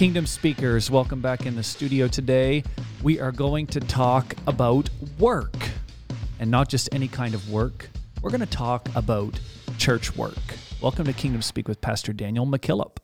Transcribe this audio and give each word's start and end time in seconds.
Kingdom 0.00 0.24
speakers, 0.24 0.90
welcome 0.90 1.20
back 1.20 1.44
in 1.44 1.54
the 1.54 1.62
studio 1.62 2.08
today. 2.08 2.64
We 3.02 3.20
are 3.20 3.30
going 3.30 3.66
to 3.66 3.80
talk 3.80 4.34
about 4.46 4.88
work 5.18 5.54
and 6.38 6.50
not 6.50 6.70
just 6.70 6.88
any 6.92 7.06
kind 7.06 7.34
of 7.34 7.50
work. 7.50 7.90
We're 8.22 8.30
going 8.30 8.40
to 8.40 8.46
talk 8.46 8.88
about 8.94 9.38
church 9.76 10.16
work. 10.16 10.38
Welcome 10.80 11.04
to 11.04 11.12
Kingdom 11.12 11.42
Speak 11.42 11.68
with 11.68 11.82
Pastor 11.82 12.14
Daniel 12.14 12.46
McKillop. 12.46 12.96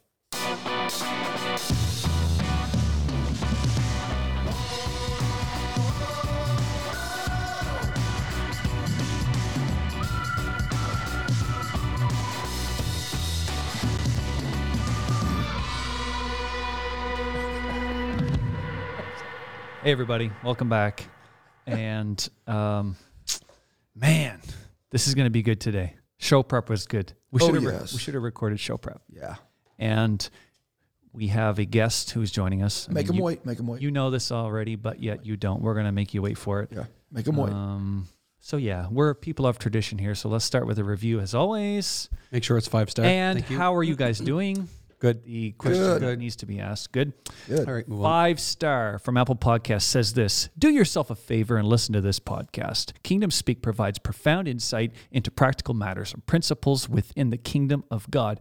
Hey, 19.87 19.93
everybody, 19.93 20.33
welcome 20.43 20.69
back. 20.69 21.05
And 21.65 22.29
um, 22.49 22.97
man, 23.95 24.41
this 24.91 25.07
is 25.07 25.15
going 25.15 25.27
to 25.27 25.31
be 25.31 25.43
good 25.43 25.61
today. 25.61 25.95
Show 26.19 26.43
prep 26.43 26.69
was 26.69 26.89
good. 26.89 27.13
We 27.31 27.41
Oh, 27.41 27.47
should 27.47 27.55
have 27.55 27.63
yes. 27.63 27.93
we 27.93 28.01
should 28.01 28.15
have 28.15 28.25
recorded 28.25 28.59
show 28.59 28.79
prep. 28.79 29.01
Yeah. 29.09 29.37
And 29.79 30.29
we 31.13 31.29
have 31.29 31.61
a 31.61 31.65
guest 31.65 32.11
who's 32.11 32.33
joining 32.33 32.65
us. 32.65 32.89
I 32.91 32.95
Make 32.95 33.05
mean, 33.05 33.07
them 33.07 33.17
you, 33.19 33.23
wait. 33.23 33.47
Make 33.47 33.61
him 33.61 33.69
wait. 33.69 33.81
You 33.81 33.93
know 33.93 34.11
this 34.11 34.33
already, 34.33 34.75
but 34.75 35.01
yet 35.01 35.25
you 35.25 35.37
don't. 35.37 35.63
We're 35.63 35.75
going 35.75 35.87
to 35.87 35.93
make 35.93 36.13
you 36.15 36.21
wait 36.21 36.37
for 36.37 36.63
it. 36.63 36.71
yeah. 36.73 36.87
Make 37.13 37.27
them 37.27 37.37
wait. 37.37 37.53
Um, 37.53 38.09
so 38.41 38.57
yeah, 38.57 38.89
we're 38.91 39.15
people 39.15 39.47
of 39.47 39.57
tradition 39.61 39.99
here. 39.99 40.17
So 40.17 40.29
let's 40.29 40.45
start 40.45 40.67
with 40.67 40.81
a 40.81 40.85
review 40.85 41.21
as 41.21 41.33
always. 41.33 42.11
Make 42.33 42.43
sure 42.43 42.59
it's 42.59 42.67
five 42.67 42.91
star. 42.91 43.05
and 43.05 43.39
Thank 43.39 43.53
you. 43.53 43.57
how 43.57 43.73
are 43.77 43.85
you 43.85 43.95
guys 43.95 44.19
doing? 44.19 44.69
Good. 45.07 45.25
The 45.25 45.53
question 45.53 45.83
Good. 45.83 46.03
that 46.03 46.19
needs 46.19 46.37
to 46.37 46.47
be 46.47 46.59
asked. 46.59 46.91
Good. 46.93 47.13
Good. 47.49 47.69
All 47.69 47.75
right, 47.75 47.87
move 47.89 48.01
on. 48.01 48.05
Five 48.05 48.41
star 48.41 48.99
from 48.99 49.17
Apple 49.17 49.37
Podcasts 49.37 49.83
says 49.83 50.15
this 50.15 50.49
Do 50.59 50.69
yourself 50.71 51.11
a 51.11 51.15
favor 51.15 51.57
and 51.57 51.69
listen 51.69 51.93
to 51.93 52.01
this 52.01 52.19
podcast. 52.19 52.93
Kingdom 53.03 53.31
Speak 53.31 53.63
provides 53.63 53.99
profound 53.99 54.49
insight 54.49 54.93
into 55.13 55.31
practical 55.31 55.75
matters 55.75 56.13
and 56.13 56.27
principles 56.27 56.89
within 56.89 57.31
the 57.31 57.37
kingdom 57.37 57.85
of 57.91 58.11
God. 58.11 58.41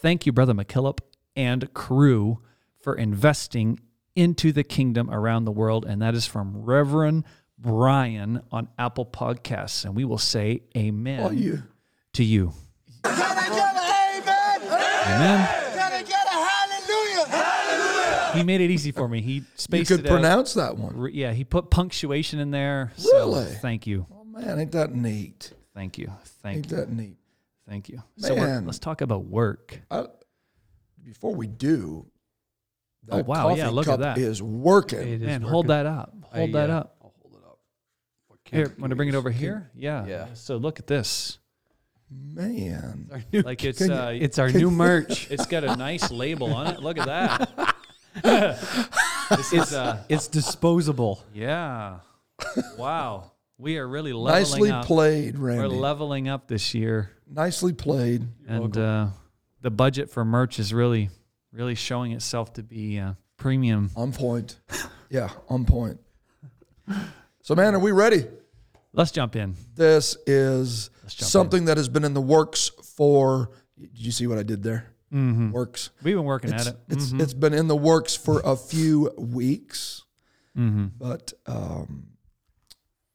Thank 0.00 0.24
you, 0.26 0.32
Brother 0.32 0.54
McKillop 0.54 1.00
and 1.36 1.72
crew, 1.74 2.40
for 2.80 2.94
investing 2.94 3.80
into 4.16 4.50
the 4.52 4.64
kingdom 4.64 5.10
around 5.10 5.44
the 5.44 5.52
world. 5.52 5.84
And 5.84 6.00
that 6.02 6.14
is 6.14 6.24
from 6.26 6.56
Reverend 6.64 7.24
Brian 7.58 8.40
on 8.50 8.68
Apple 8.78 9.04
Podcasts. 9.04 9.84
And 9.84 9.94
we 9.94 10.04
will 10.04 10.18
say 10.18 10.62
amen 10.76 11.20
Oh, 11.22 11.30
you. 11.30 11.64
to 12.14 12.24
you. 12.24 12.52
Can 13.04 13.12
I 13.20 14.20
amen? 14.22 14.62
Amen. 15.08 15.48
Can 15.74 15.92
I 15.92 16.02
get 16.02 16.26
a 16.26 16.30
hallelujah? 16.30 17.26
He 18.34 18.42
made 18.42 18.60
it 18.60 18.70
easy 18.70 18.92
for 18.92 19.08
me. 19.08 19.20
He 19.20 19.32
You 19.34 19.44
spaced 19.56 19.90
could 19.90 20.00
it 20.00 20.06
out. 20.06 20.08
Could 20.08 20.14
pronounce 20.20 20.54
that 20.54 20.76
one. 20.76 21.10
Yeah, 21.12 21.32
he 21.32 21.44
put 21.44 21.70
punctuation 21.70 22.38
in 22.38 22.50
there. 22.50 22.92
So 22.96 23.10
Really? 23.16 23.44
thank 23.46 23.86
you. 23.86 24.06
Oh 24.12 24.24
man, 24.24 24.58
ain't 24.58 24.72
that 24.72 24.94
neat? 24.94 25.52
Thank 25.74 25.98
you. 25.98 26.10
Thank 26.42 26.56
Ain't 26.56 26.70
you. 26.70 26.76
that 26.76 26.90
neat? 26.90 27.16
Thank 27.68 27.88
you. 27.88 28.02
So 28.16 28.34
we're, 28.34 28.46
Man. 28.46 28.66
let's 28.66 28.78
talk 28.78 29.00
about 29.00 29.24
work. 29.24 29.80
I, 29.90 30.06
before 31.04 31.34
we 31.34 31.46
do, 31.46 32.06
that 33.06 33.14
Oh, 33.20 33.22
wow, 33.24 33.54
yeah, 33.54 33.64
coffee 33.64 33.74
look 33.74 33.88
at 33.88 34.00
that. 34.00 34.18
is 34.18 34.42
working. 34.42 35.00
It 35.00 35.22
is 35.22 35.26
Man, 35.26 35.42
hold 35.42 35.68
that 35.68 35.86
up. 35.86 36.12
Hold 36.32 36.50
I, 36.50 36.52
that 36.52 36.70
uh, 36.70 36.72
up. 36.78 36.96
I'll 37.02 37.14
hold 37.22 37.34
it 37.34 37.44
up. 37.46 37.58
Here, 38.44 38.74
want 38.78 38.90
to 38.90 38.96
bring 38.96 39.08
it 39.08 39.12
use? 39.12 39.18
over 39.18 39.30
here? 39.30 39.70
Yeah. 39.74 40.06
Yeah. 40.06 40.26
So 40.34 40.56
look 40.56 40.78
at 40.78 40.86
this. 40.86 41.38
Man, 42.10 43.08
Our 43.12 43.22
new- 43.32 43.42
Like 43.42 43.62
it's 43.64 43.78
Can 43.78 43.88
you- 43.90 43.94
uh, 43.96 44.10
it's 44.12 44.38
our 44.38 44.50
new 44.50 44.70
merch. 44.70 45.30
it's 45.30 45.46
got 45.46 45.62
a 45.64 45.76
nice 45.76 46.10
label 46.10 46.52
on 46.54 46.68
it. 46.68 46.80
Look 46.80 46.98
at 46.98 47.06
that. 47.06 47.74
this 49.30 49.52
is 49.52 49.72
uh, 49.72 50.02
It's 50.08 50.28
disposable. 50.28 51.22
yeah. 51.34 51.98
Wow. 52.76 53.32
We 53.58 53.78
are 53.78 53.88
really 53.88 54.12
leveling 54.12 54.40
nicely 54.42 54.70
up. 54.70 54.84
played, 54.86 55.36
We're 55.36 55.66
leveling 55.66 56.28
up 56.28 56.46
this 56.46 56.74
year, 56.74 57.10
nicely 57.28 57.72
played. 57.72 58.24
and 58.46 58.76
uh, 58.76 59.08
the 59.62 59.70
budget 59.70 60.10
for 60.10 60.24
merch 60.24 60.60
is 60.60 60.72
really, 60.72 61.10
really 61.52 61.74
showing 61.74 62.12
itself 62.12 62.52
to 62.52 62.62
be 62.62 63.00
uh, 63.00 63.14
premium. 63.36 63.90
On 63.96 64.12
point. 64.12 64.60
Yeah, 65.10 65.30
on 65.48 65.64
point. 65.64 65.98
So, 67.42 67.56
man, 67.56 67.74
are 67.74 67.80
we 67.80 67.90
ready? 67.90 68.26
Let's 68.92 69.10
jump 69.10 69.34
in. 69.34 69.56
This 69.74 70.16
is 70.26 70.90
Let's 71.02 71.14
jump 71.14 71.26
in. 71.26 71.30
something 71.30 71.64
that 71.64 71.76
has 71.78 71.88
been 71.88 72.04
in 72.04 72.14
the 72.14 72.20
works 72.20 72.70
for. 72.96 73.50
Did 73.76 73.90
you 73.98 74.12
see 74.12 74.26
what 74.28 74.38
I 74.38 74.42
did 74.44 74.62
there? 74.62 74.92
Mm-hmm. 75.12 75.52
Works. 75.52 75.90
We've 76.02 76.16
been 76.16 76.24
working 76.24 76.52
It's, 76.52 76.66
at 76.66 76.74
it. 76.74 76.80
it's, 76.88 77.06
Mhm. 77.12 77.20
it's 77.22 77.34
been 77.34 77.54
in 77.54 77.66
the 77.68 77.76
works 77.76 78.14
for 78.14 78.40
a 78.44 78.56
few 78.56 79.10
weeks, 79.16 80.04
Mhm. 80.56 80.92
but 80.98 81.32
um, 81.46 82.08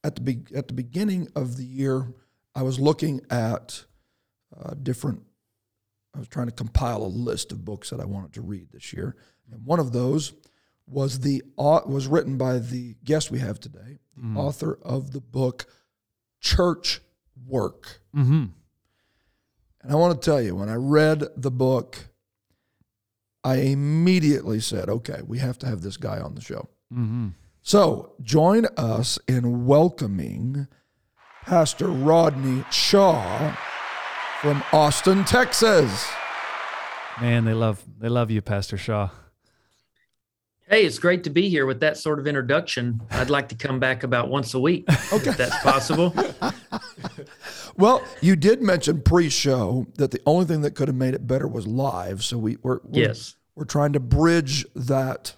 at 0.04 0.16
the 0.16 0.22
be- 0.22 0.56
at 0.56 0.68
the 0.68 0.74
beginning 0.74 1.28
of 1.36 1.56
the 1.58 1.66
year, 1.66 2.14
I 2.56 2.64
was 2.64 2.80
looking 2.80 3.22
at 3.30 3.86
uh, 4.56 4.74
different. 4.76 5.24
I 6.16 6.20
was 6.20 6.28
trying 6.28 6.46
to 6.48 6.52
compile 6.52 7.02
a 7.04 7.08
list 7.08 7.52
of 7.52 7.66
books 7.66 7.90
that 7.90 8.00
I 8.00 8.06
wanted 8.06 8.34
to 8.34 8.42
read 8.42 8.72
this 8.72 8.94
year, 8.94 9.16
and 9.52 9.66
one 9.66 9.80
of 9.80 9.92
those 9.92 10.34
was 10.86 11.20
the 11.20 11.42
au- 11.58 11.88
was 11.88 12.08
written 12.08 12.38
by 12.38 12.60
the 12.60 12.96
guest 13.04 13.32
we 13.32 13.40
have 13.40 13.60
today, 13.60 14.00
the 14.16 14.38
author 14.40 14.78
of 14.84 15.12
the 15.12 15.22
book 15.22 15.66
Church 16.40 17.02
Work. 17.48 18.02
And 19.84 19.92
I 19.92 19.96
want 19.96 20.20
to 20.20 20.26
tell 20.26 20.42
you, 20.42 20.56
when 20.56 20.70
I 20.70 20.76
read 20.76 21.26
the 21.36 21.52
book, 21.52 21.98
I 23.44 23.58
immediately 23.58 24.62
said, 24.62 24.88
okay, 24.90 25.22
we 25.28 25.40
have 25.40 25.58
to 25.60 25.68
have 25.68 25.82
this 25.82 25.98
guy 25.98 26.20
on 26.20 26.36
the 26.36 26.42
show. 26.42 26.70
Mhm. 26.94 27.34
So 27.62 28.14
join 28.22 28.66
us 28.78 29.20
in 29.28 29.66
welcoming 29.66 30.68
Pastor 31.46 31.88
Rodney 31.88 32.64
Shaw 32.72 33.54
from 34.42 34.64
Austin, 34.72 35.26
Texas. 35.26 36.08
Man, 37.20 37.44
they 37.46 37.54
love 37.54 37.84
they 38.00 38.10
love 38.10 38.32
you, 38.32 38.42
Pastor 38.42 38.78
Shaw. 38.78 39.10
Hey, 40.70 40.86
it's 40.86 40.98
great 40.98 41.24
to 41.26 41.30
be 41.30 41.50
here 41.50 41.66
with 41.66 41.82
that 41.82 41.98
sort 41.98 42.20
of 42.20 42.26
introduction. 42.28 43.02
I'd 43.12 43.30
like 43.30 43.50
to 43.50 43.56
come 43.56 43.80
back 43.80 44.04
about 44.04 44.30
once 44.30 44.54
a 44.54 44.60
week, 44.60 44.86
if 44.88 45.38
that's 45.38 45.58
possible. 45.60 46.14
Well, 47.76 48.04
you 48.22 48.36
did 48.36 48.62
mention 48.62 49.02
pre-show 49.02 49.88
that 49.96 50.12
the 50.12 50.22
only 50.28 50.46
thing 50.46 50.62
that 50.62 50.76
could 50.76 50.88
have 50.88 50.96
made 50.96 51.16
it 51.16 51.26
better 51.26 51.48
was 51.48 51.66
live. 51.66 52.24
So 52.24 52.38
we, 52.38 52.58
we're, 52.62 52.80
we're 52.84 53.02
Yes. 53.02 53.36
we're 53.56 53.66
trying 53.66 53.94
to 53.94 54.00
bridge 54.00 54.64
that 54.76 55.36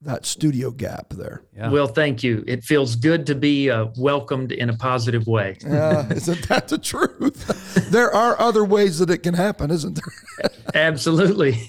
that 0.00 0.24
studio 0.24 0.70
gap 0.70 1.10
there. 1.10 1.42
Yeah. 1.54 1.68
Well, 1.70 1.86
thank 1.86 2.22
you. 2.22 2.44
It 2.46 2.64
feels 2.64 2.96
good 2.96 3.26
to 3.26 3.34
be 3.34 3.70
uh, 3.70 3.88
welcomed 3.98 4.52
in 4.52 4.70
a 4.70 4.74
positive 4.76 5.26
way. 5.26 5.58
Uh, 5.66 6.04
isn't 6.10 6.48
that 6.48 6.68
the 6.68 6.78
truth? 6.78 7.90
there 7.90 8.10
are 8.14 8.40
other 8.40 8.64
ways 8.64 8.98
that 9.00 9.10
it 9.10 9.18
can 9.18 9.34
happen, 9.34 9.70
isn't 9.70 9.94
there? 10.00 10.50
Absolutely. 10.74 11.68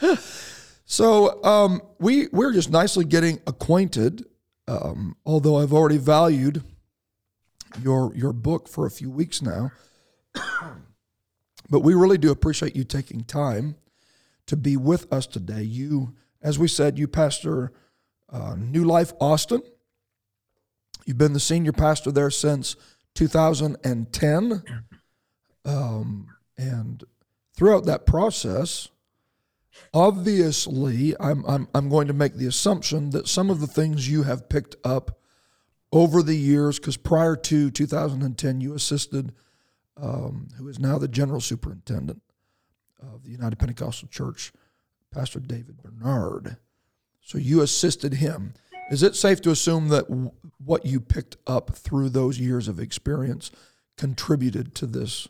So 0.86 1.42
um, 1.42 1.82
we 1.98 2.28
we're 2.28 2.52
just 2.52 2.70
nicely 2.70 3.04
getting 3.04 3.40
acquainted. 3.46 4.24
Um, 4.68 5.16
although 5.26 5.58
I've 5.58 5.72
already 5.72 5.98
valued 5.98 6.62
your 7.82 8.14
your 8.14 8.32
book 8.32 8.68
for 8.68 8.86
a 8.86 8.90
few 8.90 9.10
weeks 9.10 9.42
now, 9.42 9.72
but 11.68 11.80
we 11.80 11.92
really 11.94 12.18
do 12.18 12.30
appreciate 12.30 12.76
you 12.76 12.84
taking 12.84 13.24
time 13.24 13.74
to 14.46 14.56
be 14.56 14.76
with 14.76 15.12
us 15.12 15.26
today. 15.26 15.62
You, 15.62 16.14
as 16.40 16.56
we 16.56 16.68
said, 16.68 16.98
you 17.00 17.08
pastor 17.08 17.72
uh, 18.32 18.54
New 18.56 18.84
Life 18.84 19.12
Austin. 19.20 19.62
You've 21.04 21.18
been 21.18 21.32
the 21.32 21.40
senior 21.40 21.72
pastor 21.72 22.12
there 22.12 22.30
since 22.30 22.76
2010, 23.14 24.62
um, 25.64 26.28
and 26.56 27.04
throughout 27.56 27.86
that 27.86 28.06
process 28.06 28.88
obviously 29.94 31.14
I'm, 31.20 31.44
I'm 31.46 31.68
i'm 31.74 31.88
going 31.88 32.08
to 32.08 32.12
make 32.12 32.34
the 32.34 32.46
assumption 32.46 33.10
that 33.10 33.28
some 33.28 33.50
of 33.50 33.60
the 33.60 33.66
things 33.66 34.08
you 34.08 34.22
have 34.24 34.48
picked 34.48 34.76
up 34.84 35.18
over 35.92 36.22
the 36.22 36.36
years 36.36 36.78
because 36.78 36.96
prior 36.96 37.36
to 37.36 37.70
2010 37.70 38.60
you 38.60 38.74
assisted 38.74 39.32
um, 39.96 40.48
who 40.58 40.68
is 40.68 40.78
now 40.78 40.98
the 40.98 41.08
general 41.08 41.40
superintendent 41.40 42.20
of 43.00 43.22
the 43.22 43.30
united 43.30 43.58
pentecostal 43.58 44.08
church 44.08 44.52
pastor 45.10 45.40
david 45.40 45.76
bernard. 45.82 46.56
So 47.26 47.38
you 47.38 47.60
assisted 47.60 48.14
him. 48.14 48.54
Is 48.88 49.02
it 49.02 49.16
safe 49.16 49.40
to 49.42 49.50
assume 49.50 49.88
that 49.88 50.08
w- 50.08 50.30
what 50.64 50.86
you 50.86 51.00
picked 51.00 51.36
up 51.44 51.74
through 51.74 52.10
those 52.10 52.38
years 52.38 52.68
of 52.68 52.78
experience 52.78 53.50
contributed 53.96 54.76
to 54.76 54.86
this 54.86 55.26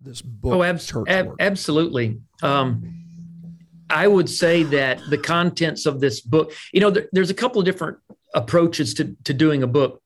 this 0.00 0.20
book 0.20 0.54
Oh, 0.54 0.76
church 0.76 1.06
ab- 1.08 1.36
absolutely. 1.38 2.20
Um, 2.42 3.03
I 3.90 4.06
would 4.08 4.28
say 4.30 4.62
that 4.64 5.00
the 5.10 5.18
contents 5.18 5.86
of 5.86 6.00
this 6.00 6.20
book, 6.20 6.52
you 6.72 6.80
know, 6.80 6.90
there, 6.90 7.08
there's 7.12 7.30
a 7.30 7.34
couple 7.34 7.60
of 7.60 7.64
different 7.66 7.98
approaches 8.34 8.94
to, 8.94 9.14
to 9.24 9.34
doing 9.34 9.62
a 9.62 9.66
book. 9.66 10.02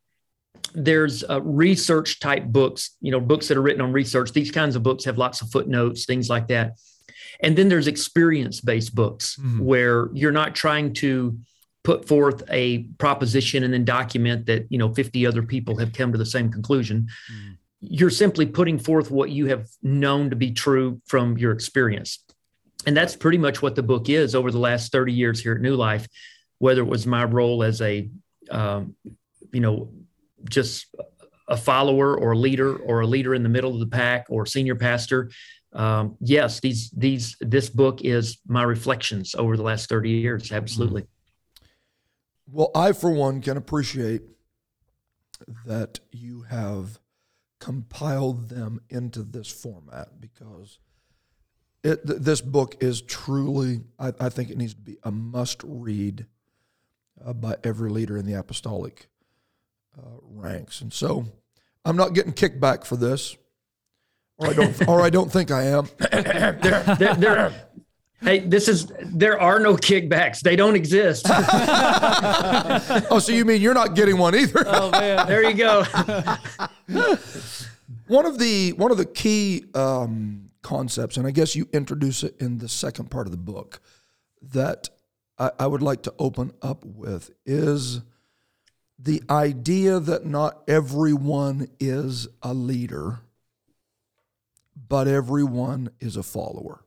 There's 0.75 1.25
uh, 1.25 1.41
research 1.43 2.21
type 2.21 2.45
books, 2.45 2.97
you 3.01 3.11
know, 3.11 3.21
books 3.21 3.49
that 3.49 3.57
are 3.57 3.63
written 3.63 3.81
on 3.81 3.93
research. 3.93 4.33
These 4.33 4.51
kinds 4.51 4.77
of 4.77 4.83
books 4.83 5.05
have 5.05 5.17
lots 5.17 5.41
of 5.41 5.51
footnotes, 5.51 6.05
things 6.05 6.29
like 6.29 6.49
that. 6.49 6.79
And 7.41 7.57
then 7.57 7.69
there's 7.69 7.87
experience 7.87 8.61
based 8.61 8.95
books 8.95 9.37
Mhm. 9.41 9.61
where 9.61 10.11
you're 10.13 10.33
not 10.33 10.55
trying 10.55 10.93
to 10.95 11.39
put 11.85 12.07
forth 12.07 12.43
a 12.51 12.79
proposition 12.99 13.63
and 13.63 13.73
then 13.73 13.85
document 13.85 14.47
that, 14.47 14.67
you 14.69 14.77
know, 14.77 14.93
50 14.93 15.25
other 15.27 15.43
people 15.43 15.79
have 15.79 15.93
come 15.93 16.13
to 16.13 16.19
the 16.19 16.27
same 16.27 16.51
conclusion. 16.51 17.09
Mhm. 17.33 17.57
You're 17.81 18.11
simply 18.11 18.45
putting 18.45 18.79
forth 18.79 19.11
what 19.11 19.31
you 19.31 19.47
have 19.47 19.69
known 19.83 20.31
to 20.31 20.37
be 20.37 20.51
true 20.51 21.01
from 21.07 21.39
your 21.39 21.53
experience. 21.53 22.19
And 22.89 22.97
that's 22.97 23.15
pretty 23.15 23.37
much 23.37 23.61
what 23.61 23.75
the 23.75 23.83
book 23.83 24.09
is 24.09 24.35
over 24.35 24.51
the 24.51 24.59
last 24.59 24.93
30 24.93 25.13
years 25.13 25.43
here 25.43 25.53
at 25.53 25.61
New 25.61 25.77
Life, 25.77 26.09
whether 26.57 26.81
it 26.81 26.87
was 26.87 27.07
my 27.07 27.23
role 27.23 27.63
as 27.63 27.83
a, 27.83 28.09
um, 28.51 28.95
you 29.53 29.61
know, 29.61 29.93
just 30.49 30.87
a 31.49 31.57
follower 31.59 32.19
or 32.19 32.33
a 32.33 32.39
leader 32.39 32.75
or 32.77 33.01
a 33.01 33.07
leader 33.07 33.35
in 33.35 33.43
the 33.43 33.51
middle 33.51 33.75
of 33.75 33.81
the 33.81 33.95
pack 33.95 34.25
or 34.31 34.47
senior 34.47 34.75
pastor. 34.75 35.31
Um, 35.75 36.17
yes, 36.21 36.61
these 36.61 36.89
these 36.97 37.37
this 37.43 37.69
book 37.69 38.01
is 38.05 38.39
my 38.47 38.63
reflections 38.63 39.35
over 39.35 39.59
the 39.59 39.63
last 39.63 39.91
30 39.91 40.09
years. 40.09 40.51
Absolutely. 40.51 41.05
Well, 42.51 42.71
I, 42.75 42.93
for 42.93 43.11
one, 43.11 43.43
can 43.43 43.59
appreciate 43.59 44.23
that 45.67 46.01
you 46.11 46.41
have 46.49 47.01
compiled 47.61 48.49
them 48.49 48.81
into 48.89 49.25
this 49.25 49.49
format 49.49 50.23
because 50.23 50.79
it, 51.89 52.07
th- 52.07 52.21
this 52.21 52.41
book 52.41 52.77
is 52.81 53.03
truly, 53.03 53.81
I, 53.99 54.13
I 54.21 54.29
think 54.29 54.51
it 54.51 54.57
needs 54.57 54.75
to 54.75 54.81
be 54.81 54.99
a 55.03 55.11
must 55.11 55.63
read 55.65 56.27
uh, 57.25 57.33
by 57.33 57.57
every 57.65 57.91
leader 57.91 58.17
in 58.17 58.27
the 58.27 58.35
apostolic 58.35 59.09
uh, 59.99 60.19
ranks. 60.23 60.81
And 60.81 60.93
so 60.93 61.25
I'm 61.85 61.97
not 61.97 62.13
getting 62.15 62.33
kickback 62.33 62.85
for 62.85 62.97
this, 62.97 63.37
or 64.37 64.49
I 64.49 64.53
don't, 64.53 64.89
or 64.89 65.01
I 65.03 65.11
don't 65.11 65.31
think 65.33 65.51
I 65.51 65.65
am. 65.65 65.89
There, 66.11 66.53
there, 66.99 67.15
there- 67.15 67.53
hey, 68.23 68.41
this 68.41 68.67
is 68.69 68.93
there 69.05 69.41
are 69.41 69.61
no 69.61 69.77
kickbacks. 69.77 70.41
They 70.41 70.57
don't 70.57 70.75
exist. 70.75 71.27
oh, 73.11 73.19
so 73.21 73.33
you 73.33 73.45
mean 73.45 73.61
you're 73.63 73.75
not 73.75 73.95
getting 73.95 74.19
one 74.19 74.35
either? 74.35 74.65
Oh 74.67 74.91
man. 74.91 75.27
there 75.29 75.49
you 75.49 75.55
go. 75.55 75.85
One 78.09 78.25
of 78.25 78.39
the 78.39 78.73
one 78.73 78.91
of 78.91 78.97
the 78.97 79.05
key 79.05 79.67
um, 79.75 80.48
concepts, 80.69 81.17
and 81.17 81.27
I 81.27 81.31
guess 81.31 81.57
you 81.57 81.67
introduce 81.73 82.23
it 82.23 82.39
in 82.39 82.59
the 82.59 82.69
second 82.69 83.11
part 83.11 83.27
of 83.27 83.31
the 83.31 83.39
book, 83.39 83.81
that 84.43 84.91
I, 85.39 85.51
I 85.61 85.67
would 85.67 85.81
like 85.81 86.03
to 86.03 86.15
open 86.19 86.53
up 86.61 86.85
with 86.85 87.31
is 87.47 88.03
the 88.99 89.23
idea 89.31 89.99
that 89.99 90.27
not 90.27 90.63
everyone 90.69 91.69
is 91.81 92.29
a 92.43 92.53
leader, 92.53 93.21
but 94.77 95.09
everyone 95.09 95.89
is 96.01 96.19
a 96.19 96.23
follower. 96.23 96.85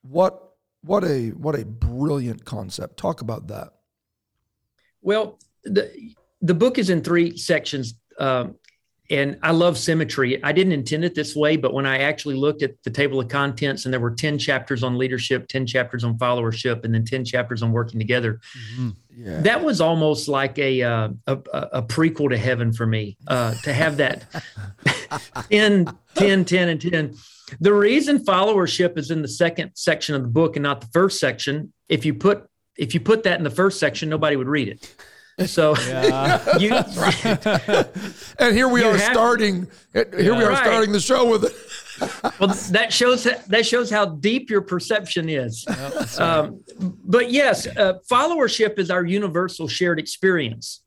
What 0.00 0.54
what 0.80 1.04
a 1.04 1.28
what 1.30 1.58
a 1.58 1.66
brilliant 1.66 2.46
concept. 2.46 2.96
Talk 2.96 3.20
about 3.20 3.48
that. 3.48 3.68
Well, 5.02 5.38
the 5.64 6.14
the 6.40 6.54
book 6.54 6.78
is 6.78 6.88
in 6.88 7.02
three 7.02 7.36
sections, 7.36 7.94
um, 8.18 8.54
and 9.10 9.38
I 9.42 9.50
love 9.50 9.76
symmetry. 9.76 10.42
I 10.42 10.52
didn't 10.52 10.72
intend 10.72 11.04
it 11.04 11.14
this 11.14 11.36
way, 11.36 11.56
but 11.56 11.74
when 11.74 11.84
I 11.84 11.98
actually 11.98 12.36
looked 12.36 12.62
at 12.62 12.82
the 12.84 12.90
table 12.90 13.20
of 13.20 13.28
contents, 13.28 13.84
and 13.84 13.92
there 13.92 14.00
were 14.00 14.12
ten 14.12 14.38
chapters 14.38 14.82
on 14.82 14.96
leadership, 14.96 15.46
ten 15.48 15.66
chapters 15.66 16.04
on 16.04 16.16
followership, 16.16 16.84
and 16.84 16.94
then 16.94 17.04
ten 17.04 17.24
chapters 17.24 17.62
on 17.62 17.70
working 17.72 18.00
together, 18.00 18.40
Yeah. 19.14 19.40
that 19.42 19.62
was 19.62 19.80
almost 19.82 20.26
like 20.28 20.58
a 20.58 20.82
uh, 20.82 21.08
a, 21.26 21.32
a 21.52 21.82
prequel 21.82 22.30
to 22.30 22.38
heaven 22.38 22.72
for 22.72 22.86
me 22.86 23.16
uh, 23.28 23.54
to 23.62 23.72
have 23.72 23.98
that 23.98 24.24
10, 25.50 25.86
10, 26.14 26.44
10, 26.44 26.68
and 26.68 26.80
10. 26.80 27.14
The 27.60 27.72
reason 27.74 28.24
followership 28.24 28.96
is 28.98 29.10
in 29.10 29.22
the 29.22 29.28
second 29.28 29.72
section 29.74 30.14
of 30.14 30.22
the 30.22 30.28
book 30.28 30.56
and 30.56 30.62
not 30.62 30.80
the 30.80 30.88
first 30.92 31.20
section, 31.20 31.72
if 31.88 32.04
you 32.06 32.14
put 32.14 32.46
if 32.76 32.92
you 32.94 33.00
put 33.00 33.22
that 33.22 33.38
in 33.38 33.44
the 33.44 33.50
first 33.50 33.78
section, 33.78 34.08
nobody 34.08 34.34
would 34.34 34.48
read 34.48 34.66
it. 34.68 34.94
So 35.46 35.74
Yeah. 35.78 36.58
you 36.58 36.72
and 38.38 38.54
here 38.56 38.68
we 38.68 38.80
You 38.82 38.88
are 38.88 38.96
have- 38.96 39.12
starting. 39.12 39.66
Here 39.92 40.06
we 40.34 40.44
are 40.44 40.50
Right. 40.50 40.64
starting 40.64 40.92
the 40.92 41.00
show 41.00 41.28
with 41.28 41.44
it. 41.44 41.54
well 42.40 42.48
that 42.72 42.92
shows 42.92 43.24
that 43.24 43.66
shows 43.66 43.90
how 43.90 44.04
deep 44.06 44.50
your 44.50 44.62
perception 44.62 45.28
is. 45.28 45.64
Um, 46.18 46.60
but 46.78 47.30
yes, 47.30 47.66
uh, 47.66 47.94
followership 48.10 48.78
is 48.78 48.90
our 48.90 49.04
universal 49.04 49.68
shared 49.68 49.98
experience. 49.98 50.82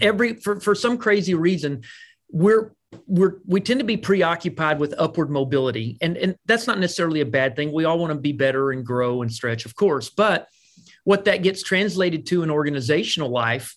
Every 0.00 0.34
for 0.34 0.60
for 0.60 0.74
some 0.74 0.96
crazy 0.98 1.34
reason, 1.34 1.82
we're 2.30 2.72
we're 3.06 3.38
we 3.46 3.60
tend 3.60 3.80
to 3.80 3.86
be 3.86 3.96
preoccupied 3.96 4.78
with 4.78 4.94
upward 4.98 5.30
mobility, 5.30 5.98
and 6.00 6.16
and 6.16 6.36
that's 6.46 6.66
not 6.68 6.78
necessarily 6.78 7.20
a 7.22 7.26
bad 7.26 7.56
thing. 7.56 7.72
We 7.72 7.84
all 7.84 7.98
want 7.98 8.12
to 8.12 8.18
be 8.18 8.32
better 8.32 8.70
and 8.70 8.84
grow 8.86 9.22
and 9.22 9.32
stretch, 9.32 9.66
of 9.66 9.74
course, 9.74 10.10
but 10.10 10.46
what 11.04 11.24
that 11.26 11.42
gets 11.42 11.62
translated 11.62 12.26
to 12.26 12.42
in 12.42 12.50
organizational 12.50 13.28
life 13.30 13.76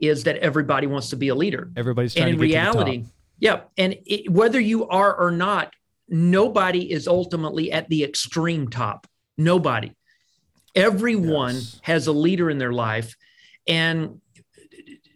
is 0.00 0.24
that 0.24 0.36
everybody 0.36 0.86
wants 0.86 1.10
to 1.10 1.16
be 1.16 1.28
a 1.28 1.34
leader 1.34 1.70
Everybody's 1.76 2.14
trying 2.14 2.32
and 2.32 2.34
in 2.34 2.40
to 2.40 2.46
get 2.48 2.64
to 2.64 2.70
the 2.72 2.78
reality, 2.84 3.02
top. 3.02 3.10
yeah, 3.40 3.60
and 3.78 3.96
it, 4.04 4.30
whether 4.30 4.60
you 4.60 4.86
are 4.88 5.14
or 5.14 5.30
not, 5.30 5.72
nobody 6.08 6.92
is 6.92 7.08
ultimately 7.08 7.72
at 7.72 7.88
the 7.88 8.04
extreme 8.04 8.68
top. 8.68 9.06
Nobody. 9.38 9.92
Everyone 10.74 11.54
Yes. 11.54 11.80
has 11.82 12.06
a 12.06 12.12
leader 12.12 12.50
in 12.50 12.58
their 12.58 12.72
life, 12.72 13.16
and 13.66 14.20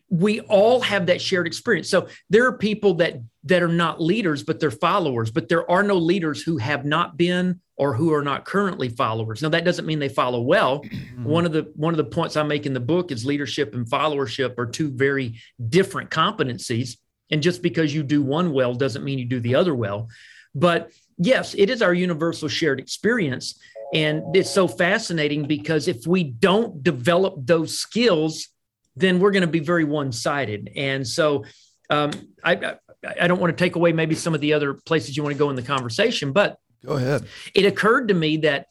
we 0.09 0.41
all 0.41 0.81
have 0.81 1.07
that 1.07 1.21
shared 1.21 1.47
experience. 1.47 1.89
So 1.91 2.09
there 2.31 2.47
are 2.47 2.53
people 2.57 2.95
that 2.95 3.21
that 3.45 3.63
are 3.63 3.69
not 3.69 4.01
leaders, 4.01 4.43
but 4.43 4.59
they're 4.61 4.71
followers. 4.71 5.31
But 5.31 5.49
there 5.49 5.71
are 5.71 5.83
no 5.83 5.97
leaders 5.97 6.43
who 6.43 6.57
have 6.59 6.85
not 6.85 7.17
been 7.17 7.61
or 7.81 7.95
who 7.95 8.13
are 8.13 8.23
not 8.23 8.45
currently 8.45 8.91
followers. 8.91 9.41
Now 9.41 9.49
that 9.49 9.65
doesn't 9.65 9.87
mean 9.87 9.99
they 9.99 10.11
follow 10.11 10.43
well. 10.43 10.85
One 11.23 11.47
of 11.47 11.53
the 11.53 11.73
one 11.77 11.95
of 11.95 11.97
the 11.97 12.05
points 12.05 12.37
I 12.37 12.43
make 12.43 12.67
in 12.67 12.75
the 12.75 12.79
book 12.79 13.11
is 13.11 13.25
leadership 13.25 13.75
and 13.75 13.87
followership 13.87 14.59
are 14.59 14.67
two 14.67 14.91
very 14.91 15.41
different 15.71 16.11
competencies. 16.11 16.99
And 17.31 17.43
just 17.43 17.63
because 17.63 17.95
you 17.95 18.03
do 18.03 18.23
one 18.23 18.53
well 18.53 18.75
doesn't 18.75 19.03
mean 19.03 19.19
you 19.19 19.25
do 19.25 19.41
the 19.41 19.55
other 19.55 19.75
well. 19.75 20.09
But 20.55 20.91
yes, 21.17 21.55
it 21.55 21.71
is 21.71 21.81
our 21.81 21.95
universal 21.95 22.49
shared 22.49 22.81
experience. 22.81 23.59
And 23.95 24.37
it's 24.37 24.51
so 24.51 24.69
fascinating 24.69 25.47
because 25.47 25.89
if 25.89 26.07
we 26.07 26.23
don't 26.25 26.83
develop 26.83 27.35
those 27.47 27.79
skills, 27.79 28.49
then 28.95 29.21
we're 29.21 29.31
going 29.31 29.41
to 29.41 29.47
be 29.47 29.61
very 29.61 29.85
one 29.85 30.13
sided. 30.13 30.71
And 30.77 31.07
so 31.07 31.45
um, 31.89 32.11
I, 32.45 32.53
I, 32.53 32.75
I 33.23 33.27
don't 33.27 33.41
want 33.41 33.57
to 33.57 33.65
take 33.65 33.77
away 33.77 33.93
maybe 33.93 34.17
some 34.17 34.35
of 34.35 34.43
the 34.43 34.53
other 34.53 34.75
places 34.75 35.17
you 35.17 35.23
want 35.23 35.35
to 35.35 35.39
go 35.39 35.49
in 35.49 35.57
the 35.57 35.63
conversation, 35.63 36.33
but 36.33 36.59
Go 36.85 36.95
ahead. 36.95 37.27
it 37.55 37.67
occurred 37.67 38.09
to 38.09 38.15
me 38.15 38.39
that 38.39 38.67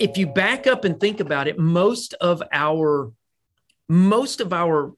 if 0.00 0.16
you 0.16 0.26
back 0.26 0.66
up 0.66 0.84
and 0.84 0.98
think 0.98 1.20
about 1.20 1.46
it 1.46 1.58
most 1.58 2.14
of 2.14 2.42
our 2.52 3.12
most 3.88 4.40
of 4.40 4.52
our 4.52 4.92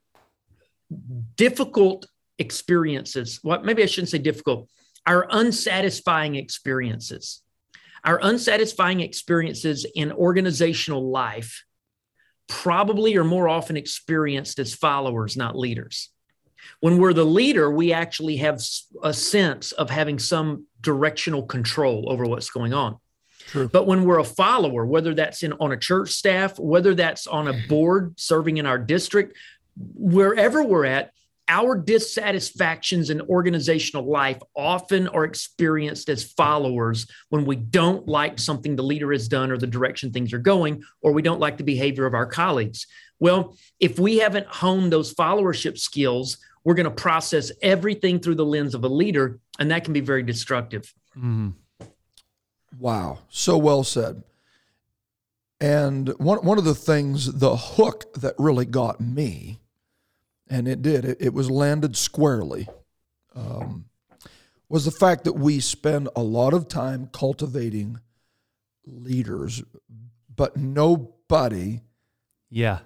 difficult 1.37 2.07
experiences 2.39 3.41
what 3.43 3.65
maybe 3.65 3.83
i 3.83 3.87
shouldn't 3.87 4.09
say 4.09 4.19
difficult 4.19 4.69
our 5.07 5.27
unsatisfying 5.31 6.35
experiences 6.35 7.43
our 8.05 8.19
unsatisfying 8.23 9.01
experiences 9.01 9.87
in 9.95 10.13
organizational 10.13 11.11
life 11.11 11.65
probably 12.49 13.17
are 13.17 13.25
more 13.25 13.49
often 13.49 13.77
experienced 13.77 14.59
as 14.59 14.75
followers 14.75 15.37
not 15.37 15.57
leaders 15.57 16.11
when 16.81 16.99
we're 16.99 17.13
the 17.13 17.25
leader 17.25 17.71
we 17.71 17.93
actually 17.93 18.37
have 18.37 18.61
a 19.03 19.13
sense 19.13 19.73
of 19.73 19.91
having 19.91 20.19
some 20.19 20.67
directional 20.85 21.43
control 21.43 22.07
over 22.09 22.25
what's 22.25 22.51
going 22.51 22.73
on 22.73 22.97
True. 23.47 23.69
but 23.69 23.87
when 23.87 24.05
we're 24.05 24.21
a 24.21 24.25
follower 24.25 24.87
whether 24.87 25.15
that's 25.15 25.43
in 25.43 25.53
on 25.55 25.73
a 25.73 25.77
church 25.77 26.11
staff 26.11 26.59
whether 26.59 26.95
that's 26.95 27.27
on 27.27 27.49
a 27.49 27.53
mm-hmm. 27.53 27.69
board 27.69 28.15
serving 28.17 28.59
in 28.59 28.67
our 28.67 28.79
district 28.79 29.37
wherever 29.77 30.63
we're 30.63 30.85
at 30.85 31.11
our 31.49 31.77
dissatisfactions 31.77 33.11
in 33.11 33.21
organizational 33.23 34.09
life 34.09 34.41
often 34.57 35.09
are 35.09 35.25
experienced 35.25 36.09
as 36.09 36.33
followers 36.33 37.07
when 37.29 37.45
we 37.45 37.57
don't 37.57 38.09
like 38.09 38.39
something 38.39 38.77
the 38.77 38.83
leader 38.83 39.13
has 39.13 39.29
done 39.29 39.51
or 39.51 39.59
the 39.59 39.67
direction 39.67 40.11
things 40.11 40.33
are 40.33 40.39
going, 40.39 40.83
or 41.03 41.13
we 41.13 41.23
don't 41.23 41.41
like 41.41 41.59
the 41.59 41.65
behavior 41.65 42.07
of 42.07 42.15
our 42.15 42.27
colleagues. 42.27 42.87
Well, 43.21 43.57
if 43.79 43.99
we 43.99 44.19
haven't 44.19 44.47
honed 44.47 44.93
those 44.93 45.15
followership 45.15 45.79
skills, 45.79 46.39
we're 46.65 46.75
going 46.75 46.85
to 46.85 46.91
process 46.91 47.53
everything 47.63 48.19
through 48.19 48.35
the 48.35 48.45
lens 48.45 48.75
of 48.75 48.85
a 48.85 48.89
leader, 48.89 49.39
and 49.59 49.71
that 49.71 49.85
can 49.85 49.93
be 49.93 50.01
very 50.01 50.23
destructive. 50.23 50.93
Mhm. 51.17 51.55
Wow, 52.79 53.21
so 53.29 53.57
well 53.57 53.85
said. 53.85 54.25
And 55.61 56.09
one 56.19 56.45
one 56.45 56.59
of 56.59 56.65
the 56.65 56.75
things, 56.75 57.33
the 57.33 57.57
hook 57.57 58.13
that 58.15 58.35
really 58.39 58.65
got 58.65 59.01
me, 59.01 59.61
and 60.49 60.67
it 60.67 60.83
did, 60.83 61.05
it, 61.05 61.19
it 61.21 61.33
was 61.33 61.51
landed 61.51 61.97
squarely, 61.97 62.69
um, 63.35 63.87
was 64.69 64.85
the 64.85 64.91
fact 64.91 65.25
that 65.25 65.35
we 65.35 65.61
spend 65.61 66.09
a 66.17 66.23
lot 66.23 66.53
of 66.53 66.67
time 66.69 67.09
cultivating 67.13 68.01
leaders, 68.87 69.63
but 70.35 70.57
nobody 70.57 71.81
Yeah. 72.51 72.81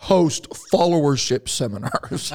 Host 0.00 0.48
followership 0.50 1.46
seminars. 1.48 2.32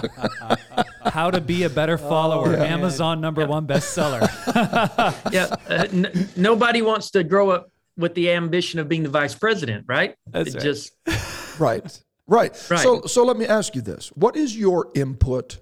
How 1.03 1.31
to 1.31 1.41
be 1.41 1.63
a 1.63 1.69
better 1.69 1.97
follower. 1.97 2.53
yeah. 2.53 2.63
Amazon 2.63 3.19
number 3.21 3.45
one 3.45 3.65
bestseller. 3.65 4.21
yeah, 5.31 5.55
uh, 5.69 5.87
n- 5.91 6.29
nobody 6.35 6.81
wants 6.83 7.09
to 7.11 7.23
grow 7.23 7.49
up 7.49 7.71
with 7.97 8.13
the 8.13 8.29
ambition 8.31 8.79
of 8.79 8.87
being 8.87 9.01
the 9.03 9.09
vice 9.09 9.33
president, 9.33 9.85
right? 9.87 10.15
That's 10.27 10.49
It 10.49 10.55
right. 10.55 10.63
Just 10.63 10.93
Right. 11.59 12.01
Right. 12.27 12.67
Right. 12.69 12.79
So 12.79 13.01
so 13.03 13.23
let 13.23 13.37
me 13.37 13.45
ask 13.47 13.73
you 13.75 13.81
this. 13.81 14.09
What 14.09 14.35
is 14.35 14.55
your 14.57 14.91
input 14.93 15.59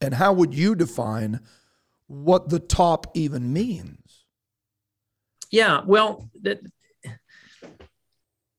and 0.00 0.14
how 0.14 0.32
would 0.32 0.54
you 0.54 0.74
define 0.76 1.40
what 2.06 2.50
the 2.50 2.60
top 2.60 3.06
even 3.14 3.52
means? 3.52 4.24
yeah. 5.50 5.80
Well, 5.84 6.28
that, 6.42 6.60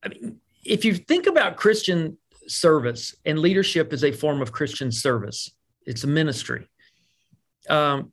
I 0.03 0.07
mean, 0.09 0.39
if 0.63 0.83
you 0.85 0.95
think 0.95 1.27
about 1.27 1.55
Christian 1.57 2.17
service 2.47 3.15
and 3.25 3.39
leadership 3.39 3.93
is 3.93 4.03
a 4.03 4.11
form 4.11 4.41
of 4.41 4.51
Christian 4.51 4.91
service, 4.91 5.51
it's 5.85 6.03
a 6.03 6.07
ministry. 6.07 6.67
Um, 7.69 8.11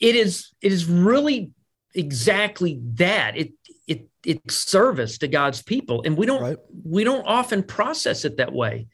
it 0.00 0.16
is 0.16 0.52
it 0.60 0.72
is 0.72 0.86
really 0.86 1.52
exactly 1.94 2.80
that. 2.94 3.36
It 3.36 3.52
it 3.86 4.08
it's 4.24 4.54
service 4.54 5.18
to 5.18 5.28
God's 5.28 5.62
people, 5.62 6.02
and 6.04 6.16
we 6.16 6.26
don't 6.26 6.42
Right. 6.42 6.56
we 6.84 7.04
don't 7.04 7.24
often 7.26 7.62
process 7.62 8.24
it 8.24 8.36
that 8.38 8.52
way. 8.52 8.88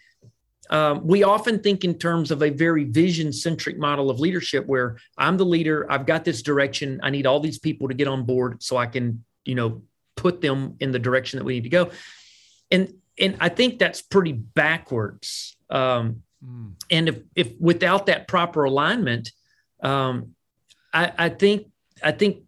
Um, 0.71 1.05
we 1.05 1.25
often 1.25 1.59
think 1.59 1.83
in 1.83 1.99
terms 1.99 2.31
of 2.31 2.43
a 2.43 2.51
very 2.51 2.85
vision 2.85 3.33
centric 3.33 3.77
model 3.77 4.09
of 4.09 4.21
leadership 4.21 4.67
where 4.67 4.99
I'm 5.19 5.37
the 5.37 5.45
leader, 5.45 5.91
I've 5.91 6.07
got 6.07 6.25
this 6.25 6.43
direction, 6.43 7.01
I 7.03 7.11
need 7.11 7.27
all 7.27 7.41
these 7.41 7.59
people 7.59 7.89
to 7.89 7.95
get 7.95 8.07
on 8.07 8.25
board 8.25 8.63
so 8.63 8.77
I 8.77 8.87
can, 8.87 9.25
you 9.45 9.57
know, 9.57 9.83
put 10.21 10.41
them 10.41 10.77
in 10.81 10.93
the 10.93 10.99
direction 10.99 11.39
that 11.39 11.45
we 11.45 11.55
need 11.55 11.65
to 11.65 11.71
go. 11.71 11.91
And 12.71 12.95
and 13.19 13.37
I 13.41 13.49
think 13.49 13.79
that's 13.79 14.03
pretty 14.03 14.33
backwards. 14.33 15.57
Um, 15.69 16.23
and 16.91 17.09
if 17.09 17.17
if 17.35 17.49
without 17.59 18.07
that 18.07 18.29
proper 18.29 18.65
alignment, 18.65 19.33
um, 19.83 20.35
I, 20.93 21.13
I 21.27 21.29
think 21.29 21.67
I 22.03 22.13
think 22.13 22.45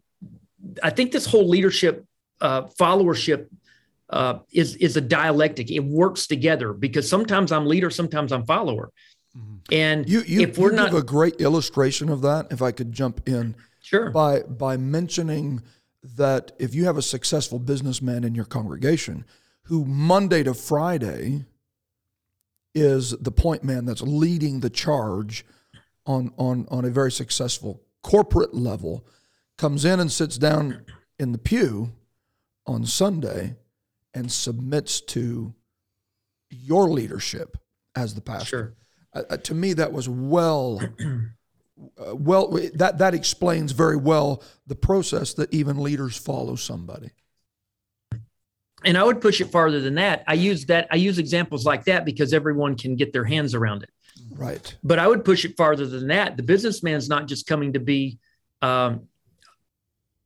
I 0.82 0.90
think 0.90 1.12
this 1.12 1.26
whole 1.26 1.48
leadership 1.48 2.04
uh, 2.40 2.62
followership 2.80 3.48
uh, 4.08 4.38
is 4.52 4.76
is 4.76 4.96
a 4.96 5.00
dialectic. 5.00 5.70
It 5.70 5.84
works 5.84 6.26
together 6.26 6.72
because 6.72 7.08
sometimes 7.08 7.52
I'm 7.52 7.66
leader, 7.66 7.90
sometimes 7.90 8.32
I'm 8.32 8.44
follower. 8.44 8.90
And 9.70 10.08
You 10.08 10.22
you, 10.26 10.40
if 10.42 10.58
we're 10.58 10.70
you 10.70 10.76
not 10.76 10.90
give 10.90 10.98
a 10.98 11.04
great 11.04 11.40
illustration 11.40 12.08
of 12.10 12.20
that 12.22 12.48
if 12.50 12.60
I 12.60 12.72
could 12.72 12.92
jump 12.92 13.28
in 13.28 13.54
sure, 13.80 14.10
by 14.10 14.42
by 14.42 14.76
mentioning 14.76 15.62
that 16.02 16.52
if 16.58 16.74
you 16.74 16.84
have 16.84 16.96
a 16.96 17.02
successful 17.02 17.58
businessman 17.58 18.24
in 18.24 18.34
your 18.34 18.44
congregation 18.44 19.24
who 19.64 19.84
Monday 19.84 20.42
to 20.42 20.54
Friday 20.54 21.44
is 22.74 23.10
the 23.18 23.30
point 23.30 23.62
man 23.62 23.84
that's 23.84 24.02
leading 24.02 24.60
the 24.60 24.70
charge 24.70 25.44
on 26.06 26.32
on 26.36 26.66
on 26.70 26.84
a 26.84 26.90
very 26.90 27.12
successful 27.12 27.82
corporate 28.02 28.54
level 28.54 29.06
comes 29.58 29.84
in 29.84 30.00
and 30.00 30.10
sits 30.10 30.38
down 30.38 30.84
in 31.18 31.32
the 31.32 31.38
pew 31.38 31.92
on 32.66 32.84
Sunday 32.84 33.56
and 34.14 34.30
submits 34.30 35.00
to 35.00 35.54
your 36.50 36.88
leadership 36.88 37.56
as 37.94 38.14
the 38.14 38.20
pastor. 38.20 38.46
sure. 38.46 38.74
Uh, 39.14 39.22
uh, 39.30 39.36
to 39.36 39.54
me, 39.54 39.72
that 39.74 39.92
was 39.92 40.08
well, 40.08 40.80
uh, 41.98 42.14
well. 42.14 42.48
That 42.74 42.98
that 42.98 43.14
explains 43.14 43.72
very 43.72 43.96
well 43.96 44.42
the 44.66 44.74
process 44.76 45.34
that 45.34 45.52
even 45.52 45.82
leaders 45.82 46.16
follow 46.16 46.56
somebody. 46.56 47.10
And 48.84 48.98
I 48.98 49.04
would 49.04 49.20
push 49.20 49.40
it 49.40 49.50
farther 49.52 49.80
than 49.80 49.94
that. 49.94 50.24
I 50.26 50.34
use 50.34 50.66
that. 50.66 50.88
I 50.90 50.96
use 50.96 51.18
examples 51.18 51.64
like 51.64 51.84
that 51.84 52.04
because 52.04 52.32
everyone 52.32 52.76
can 52.76 52.96
get 52.96 53.12
their 53.12 53.24
hands 53.24 53.54
around 53.54 53.84
it. 53.84 53.90
Right. 54.34 54.76
But 54.82 54.98
I 54.98 55.06
would 55.06 55.24
push 55.24 55.44
it 55.44 55.56
farther 55.56 55.86
than 55.86 56.08
that. 56.08 56.36
The 56.36 56.42
businessman's 56.42 57.08
not 57.08 57.26
just 57.26 57.46
coming 57.46 57.74
to 57.74 57.80
be 57.80 58.18
um, 58.60 59.06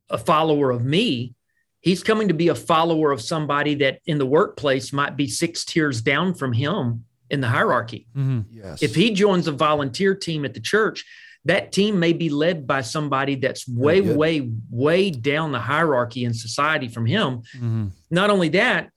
a 0.09 0.19
follower 0.19 0.71
of 0.71 0.85
me. 0.85 1.35
He's 1.81 2.03
coming 2.03 2.29
to 2.29 2.35
be 2.35 2.49
a 2.49 2.55
follower 2.55 3.13
of 3.13 3.21
somebody 3.21 3.75
that 3.77 4.01
in 4.07 4.19
the 4.19 4.27
workplace 4.27 4.93
might 4.93 5.17
be 5.17 5.29
six 5.29 5.65
tiers 5.65 6.01
down 6.01 6.35
from 6.35 6.53
him 6.53 7.05
in 7.31 7.41
the 7.41 7.49
hierarchy. 7.49 8.07
Yes. 8.51 8.83
If 8.83 8.95
he 8.95 9.13
joins 9.13 9.47
a 9.47 9.53
volunteer 9.53 10.15
team 10.15 10.45
at 10.45 10.55
the 10.55 10.61
church, 10.61 11.05
that 11.47 11.73
team 11.73 11.99
may 11.99 12.13
be 12.13 12.29
led 12.29 12.67
by 12.67 12.81
somebody 12.81 13.37
that's 13.37 13.69
way, 13.69 14.01
way, 14.01 14.51
way 14.71 15.11
down 15.11 15.53
the 15.53 15.61
hierarchy 15.61 16.25
in 16.25 16.35
society 16.35 16.89
from 16.89 17.07
him. 17.07 17.43
Mm-hmm. 17.57 17.87
Not 18.11 18.31
only 18.31 18.49
that, 18.51 18.91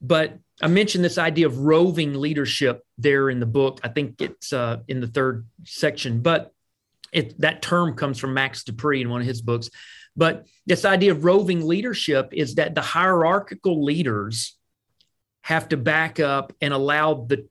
but 0.00 0.38
I 0.62 0.68
mentioned 0.68 1.04
this 1.04 1.18
idea 1.18 1.46
of 1.46 1.58
roving 1.58 2.14
leadership 2.14 2.82
there 2.98 3.30
in 3.30 3.40
the 3.40 3.46
book. 3.46 3.80
I 3.82 3.88
think 3.88 4.20
it's 4.20 4.52
uh, 4.52 4.78
in 4.88 5.00
the 5.00 5.06
third 5.06 5.46
section, 5.64 6.20
but 6.20 6.52
it, 7.12 7.40
that 7.40 7.62
term 7.62 7.94
comes 7.94 8.18
from 8.18 8.34
Max 8.34 8.64
De 8.64 8.72
Pree 8.72 9.00
in 9.00 9.08
one 9.08 9.22
of 9.22 9.26
his 9.26 9.40
books. 9.40 9.70
But 10.16 10.46
this 10.66 10.84
idea 10.84 11.12
of 11.12 11.24
roving 11.24 11.66
leadership 11.66 12.28
is 12.32 12.56
that 12.56 12.74
the 12.74 12.82
hierarchical 12.82 13.84
leaders 13.84 14.56
have 15.42 15.68
to 15.70 15.76
back 15.76 16.20
up 16.20 16.52
and 16.60 16.74
allow 16.74 17.14
the 17.14 17.46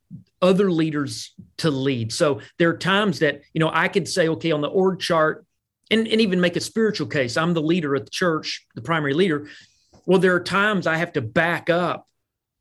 other 0.46 0.72
leaders 0.72 1.34
to 1.58 1.70
lead. 1.72 2.14
So 2.14 2.40
there 2.60 2.70
are 2.70 2.78
times 2.78 3.20
that, 3.20 3.42
you 3.54 3.60
know, 3.60 3.72
I 3.74 3.88
could 3.88 4.08
say, 4.08 4.30
okay, 4.30 4.52
on 4.52 4.62
the 4.62 4.70
org 4.70 5.00
chart, 5.00 5.46
and, 5.92 6.08
and 6.08 6.20
even 6.22 6.42
make 6.42 6.56
a 6.56 6.62
spiritual 6.62 7.08
case, 7.08 7.38
I'm 7.38 7.54
the 7.54 7.62
leader 7.62 7.96
at 7.96 8.06
the 8.06 8.12
church, 8.12 8.66
the 8.76 8.82
primary 8.82 9.14
leader. 9.14 9.48
Well, 10.06 10.20
there 10.20 10.34
are 10.36 10.40
times 10.40 10.88
I 10.88 10.98
have 10.98 11.14
to 11.14 11.22
back 11.22 11.70
up 11.70 12.08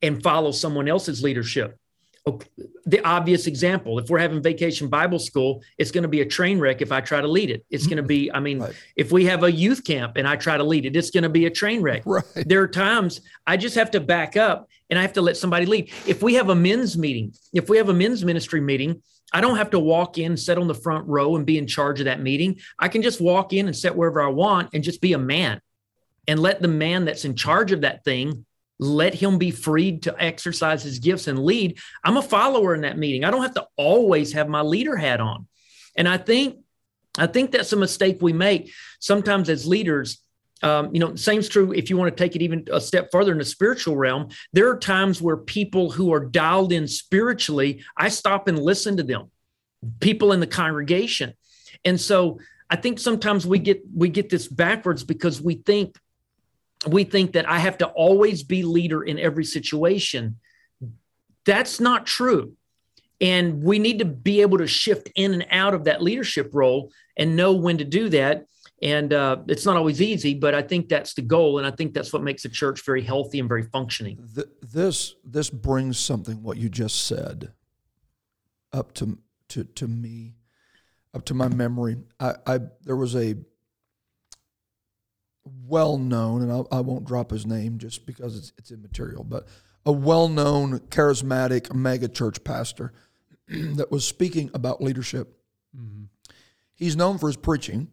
and 0.02 0.22
follow 0.22 0.50
someone 0.50 0.88
else's 0.88 1.22
leadership. 1.22 1.78
Okay, 2.26 2.48
The 2.86 3.02
obvious 3.04 3.46
example, 3.46 3.98
if 3.98 4.08
we're 4.08 4.18
having 4.18 4.42
vacation 4.42 4.88
Bible 4.88 5.18
school, 5.18 5.62
it's 5.78 5.90
going 5.90 6.02
to 6.02 6.08
be 6.08 6.20
a 6.22 6.26
train 6.26 6.58
wreck 6.58 6.80
if 6.82 6.90
I 6.92 7.00
try 7.02 7.20
to 7.20 7.28
lead 7.28 7.50
it. 7.50 7.64
It's 7.70 7.86
going 7.86 7.98
to 7.98 8.02
be, 8.02 8.30
I 8.32 8.40
mean, 8.40 8.60
Right. 8.60 8.74
if 8.96 9.12
we 9.12 9.24
have 9.26 9.42
a 9.42 9.52
youth 9.52 9.84
camp 9.84 10.16
and 10.16 10.26
I 10.28 10.36
try 10.36 10.56
to 10.56 10.64
lead 10.64 10.84
it, 10.86 10.96
it's 10.96 11.10
going 11.10 11.24
to 11.24 11.28
be 11.30 11.46
a 11.46 11.50
train 11.50 11.80
wreck. 11.82 12.02
Right. 12.06 12.24
There 12.34 12.60
are 12.62 12.68
times 12.68 13.20
I 13.46 13.56
just 13.56 13.74
have 13.76 13.90
to 13.92 14.00
back 14.00 14.36
up 14.36 14.68
and 14.94 15.00
I 15.00 15.02
have 15.02 15.14
to 15.14 15.22
let 15.22 15.36
somebody 15.36 15.66
lead. 15.66 15.90
If 16.06 16.22
we 16.22 16.34
have 16.34 16.50
a 16.50 16.54
men's 16.54 16.96
meeting, 16.96 17.34
if 17.52 17.68
we 17.68 17.78
have 17.78 17.88
a 17.88 17.92
men's 17.92 18.24
ministry 18.24 18.60
meeting, 18.60 19.02
I 19.32 19.40
don't 19.40 19.56
have 19.56 19.70
to 19.70 19.80
walk 19.80 20.18
in, 20.18 20.36
sit 20.36 20.56
on 20.56 20.68
the 20.68 20.74
front 20.74 21.08
row 21.08 21.34
and 21.34 21.44
be 21.44 21.58
in 21.58 21.66
charge 21.66 21.98
of 21.98 22.04
that 22.04 22.22
meeting. 22.22 22.60
I 22.78 22.86
can 22.86 23.02
just 23.02 23.20
walk 23.20 23.52
in 23.52 23.66
and 23.66 23.74
sit 23.74 23.96
wherever 23.96 24.22
I 24.22 24.28
want 24.28 24.70
and 24.72 24.84
just 24.84 25.00
be 25.00 25.12
a 25.12 25.18
man 25.18 25.60
and 26.28 26.38
let 26.38 26.62
the 26.62 26.68
man 26.68 27.06
that's 27.06 27.24
in 27.24 27.34
charge 27.34 27.72
of 27.72 27.80
that 27.80 28.04
thing 28.04 28.46
let 28.78 29.14
him 29.14 29.36
be 29.36 29.50
freed 29.50 30.04
to 30.04 30.14
exercise 30.16 30.84
his 30.84 31.00
gifts 31.00 31.26
and 31.26 31.44
lead. 31.44 31.76
I'm 32.04 32.16
a 32.16 32.22
follower 32.22 32.72
in 32.72 32.82
that 32.82 32.96
meeting. 32.96 33.24
I 33.24 33.32
don't 33.32 33.42
have 33.42 33.54
to 33.54 33.66
always 33.76 34.32
have 34.34 34.48
my 34.48 34.60
leader 34.60 34.96
hat 34.96 35.20
on. 35.20 35.48
And 35.96 36.08
I 36.08 36.18
think 36.18 36.58
I 37.18 37.26
think 37.26 37.50
that's 37.50 37.72
a 37.72 37.76
mistake 37.76 38.18
we 38.20 38.32
make 38.32 38.72
sometimes 39.00 39.48
as 39.48 39.66
leaders. 39.66 40.20
Um, 40.62 40.94
you 40.94 41.00
know, 41.00 41.14
same's 41.14 41.48
true 41.48 41.72
if 41.72 41.90
you 41.90 41.96
want 41.96 42.16
to 42.16 42.22
take 42.22 42.36
it 42.36 42.42
even 42.42 42.64
a 42.72 42.80
step 42.80 43.08
further 43.12 43.32
in 43.32 43.38
the 43.38 43.44
spiritual 43.44 43.96
realm. 43.96 44.28
There 44.52 44.70
are 44.70 44.78
times 44.78 45.20
where 45.20 45.36
people 45.36 45.90
who 45.90 46.12
are 46.12 46.24
dialed 46.24 46.72
in 46.72 46.88
spiritually, 46.88 47.82
I 47.96 48.08
stop 48.08 48.48
and 48.48 48.58
listen 48.58 48.96
to 48.96 49.02
them, 49.02 49.30
people 50.00 50.32
in 50.32 50.40
the 50.40 50.46
congregation. 50.46 51.34
And 51.84 52.00
so 52.00 52.38
I 52.70 52.76
think 52.76 52.98
sometimes 52.98 53.46
we 53.46 53.58
get 53.58 53.82
we 53.94 54.08
get 54.08 54.30
this 54.30 54.48
backwards 54.48 55.04
because 55.04 55.40
we 55.42 55.56
think 55.56 55.98
we 56.86 57.04
think 57.04 57.32
that 57.32 57.48
I 57.48 57.58
have 57.58 57.78
to 57.78 57.86
always 57.88 58.42
be 58.42 58.62
leader 58.62 59.02
in 59.02 59.18
every 59.18 59.44
situation. 59.44 60.38
That's 61.44 61.80
not 61.80 62.06
true. 62.06 62.54
And 63.20 63.62
we 63.62 63.78
need 63.78 64.00
to 64.00 64.04
be 64.04 64.40
able 64.40 64.58
to 64.58 64.66
shift 64.66 65.08
in 65.14 65.34
and 65.34 65.46
out 65.50 65.74
of 65.74 65.84
that 65.84 66.02
leadership 66.02 66.50
role 66.52 66.90
and 67.16 67.36
know 67.36 67.52
when 67.52 67.78
to 67.78 67.84
do 67.84 68.08
that. 68.10 68.46
And 68.82 69.12
uh, 69.12 69.38
it's 69.48 69.64
not 69.64 69.76
always 69.76 70.02
easy, 70.02 70.34
but 70.34 70.54
I 70.54 70.62
think 70.62 70.88
that's 70.88 71.14
the 71.14 71.22
goal. 71.22 71.58
And 71.58 71.66
I 71.66 71.70
think 71.70 71.94
that's 71.94 72.12
what 72.12 72.22
makes 72.22 72.44
a 72.44 72.48
church 72.48 72.84
very 72.84 73.02
healthy 73.02 73.38
and 73.38 73.48
very 73.48 73.62
functioning. 73.62 74.18
Th- 74.34 74.48
this 74.60 75.14
this 75.24 75.48
brings 75.48 75.98
something 75.98 76.42
what 76.42 76.58
you 76.58 76.68
just 76.68 77.06
said 77.06 77.52
up 78.72 78.92
to 78.94 79.18
to 79.50 79.64
to 79.64 79.88
me, 79.88 80.34
up 81.14 81.24
to 81.26 81.34
my 81.34 81.48
memory. 81.48 81.96
I, 82.18 82.34
I 82.46 82.60
there 82.82 82.96
was 82.96 83.14
a 83.14 83.36
well 85.66 85.98
known, 85.98 86.42
and 86.42 86.50
I'll, 86.50 86.68
I 86.72 86.80
won't 86.80 87.04
drop 87.04 87.30
his 87.30 87.46
name 87.46 87.78
just 87.78 88.06
because 88.06 88.36
it's 88.36 88.52
it's 88.58 88.70
immaterial, 88.70 89.24
but 89.24 89.46
a 89.86 89.92
well 89.92 90.28
known 90.28 90.80
charismatic 90.80 91.72
mega 91.72 92.08
church 92.08 92.42
pastor 92.44 92.92
that 93.48 93.90
was 93.90 94.06
speaking 94.06 94.50
about 94.52 94.82
leadership. 94.82 95.38
He's 96.76 96.96
known 96.96 97.18
for 97.18 97.28
his 97.28 97.36
preaching, 97.36 97.88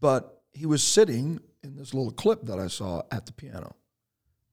but 0.00 0.42
he 0.52 0.66
was 0.66 0.82
sitting 0.82 1.40
in 1.62 1.76
this 1.76 1.94
little 1.94 2.12
clip 2.12 2.42
that 2.44 2.58
I 2.58 2.66
saw 2.66 3.02
at 3.10 3.26
the 3.26 3.32
piano 3.32 3.76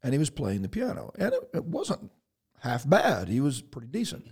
and 0.04 0.14
he 0.14 0.20
was 0.20 0.30
playing 0.30 0.62
the 0.62 0.70
piano, 0.70 1.12
and 1.18 1.34
it, 1.34 1.50
it 1.54 1.66
wasn't 1.66 2.12
half 2.60 2.88
bad. 2.88 3.28
He 3.28 3.42
was 3.42 3.62
pretty 3.62 3.88
decent, 3.88 4.26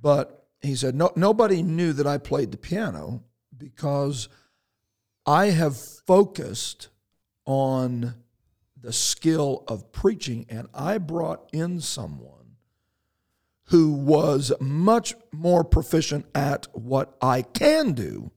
but 0.00 0.48
he 0.60 0.74
said 0.74 0.94
no, 0.94 1.12
nobody 1.16 1.62
knew 1.62 1.92
that 1.92 2.06
I 2.06 2.18
played 2.18 2.50
the 2.50 2.56
piano 2.56 3.22
because 3.56 4.28
I 5.24 5.46
have 5.46 5.76
focused 5.76 6.88
on 7.44 8.14
the 8.80 8.92
skill 8.92 9.64
of 9.68 9.92
preaching, 9.92 10.46
and 10.48 10.68
I 10.74 10.98
brought 10.98 11.48
in 11.52 11.80
someone 11.80 12.56
who 13.70 13.92
was 13.92 14.52
much 14.60 15.14
more 15.32 15.64
proficient 15.64 16.26
at 16.34 16.66
what 16.72 17.16
I 17.20 17.42
can 17.42 17.92
do, 17.92 18.30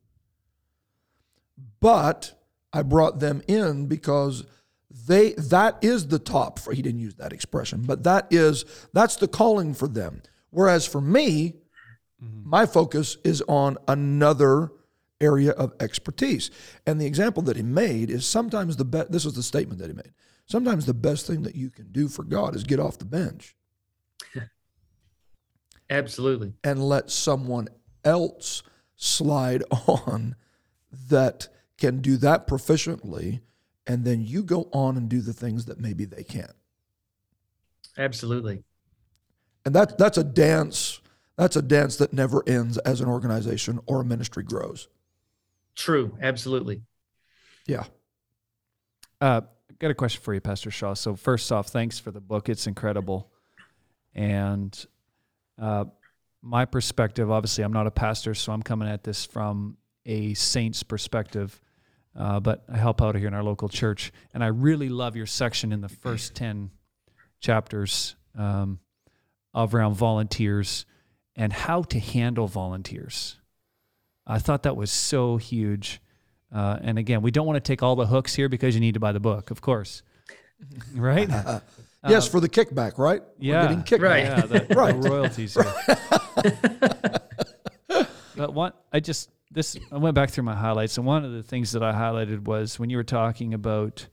but 1.80 2.34
I 2.74 2.82
brought 2.84 3.20
them 3.20 3.42
in 3.48 3.88
because 3.88 4.46
they 5.08 5.34
that 5.34 5.78
is 5.82 6.08
the 6.08 6.20
top 6.20 6.60
for 6.60 6.74
he 6.74 6.82
didn't 6.82 7.02
use 7.02 7.16
that 7.16 7.34
expression, 7.34 7.84
but 7.86 8.04
that 8.04 8.28
is 8.32 8.66
that's 8.94 9.16
the 9.16 9.28
calling 9.28 9.74
for 9.74 9.88
them. 9.88 10.22
Whereas 10.50 10.86
for 10.86 11.02
me, 11.02 11.56
mm-hmm. 12.24 12.50
my 12.50 12.66
focus 12.66 13.18
is 13.24 13.42
on 13.48 13.78
another 13.88 14.72
area 15.22 15.52
of 15.52 15.74
expertise. 15.80 16.50
And 16.86 17.00
the 17.00 17.06
example 17.06 17.44
that 17.44 17.58
he 17.58 17.64
made 17.64 18.10
is 18.10 18.26
sometimes 18.26 18.78
the 18.78 18.86
best 18.86 19.12
this 19.12 19.26
is 19.26 19.34
the 19.34 19.44
statement 19.44 19.80
that 19.80 19.88
he 19.88 19.96
made. 19.96 20.12
Sometimes 20.46 20.86
the 20.86 20.94
best 20.96 21.28
thing 21.28 21.44
that 21.44 21.56
you 21.56 21.70
can 21.70 21.92
do 21.92 22.08
for 22.08 22.24
God 22.24 22.56
is 22.56 22.64
get 22.64 22.80
off 22.80 22.98
the 22.98 23.06
bench 23.06 23.56
Absolutely. 25.90 26.54
and 26.64 26.82
let 26.82 27.12
someone 27.12 27.68
else 28.04 28.64
slide 28.96 29.64
on 29.88 30.36
that 31.10 31.48
can 31.80 32.02
do 32.02 32.18
that 32.18 32.48
proficiently 32.48 33.42
and 33.88 34.06
then 34.06 34.22
you 34.22 34.44
go 34.44 34.70
on 34.72 34.98
and 34.98 35.10
do 35.10 35.22
the 35.22 35.34
things 35.34 35.66
that 35.66 35.80
maybe 35.80 36.06
they 36.06 36.24
can't. 36.24 36.54
Absolutely. 37.98 38.64
And 39.66 39.74
that 39.76 39.98
that's 39.98 40.18
a 40.18 40.24
dance 40.24 41.02
that's 41.38 41.56
a 41.56 41.62
dance 41.62 41.96
that 41.98 42.12
never 42.12 42.44
ends 42.48 42.78
as 42.80 43.02
an 43.02 43.08
organization 43.08 43.80
or 43.86 44.02
a 44.02 44.06
ministry 44.06 44.44
grows. 44.44 44.90
True. 45.76 46.18
Absolutely. 46.22 46.82
Yeah. 47.66 47.86
Uh, 49.22 49.42
got 49.80 49.92
a 49.92 49.94
question 49.94 50.22
for 50.22 50.34
you, 50.34 50.42
Pastor 50.42 50.70
Shaw. 50.70 50.94
So 50.94 51.16
first 51.16 51.52
off, 51.52 51.68
thanks 51.68 51.98
for 51.98 52.12
the 52.12 52.20
book. 52.20 52.50
It's 52.50 52.68
incredible. 52.68 53.32
And 54.14 54.86
uh, 55.58 55.86
my 56.42 56.66
perspective, 56.66 57.32
obviously, 57.32 57.64
I'm 57.64 57.74
not 57.74 57.88
a 57.88 57.92
pastor, 57.92 58.34
so 58.34 58.52
I'm 58.52 58.64
coming 58.64 58.90
at 58.90 59.04
this 59.04 59.26
from 59.26 59.78
a 60.06 60.34
saint's 60.34 60.84
perspective. 60.84 61.62
Uh, 62.16 62.40
but 62.40 62.64
I 62.72 62.78
help 62.78 63.02
out 63.02 63.16
here 63.16 63.28
in 63.28 63.34
our 63.34 63.44
local 63.44 63.70
church, 63.70 64.12
and 64.34 64.44
I 64.44 64.48
really 64.48 64.90
love 64.90 65.16
your 65.16 65.26
section 65.26 65.72
in 65.72 65.82
the 65.82 65.90
first 65.90 66.36
ten 66.36 66.72
chapters 67.40 68.16
um, 68.38 68.80
of 69.54 69.74
around 69.74 69.96
volunteers 69.96 70.86
and 71.36 71.54
how 71.54 71.84
to 71.84 72.00
handle 72.00 72.48
volunteers. 72.48 73.38
I 74.28 74.40
thought 74.40 74.64
that 74.64 74.76
was 74.76 74.92
so 74.92 75.38
huge. 75.38 76.02
Uh, 76.54 76.78
and 76.82 77.00
again, 77.00 77.22
we 77.22 77.32
don't 77.32 77.48
want 77.48 77.56
to 77.64 77.68
take 77.68 77.82
all 77.82 77.96
the 77.96 78.06
hooks 78.06 78.36
here 78.36 78.50
because 78.50 78.76
you 78.76 78.82
need 78.82 78.96
to 78.96 79.00
buy 79.00 79.12
the 79.12 79.20
book, 79.20 79.52
of 79.52 79.62
course. 79.62 80.04
Right? 80.94 81.30
yes, 82.08 82.28
for 82.28 82.42
the 82.42 82.50
kickback, 82.50 82.98
right? 82.98 83.22
yeah. 83.40 83.62
We're 83.62 83.76
getting 83.76 83.84
kickback. 83.84 84.02
Right. 84.02 84.24
Yeah, 84.26 84.42
the, 84.42 84.60
the 84.60 84.76
royalties 85.10 85.54
here. 85.54 85.64
but 88.36 88.54
one, 88.54 88.74
I 88.92 89.00
just 89.00 89.30
this 89.52 89.78
I 89.92 89.98
went 89.98 90.16
back 90.16 90.30
through 90.30 90.44
my 90.44 90.56
highlights, 90.56 90.98
and 90.98 91.06
one 91.06 91.26
of 91.26 91.32
the 91.32 91.44
things 91.44 91.72
that 91.72 91.84
I 91.84 91.92
highlighted 91.94 92.46
was 92.46 92.80
when 92.80 92.90
you 92.90 92.98
were 92.98 93.04
talking 93.04 93.54
about 93.54 94.08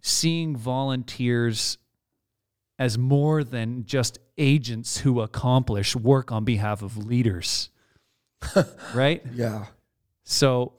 seeing 0.00 0.56
volunteers 0.56 1.78
as 2.78 2.98
more 2.98 3.42
than 3.42 3.84
just 3.84 4.18
agents 4.36 4.98
who 4.98 5.20
accomplish 5.20 5.96
work 5.96 6.30
on 6.30 6.44
behalf 6.44 6.82
of 6.82 6.96
leaders. 6.96 7.70
right? 8.94 9.22
Yeah. 9.34 9.66
So, 10.24 10.74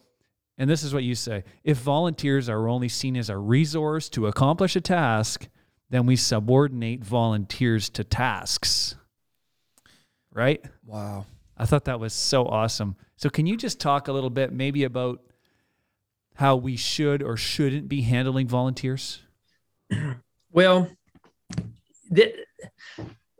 and 0.58 0.70
this 0.70 0.84
is 0.84 0.94
what 0.94 1.04
you 1.04 1.16
say 1.16 1.44
if 1.64 1.78
volunteers 1.78 2.50
are 2.50 2.68
only 2.68 2.90
seen 2.90 3.16
as 3.16 3.30
a 3.30 3.38
resource 3.38 4.10
to 4.10 4.28
accomplish 4.28 4.76
a 4.76 4.82
task, 4.82 5.48
then 5.90 6.06
we 6.06 6.16
subordinate 6.16 7.04
volunteers 7.04 7.90
to 7.90 8.04
tasks. 8.04 8.96
Right? 10.32 10.64
Wow. 10.86 11.26
I 11.58 11.66
thought 11.66 11.86
that 11.86 12.00
was 12.00 12.14
so 12.14 12.46
awesome. 12.46 12.96
So, 13.18 13.30
can 13.30 13.46
you 13.48 13.58
just 13.58 13.80
talk 13.80 14.08
a 14.08 14.14
little 14.14 14.30
bit 14.30 14.54
maybe 14.54 14.84
about 14.84 15.22
how 16.36 16.56
we 16.56 16.76
should 16.76 17.24
or 17.24 17.36
shouldn't 17.36 17.90
be 17.90 18.02
handling 18.02 18.48
volunteers? 18.48 19.22
Well, 20.52 20.90
th- 22.14 22.36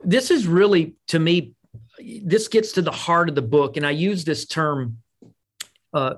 this 0.04 0.30
is 0.30 0.46
really, 0.46 0.94
to 1.08 1.18
me, 1.18 1.54
this 2.22 2.48
gets 2.48 2.72
to 2.72 2.82
the 2.82 2.92
heart 2.92 3.28
of 3.28 3.34
the 3.34 3.42
book. 3.42 3.76
And 3.76 3.86
I 3.86 3.90
use 3.90 4.24
this 4.24 4.46
term 4.46 4.98
uh, 5.92 6.14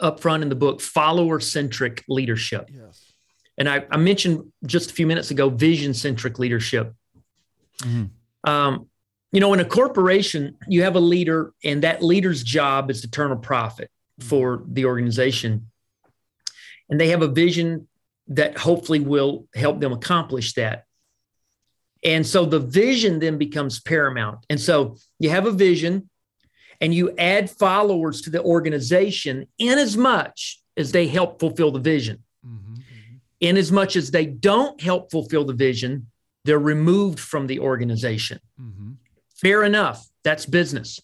up 0.00 0.20
front 0.20 0.42
in 0.42 0.48
the 0.48 0.54
book 0.54 0.80
follower 0.80 1.40
centric 1.40 2.04
leadership. 2.08 2.68
Yes. 2.72 3.12
And 3.56 3.68
I, 3.68 3.84
I 3.90 3.96
mentioned 3.96 4.52
just 4.66 4.90
a 4.90 4.94
few 4.94 5.06
minutes 5.06 5.30
ago 5.30 5.48
vision 5.48 5.94
centric 5.94 6.38
leadership. 6.38 6.94
Um, 8.44 8.88
you 9.34 9.40
know, 9.40 9.52
in 9.52 9.58
a 9.58 9.64
corporation, 9.64 10.56
you 10.68 10.84
have 10.84 10.94
a 10.94 11.00
leader, 11.00 11.52
and 11.64 11.82
that 11.82 12.04
leader's 12.04 12.44
job 12.44 12.88
is 12.88 13.00
to 13.00 13.10
turn 13.10 13.32
a 13.32 13.36
profit 13.36 13.90
mm-hmm. 14.20 14.28
for 14.28 14.62
the 14.68 14.84
organization. 14.84 15.70
And 16.88 17.00
they 17.00 17.08
have 17.08 17.20
a 17.20 17.26
vision 17.28 17.88
that 18.28 18.56
hopefully 18.56 19.00
will 19.00 19.48
help 19.56 19.80
them 19.80 19.92
accomplish 19.92 20.54
that. 20.54 20.84
And 22.04 22.24
so 22.24 22.44
the 22.44 22.60
vision 22.60 23.18
then 23.18 23.36
becomes 23.36 23.80
paramount. 23.80 24.46
And 24.48 24.60
so 24.60 24.98
you 25.18 25.30
have 25.30 25.46
a 25.46 25.50
vision 25.50 26.08
and 26.80 26.94
you 26.94 27.12
add 27.18 27.50
followers 27.50 28.22
to 28.22 28.30
the 28.30 28.42
organization 28.42 29.48
in 29.58 29.78
as 29.78 29.96
much 29.96 30.60
as 30.76 30.92
they 30.92 31.08
help 31.08 31.40
fulfill 31.40 31.72
the 31.72 31.80
vision. 31.80 32.22
Mm-hmm. 32.46 32.74
Mm-hmm. 32.74 33.16
In 33.40 33.56
as 33.56 33.72
much 33.72 33.96
as 33.96 34.12
they 34.12 34.26
don't 34.26 34.80
help 34.80 35.10
fulfill 35.10 35.44
the 35.44 35.54
vision, 35.54 36.06
they're 36.44 36.58
removed 36.58 37.18
from 37.18 37.46
the 37.48 37.58
organization. 37.58 38.38
Fair 39.44 39.62
enough. 39.62 40.04
That's 40.24 40.46
business. 40.46 41.00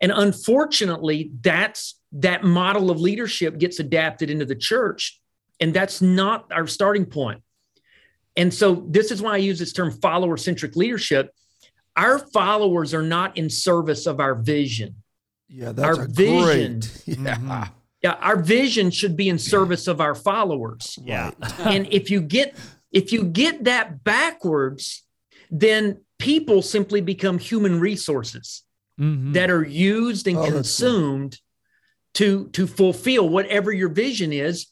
And 0.00 0.10
unfortunately, 0.10 1.30
that's 1.40 2.00
that 2.12 2.42
model 2.42 2.90
of 2.90 3.00
leadership 3.00 3.58
gets 3.58 3.78
adapted 3.78 4.30
into 4.30 4.44
the 4.44 4.56
church. 4.56 5.20
And 5.60 5.72
that's 5.72 6.02
not 6.02 6.50
our 6.50 6.66
starting 6.66 7.06
point. 7.06 7.42
And 8.36 8.52
so 8.52 8.84
this 8.88 9.10
is 9.10 9.22
why 9.22 9.34
I 9.34 9.36
use 9.36 9.58
this 9.58 9.72
term 9.72 9.92
follower 9.92 10.36
centric 10.36 10.74
leadership. 10.74 11.30
Our 11.96 12.18
followers 12.18 12.94
are 12.94 13.02
not 13.02 13.36
in 13.36 13.50
service 13.50 14.06
of 14.06 14.18
our 14.18 14.34
vision. 14.34 14.96
Yeah, 15.48 15.72
that's 15.72 15.98
Our 15.98 16.04
a 16.04 16.08
vision. 16.08 16.80
great. 16.80 17.02
Yeah. 17.06 17.36
Mm-hmm. 17.36 17.62
Yeah, 18.02 18.12
our 18.14 18.36
vision 18.42 18.90
should 18.90 19.16
be 19.16 19.28
in 19.28 19.38
service 19.38 19.86
of 19.86 20.00
our 20.00 20.14
followers. 20.14 20.98
Yeah. 21.04 21.30
and 21.60 21.86
if 21.92 22.10
you 22.10 22.20
get 22.20 22.56
if 22.90 23.12
you 23.12 23.24
get 23.24 23.64
that 23.64 24.02
backwards, 24.02 25.04
then 25.50 26.00
people 26.22 26.62
simply 26.62 27.00
become 27.00 27.38
human 27.38 27.80
resources 27.80 28.62
Mm-hmm. 29.00 29.32
that 29.32 29.50
are 29.50 29.64
used 29.64 30.26
and 30.28 30.36
Oh, 30.36 30.44
consumed 30.44 31.40
to 32.14 32.48
to 32.50 32.66
fulfill 32.66 33.26
whatever 33.36 33.72
your 33.72 33.88
vision 33.88 34.34
is 34.34 34.66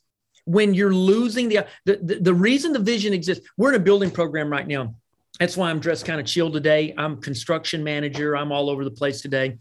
when 0.44 0.74
you're 0.74 0.92
losing 0.94 1.48
the, 1.48 1.66
the 1.86 1.94
the 2.02 2.14
the 2.28 2.34
reason 2.34 2.72
the 2.74 2.78
vision 2.94 3.14
exists. 3.14 3.42
We're 3.56 3.70
in 3.74 3.80
a 3.80 3.84
building 3.84 4.10
program 4.10 4.50
right 4.50 4.68
now. 4.68 4.94
That's 5.38 5.56
why 5.56 5.70
i'm 5.70 5.80
dressed 5.80 6.04
kind 6.04 6.20
of 6.20 6.26
chill 6.26 6.50
today. 6.52 6.92
I'm 6.98 7.14
construction 7.22 7.82
manager. 7.82 8.36
I'm 8.36 8.52
all 8.52 8.68
over 8.68 8.84
the 8.84 8.90
place 9.00 9.22
today. 9.22 9.56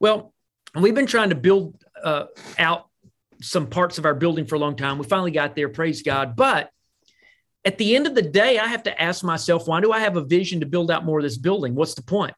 Well 0.00 0.32
we've 0.74 0.94
been 0.94 1.06
trying 1.14 1.28
to 1.28 1.36
build 1.48 1.76
uh, 2.02 2.24
out 2.58 2.88
some 3.42 3.66
parts 3.66 3.98
of 3.98 4.06
our 4.06 4.14
building 4.14 4.46
for 4.46 4.54
a 4.56 4.58
long 4.58 4.74
time. 4.74 4.96
We 4.96 5.04
finally 5.06 5.32
got 5.32 5.54
there. 5.54 5.68
Praise 5.68 6.00
god. 6.02 6.34
But 6.34 6.70
at 7.64 7.78
the 7.78 7.96
end 7.96 8.06
of 8.06 8.14
the 8.14 8.22
day 8.22 8.58
i 8.58 8.66
have 8.66 8.82
to 8.82 9.02
ask 9.02 9.24
myself 9.24 9.66
why 9.66 9.80
do 9.80 9.92
i 9.92 9.98
have 9.98 10.16
a 10.16 10.24
vision 10.24 10.60
to 10.60 10.66
build 10.66 10.90
out 10.90 11.04
more 11.04 11.18
of 11.18 11.24
this 11.24 11.38
building 11.38 11.74
what's 11.74 11.94
the 11.94 12.02
point 12.02 12.34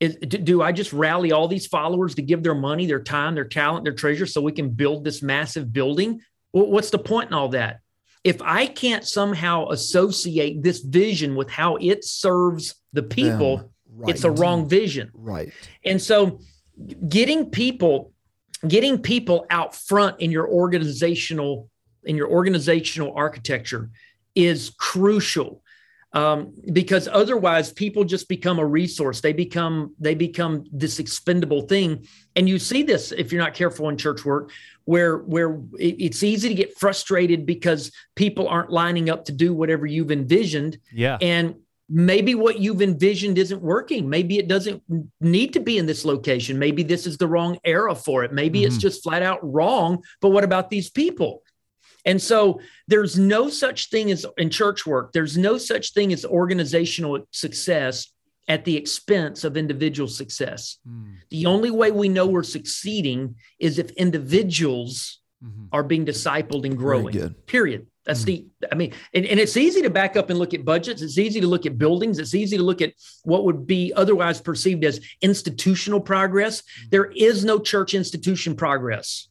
is, 0.00 0.16
do 0.16 0.62
I 0.62 0.72
just 0.72 0.92
rally 0.92 1.32
all 1.32 1.48
these 1.48 1.66
followers 1.66 2.14
to 2.16 2.22
give 2.22 2.42
their 2.42 2.54
money, 2.54 2.86
their 2.86 3.02
time, 3.02 3.34
their 3.34 3.44
talent, 3.44 3.84
their 3.84 3.94
treasure 3.94 4.26
so 4.26 4.40
we 4.40 4.52
can 4.52 4.70
build 4.70 5.04
this 5.04 5.22
massive 5.22 5.72
building? 5.72 6.20
What's 6.52 6.90
the 6.90 6.98
point 6.98 7.30
in 7.30 7.34
all 7.34 7.48
that? 7.50 7.80
If 8.24 8.40
I 8.42 8.66
can't 8.66 9.06
somehow 9.06 9.68
associate 9.68 10.62
this 10.62 10.80
vision 10.80 11.34
with 11.34 11.50
how 11.50 11.76
it 11.76 12.04
serves 12.04 12.74
the 12.92 13.02
people, 13.02 13.56
Them, 13.56 14.08
it's 14.08 14.24
a 14.24 14.30
wrong 14.30 14.68
vision. 14.68 15.10
Right. 15.14 15.52
And 15.84 16.00
so 16.00 16.40
getting 17.08 17.50
people 17.50 18.12
getting 18.66 18.98
people 18.98 19.46
out 19.50 19.74
front 19.74 20.20
in 20.20 20.32
your 20.32 20.48
organizational 20.48 21.68
in 22.04 22.16
your 22.16 22.28
organizational 22.28 23.12
architecture 23.14 23.90
is 24.38 24.70
crucial 24.78 25.62
um, 26.12 26.54
because 26.72 27.06
otherwise 27.12 27.70
people 27.72 28.04
just 28.04 28.28
become 28.28 28.58
a 28.58 28.64
resource. 28.64 29.20
They 29.20 29.34
become 29.34 29.94
they 29.98 30.14
become 30.14 30.64
this 30.72 30.98
expendable 30.98 31.62
thing. 31.62 32.06
And 32.36 32.48
you 32.48 32.58
see 32.58 32.82
this 32.82 33.12
if 33.12 33.30
you're 33.30 33.42
not 33.42 33.52
careful 33.54 33.88
in 33.90 33.96
church 33.98 34.24
work 34.24 34.50
where 34.84 35.18
where 35.18 35.60
it's 35.78 36.22
easy 36.22 36.48
to 36.48 36.54
get 36.54 36.78
frustrated 36.78 37.44
because 37.44 37.92
people 38.16 38.48
aren't 38.48 38.70
lining 38.70 39.10
up 39.10 39.26
to 39.26 39.32
do 39.32 39.52
whatever 39.52 39.84
you've 39.86 40.10
envisioned. 40.12 40.78
Yeah. 40.92 41.18
and 41.20 41.56
maybe 41.90 42.34
what 42.34 42.58
you've 42.58 42.82
envisioned 42.82 43.38
isn't 43.38 43.62
working. 43.62 44.10
Maybe 44.10 44.38
it 44.38 44.46
doesn't 44.46 44.82
need 45.22 45.54
to 45.54 45.60
be 45.60 45.78
in 45.78 45.86
this 45.86 46.04
location. 46.04 46.58
Maybe 46.58 46.82
this 46.82 47.06
is 47.06 47.16
the 47.16 47.26
wrong 47.26 47.58
era 47.64 47.94
for 47.94 48.24
it. 48.24 48.30
Maybe 48.32 48.64
it's 48.64 48.76
Mhm. 48.76 48.80
just 48.80 49.02
flat 49.02 49.22
out 49.22 49.40
wrong. 49.42 50.02
But 50.20 50.30
what 50.30 50.44
about 50.44 50.68
these 50.68 50.90
people 50.90 51.42
and 52.08 52.20
so 52.30 52.60
there's 52.92 53.14
no 53.18 53.42
such 53.48 53.90
thing 53.92 54.06
as 54.14 54.20
in 54.42 54.48
church 54.50 54.80
work 54.92 55.06
there's 55.12 55.36
no 55.48 55.54
such 55.58 55.92
thing 55.96 56.08
as 56.12 56.24
organizational 56.24 57.14
success 57.30 57.96
at 58.54 58.64
the 58.64 58.76
expense 58.82 59.44
of 59.44 59.58
individual 59.58 60.08
success. 60.08 60.78
Mm. 60.88 61.16
The 61.30 61.44
only 61.54 61.70
way 61.80 61.90
we 61.90 62.08
know 62.08 62.26
we're 62.26 62.42
succeeding 62.58 63.20
is 63.58 63.78
if 63.78 63.90
individuals 64.06 65.20
Mhm. 65.44 65.68
are 65.70 65.84
being 65.84 66.04
discipled 66.04 66.64
and 66.64 66.76
growing. 66.76 67.12
good. 67.20 67.46
Period. 67.46 67.86
That's 68.04 68.24
the, 68.24 68.46
I 68.72 68.74
mean, 68.74 68.92
and, 69.12 69.24
and 69.26 69.38
it's 69.38 69.56
easy 69.56 69.82
to 69.82 69.90
back 69.90 70.16
up 70.16 70.30
and 70.30 70.38
look 70.38 70.54
at 70.54 70.64
budgets. 70.64 71.02
It's 71.02 71.18
easy 71.18 71.40
to 71.42 71.46
look 71.46 71.66
at 71.66 71.76
buildings. 71.76 72.18
It's 72.18 72.34
easy 72.34 72.56
to 72.56 72.62
look 72.62 72.80
at 72.80 72.92
what 73.22 73.44
would 73.44 73.66
be 73.66 73.92
otherwise 73.94 74.40
perceived 74.40 74.82
as 74.84 74.98
institutional 75.20 76.00
progress. 76.00 76.62
There 76.90 77.10
is 77.14 77.44
no 77.44 77.56
church 77.60 77.92
institution 77.94 78.56
progress 78.56 79.28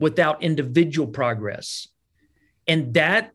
without 0.00 0.42
individual 0.42 1.06
progress. 1.06 1.86
And 2.70 2.94
that, 2.94 3.32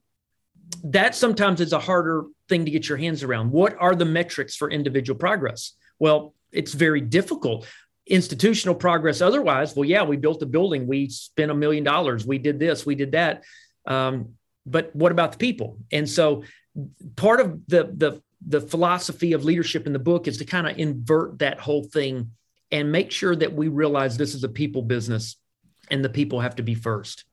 that 0.85 1.13
sometimes 1.13 1.59
is 1.59 1.73
a 1.73 1.79
harder 1.79 2.23
thing 2.47 2.63
to 2.63 2.71
get 2.71 2.87
your 2.87 2.97
hands 2.97 3.21
around. 3.21 3.51
What 3.51 3.75
are 3.77 3.93
the 3.93 4.05
metrics 4.05 4.55
for 4.55 4.71
individual 4.71 5.19
progress? 5.19 5.73
Well, 5.99 6.33
it's 6.53 6.73
very 6.73 7.01
difficult. 7.01 7.67
Institutional 8.07 8.75
progress, 8.75 9.19
otherwise, 9.19 9.75
well, 9.75 9.83
yeah, 9.83 10.03
we 10.03 10.15
built 10.15 10.41
a 10.41 10.45
building, 10.45 10.87
we 10.87 11.09
spent 11.09 11.51
a 11.51 11.53
million 11.53 11.83
dollars, 11.83 12.25
we 12.25 12.37
did 12.37 12.59
this, 12.59 12.85
we 12.85 12.95
did 12.95 13.11
that. 13.11 13.43
Um, 13.85 14.35
but 14.65 14.95
what 14.95 15.11
about 15.11 15.33
the 15.33 15.37
people? 15.37 15.79
And 15.91 16.09
so, 16.09 16.43
part 17.17 17.41
of 17.41 17.59
the 17.67 17.91
the 17.95 18.21
the 18.47 18.61
philosophy 18.61 19.33
of 19.33 19.43
leadership 19.43 19.85
in 19.85 19.91
the 19.91 19.99
book 19.99 20.27
is 20.27 20.37
to 20.37 20.45
kind 20.45 20.67
of 20.67 20.77
invert 20.77 21.39
that 21.39 21.59
whole 21.59 21.83
thing 21.83 22.31
and 22.71 22.91
make 22.91 23.11
sure 23.11 23.35
that 23.35 23.53
we 23.53 23.67
realize 23.67 24.17
this 24.17 24.35
is 24.35 24.43
a 24.43 24.49
people 24.49 24.81
business, 24.81 25.35
and 25.91 26.05
the 26.05 26.09
people 26.09 26.39
have 26.39 26.55
to 26.55 26.63
be 26.63 26.75
first. 26.75 27.25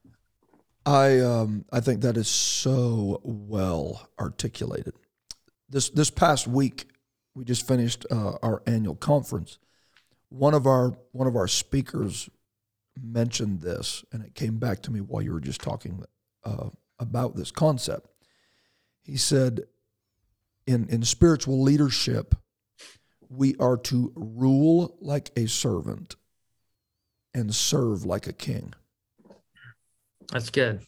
I 0.85 1.21
um, 1.21 1.65
I 1.73 1.81
think 1.81 2.01
that 2.01 2.17
is 2.17 2.29
so 2.29 3.21
well 3.23 4.09
articulated. 4.19 4.95
This 5.69 5.91
this 5.91 6.11
past 6.11 6.49
week, 6.49 6.87
we 7.35 7.45
just 7.45 7.67
finished 7.67 8.05
uh, 8.11 8.33
our 8.43 8.63
annual 8.67 8.97
conference. 8.97 9.59
One 10.29 10.55
of 10.55 10.67
our 10.67 10.95
one 11.13 11.29
of 11.29 11.37
our 11.37 11.47
speakers 11.47 12.29
mentioned 13.01 13.61
this, 13.61 14.05
and 14.13 14.25
it 14.25 14.35
came 14.35 14.59
back 14.59 14.83
to 14.83 14.91
me 14.91 15.01
while 15.01 15.23
you 15.23 15.33
were 15.33 15.41
just 15.41 15.61
talking 15.61 16.03
uh, 16.45 16.71
about 16.99 17.37
this 17.37 17.53
concept. 17.53 18.09
He 19.03 19.17
said, 19.17 19.63
"In 20.67 20.89
in 20.89 21.05
spiritual 21.05 21.63
leadership, 21.63 22.35
we 23.29 23.55
are 23.61 23.77
to 23.77 24.13
rule 24.17 24.97
like 25.01 25.31
a 25.37 25.47
servant 25.47 26.17
and 27.33 27.55
serve 27.55 28.05
like 28.05 28.27
a 28.27 28.33
king." 28.33 28.75
That's 30.33 30.51
good. 30.51 30.81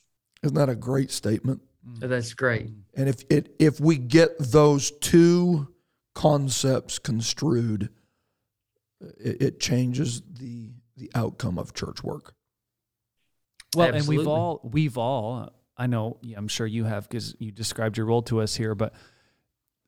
Isn't 0.42 0.56
that 0.56 0.68
a 0.68 0.74
great 0.74 1.10
statement? 1.10 1.62
Mm. 1.86 2.08
That's 2.08 2.34
great. 2.34 2.66
Mm. 2.66 2.80
And 2.96 3.08
if 3.08 3.24
it 3.30 3.54
if 3.58 3.78
we 3.78 3.96
get 3.96 4.38
those 4.38 4.90
two 4.90 5.68
concepts 6.14 6.98
construed, 6.98 7.90
it, 9.00 9.42
it 9.42 9.60
changes 9.60 10.22
the 10.22 10.72
the 10.96 11.10
outcome 11.14 11.58
of 11.58 11.74
church 11.74 12.02
work. 12.02 12.34
Well, 13.76 13.94
and 13.94 14.06
we've 14.06 14.26
all 14.26 14.60
we've 14.62 14.96
all 14.96 15.52
I 15.76 15.86
know 15.86 16.18
I'm 16.36 16.48
sure 16.48 16.66
you 16.66 16.84
have 16.84 17.08
because 17.08 17.34
you 17.38 17.50
described 17.52 17.96
your 17.96 18.06
role 18.06 18.22
to 18.22 18.40
us 18.40 18.54
here, 18.54 18.74
but 18.74 18.94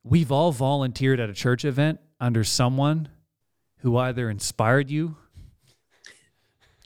we've 0.03 0.33
all 0.33 0.53
volunteered 0.53 1.21
at 1.21 1.31
a 1.31 1.35
church 1.35 1.65
event 1.65 2.01
under 2.21 2.45
someone 2.45 3.09
who 3.79 3.97
either 3.97 4.29
inspired 4.29 4.91
you 4.91 5.17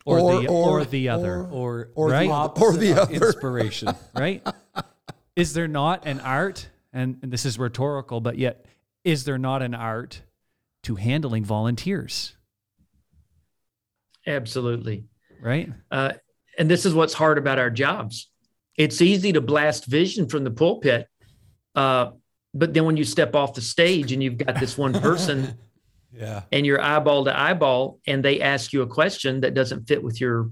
or, 0.06 0.18
Or- 0.18 0.40
the 0.42 0.48
or- 0.48 0.80
or 0.80 0.84
the 0.84 1.08
other, 1.08 1.44
Or 1.46 1.90
Or 1.94 2.08
Right? 2.08 2.28
the, 2.28 2.60
or 2.62 2.72
the 2.76 3.02
other. 3.02 3.12
inspiration. 3.14 3.88
right? 4.14 4.46
is 5.36 5.52
there 5.54 5.68
not 5.68 6.06
an 6.06 6.20
art 6.20 6.68
and, 6.92 7.18
and 7.22 7.32
this 7.32 7.46
is 7.46 7.58
rhetorical, 7.58 8.20
but 8.20 8.36
yet 8.38 8.64
is 9.04 9.24
there 9.24 9.38
not 9.38 9.62
an 9.62 9.74
art 9.74 10.22
to 10.82 10.96
handling 10.96 11.44
volunteers, 11.44 12.34
Absolutely. 14.26 15.04
right? 15.40 15.70
Uh, 15.90 16.12
and 16.58 16.70
this 16.70 16.84
is 16.84 16.94
what's 16.94 17.14
hard 17.14 17.38
about 17.38 17.58
our 17.58 17.70
jobs. 17.70 18.28
It's 18.76 19.00
easy 19.00 19.32
to 19.32 19.40
blast 19.40 19.86
vision 19.86 20.28
from 20.28 20.44
the 20.44 20.50
pulpit, 20.50 21.06
uh, 21.74 22.10
but 22.54 22.74
then 22.74 22.84
when 22.84 22.96
you 22.96 23.04
step 23.04 23.34
off 23.34 23.54
the 23.54 23.60
stage 23.60 24.12
and 24.12 24.22
you've 24.22 24.38
got 24.38 24.58
this 24.58 24.76
one 24.76 24.92
person 24.92 25.56
Yeah. 26.12 26.42
and 26.50 26.66
you're 26.66 26.80
eyeball 26.80 27.24
to 27.24 27.38
eyeball, 27.38 28.00
and 28.06 28.24
they 28.24 28.40
ask 28.40 28.72
you 28.72 28.82
a 28.82 28.86
question 28.86 29.40
that 29.42 29.54
doesn't 29.54 29.86
fit 29.86 30.02
with 30.02 30.20
your 30.20 30.50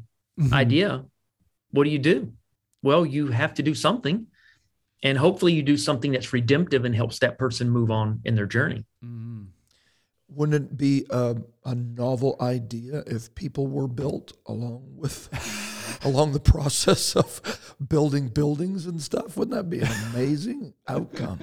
idea, 0.53 1.05
what 1.71 1.85
do 1.85 1.91
you 1.91 1.99
do? 1.99 2.33
Well, 2.83 3.05
you 3.05 3.29
have 3.29 3.55
to 3.55 3.63
do 3.63 3.75
something, 3.75 4.27
and 5.03 5.19
hopefully, 5.19 5.53
you 5.53 5.63
do 5.63 5.77
something 5.77 6.13
that's 6.13 6.33
redemptive 6.33 6.85
and 6.85 6.95
helps 6.95 7.21
that 7.21 7.39
person 7.39 7.71
move 7.71 7.91
on 7.91 8.21
in 8.25 8.35
their 8.35 8.47
journey. 8.47 8.85
Mm-hmm. 9.05 9.45
Wouldn't 10.31 10.55
it 10.55 10.77
be 10.77 11.07
a, 11.11 11.37
a 11.65 11.75
novel 11.75 12.37
idea 12.41 13.03
if 13.07 13.35
people 13.35 13.67
were 13.67 13.89
built 13.89 14.33
along 14.47 14.83
with 14.97 15.29
along 16.05 16.33
the 16.33 16.41
process 16.41 17.17
of 17.17 17.75
building 17.87 18.29
buildings 18.29 18.87
and 18.87 19.01
stuff? 19.01 19.37
Wouldn't 19.37 19.57
that 19.57 19.71
be 19.71 19.81
an 19.81 19.93
amazing 20.11 20.75
outcome? 20.87 21.41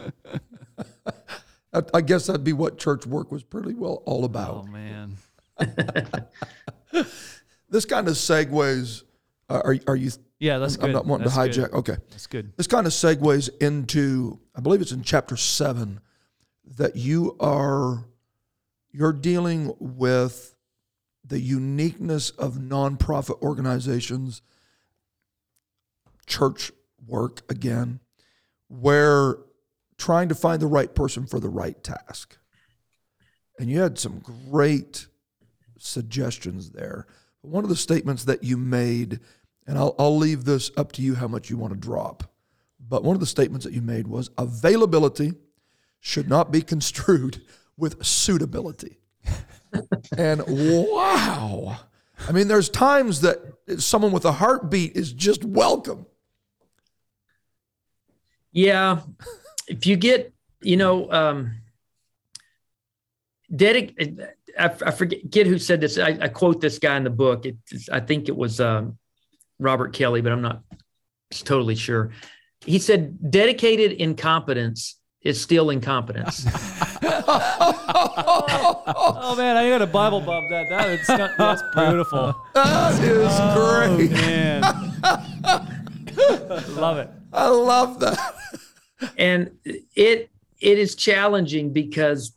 I, 1.94 2.02
guess 2.02 2.28
that'd 2.28 2.44
be 2.44 2.54
what 2.54 2.78
church 2.78 3.06
work 3.06 3.32
was 3.32 3.44
pretty 3.44 3.74
well 3.74 4.04
all 4.06 4.26
about. 4.26 4.66
Oh 4.68 4.72
man. 4.72 5.18
This 7.70 7.86
kind 7.86 8.08
of 8.08 8.14
segues. 8.14 9.04
Uh, 9.50 9.62
are 9.64 9.76
are 9.88 9.96
you? 9.96 10.12
Yeah, 10.40 10.60
that's 10.60 10.78
good. 10.78 10.86
I'm 10.86 10.92
not 10.94 11.06
wanting 11.06 11.30
to 11.30 11.36
hijack. 11.36 11.72
good. 11.72 11.74
Okay. 11.74 11.98
That's 12.10 12.28
good. 12.28 12.54
This 12.58 12.68
kind 12.68 12.88
of 12.88 12.94
segues 12.94 13.50
into, 13.62 14.40
I 14.56 14.62
believe 14.62 14.82
it's 14.82 14.92
in 14.92 15.04
chapter 15.04 15.36
seven, 15.38 16.00
that 16.78 16.96
you 16.96 17.36
are 17.40 18.06
you're 18.92 19.14
dealing 19.14 19.74
with 19.80 20.56
the 21.26 21.40
uniqueness 21.40 22.30
of 22.32 22.54
nonprofit 22.54 23.42
organizations, 23.42 24.42
church 26.28 26.72
work 27.06 27.42
again, 27.50 28.00
where 28.68 29.38
trying 29.98 30.30
to 30.30 30.36
find 30.36 30.62
the 30.62 30.68
right 30.68 30.94
person 30.94 31.26
for 31.26 31.40
the 31.40 31.50
right 31.50 31.82
task. 31.84 32.38
And 33.60 33.70
you 33.70 33.80
had 33.80 33.98
some 33.98 34.20
great 34.20 35.08
suggestions 35.78 36.72
there. 36.72 37.08
One 37.42 37.64
of 37.64 37.70
the 37.70 37.76
statements 37.76 38.26
that 38.26 38.44
you 38.44 38.58
made, 38.58 39.20
and 39.68 39.78
I'll, 39.78 39.96
I'll 39.98 40.18
leave 40.18 40.46
this 40.46 40.72
up 40.78 40.92
to 40.94 41.02
you 41.02 41.16
how 41.16 41.28
much 41.28 41.50
you 41.50 41.58
want 41.58 41.74
to 41.74 41.80
drop, 41.80 42.24
but 42.80 43.04
one 43.04 43.16
of 43.16 43.20
the 43.20 43.26
statements 43.26 43.66
that 43.66 43.74
you 43.74 43.82
made 43.82 44.08
was 44.08 44.30
availability 44.38 45.34
should 46.00 46.30
not 46.30 46.52
be 46.52 46.62
construed 46.62 47.42
with 47.78 48.06
suitability. 48.06 48.98
and 50.18 50.44
wow. 50.48 51.78
I 52.28 52.32
mean, 52.32 52.48
there's 52.48 52.70
times 52.70 53.22
that 53.22 53.40
someone 53.78 54.12
with 54.12 54.26
a 54.26 54.32
heartbeat 54.32 54.96
is 54.96 55.12
just 55.12 55.44
welcome. 55.44 56.06
Yeah. 58.52 59.02
If 59.68 59.86
you 59.86 59.96
get, 59.96 60.34
you 60.62 60.78
know, 60.78 61.12
um, 61.12 61.56
dedic- 63.52 64.28
I, 64.58 64.66
I 64.66 64.92
forget 64.92 65.48
who 65.48 65.58
said 65.58 65.82
this. 65.82 65.98
I, 65.98 66.18
I 66.22 66.28
quote 66.28 66.62
this 66.62 66.80
guy 66.80 66.98
in 66.98 67.04
the 67.04 67.10
book. 67.10 67.46
It, 67.46 67.56
I 67.92 68.00
think 68.00 68.30
it 68.30 68.36
was 68.36 68.60
um, 68.60 68.98
Robert 69.60 69.94
Kelley, 69.94 70.22
but 70.22 70.32
I'm 70.32 70.42
not 70.42 70.62
totally 71.32 71.76
sure. 71.76 72.12
He 72.66 72.80
said, 72.80 73.32
dedicated 73.32 73.94
incompetence 73.94 74.96
is 75.22 75.42
still 75.42 75.70
incompetence. 75.70 76.46
Oh 78.98 79.36
man, 79.38 79.58
I 79.58 79.70
got 79.70 79.82
a 79.82 79.88
Bible 79.88 80.22
bump 80.22 80.50
that. 80.50 80.70
That 80.70 80.90
is 80.90 81.08
that's 81.08 81.62
beautiful. 81.76 82.36
That 82.54 83.02
is 83.04 83.28
Oh 83.32 83.96
great. 83.98 84.12
man, 84.12 84.62
love 86.76 86.98
it. 86.98 87.10
I 87.34 87.48
love 87.48 88.00
that. 88.00 88.18
And 89.18 89.52
it 89.64 90.30
it 90.60 90.80
is 90.80 90.96
challenging 90.96 91.74
because 91.74 92.36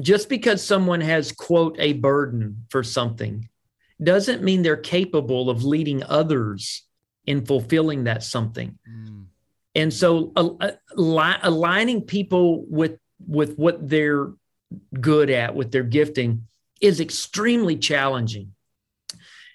just 0.00 0.28
because 0.28 0.64
someone 0.64 1.00
has 1.00 1.32
quote 1.32 1.76
a 1.78 1.92
burden 1.94 2.64
for 2.70 2.82
something 2.82 3.48
doesn't 4.02 4.42
mean 4.42 4.62
they're 4.62 4.76
capable 4.76 5.50
of 5.50 5.64
leading 5.64 6.02
others 6.04 6.86
in 7.26 7.44
fulfilling 7.44 8.04
that 8.04 8.22
something. 8.22 8.78
And 9.74 9.92
so 9.92 10.32
al- 10.36 10.58
ali- 10.96 11.38
aligning 11.42 12.02
people 12.02 12.64
with 12.66 12.98
with 13.26 13.56
what 13.56 13.88
they're 13.88 14.32
good 15.00 15.30
at 15.30 15.54
with 15.54 15.70
their 15.70 15.84
gifting 15.84 16.46
is 16.80 17.00
extremely 17.00 17.76
challenging. 17.76 18.52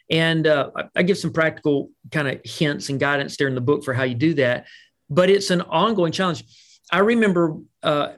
And 0.09 0.47
uh, 0.47 0.71
i 0.95 1.03
give 1.03 1.17
some 1.17 1.33
practical 1.33 1.91
kind 2.11 2.29
of 2.29 2.39
hints 2.45 2.89
and 2.89 2.99
guidance 2.99 3.35
there 3.35 3.49
in 3.49 3.55
the 3.55 3.61
book 3.61 3.83
for 3.83 3.93
how 3.93 4.03
you 4.03 4.15
do 4.15 4.33
that 4.35 4.65
but 5.09 5.29
it's 5.29 5.49
an 5.49 5.61
ongoing 5.61 6.11
challenge 6.11 6.43
i 6.91 6.99
remember 6.99 7.57
uh, 7.83 8.13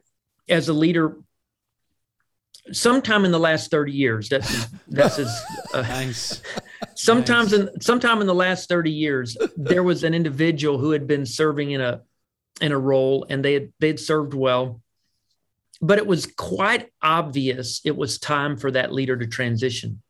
as 0.48 0.70
a 0.70 0.74
leader 0.74 1.18
sometime 2.72 3.26
in 3.26 3.32
the 3.32 3.40
last 3.40 3.72
30 3.72 3.92
years 3.92 4.30
that's 4.30 4.68
that's 4.88 5.18
as 5.20 5.44
uh, 5.74 5.82
Nice. 5.82 6.42
sometimes 6.96 7.54
in 7.54 7.70
sometime 7.82 8.22
in 8.22 8.28
the 8.28 8.34
last 8.36 8.70
30 8.70 8.92
years 8.92 9.38
there 9.58 9.84
was 9.84 10.04
an 10.04 10.14
individual 10.14 10.78
who 10.78 10.92
had 10.92 11.08
been 11.08 11.26
serving 11.26 11.72
in 11.72 11.82
a 11.82 12.02
in 12.62 12.72
a 12.72 12.78
role 12.78 13.26
and 13.30 13.44
they 13.44 13.54
had 13.54 13.72
they'd 13.80 14.00
served 14.00 14.34
well 14.34 14.82
but 15.82 15.98
it 15.98 16.06
was 16.06 16.26
quite 16.26 16.90
obvious 17.02 17.82
it 17.86 17.96
was 17.96 18.20
time 18.20 18.58
for 18.58 18.70
that 18.72 18.92
leader 18.92 19.16
to 19.16 19.26
transition. 19.28 20.02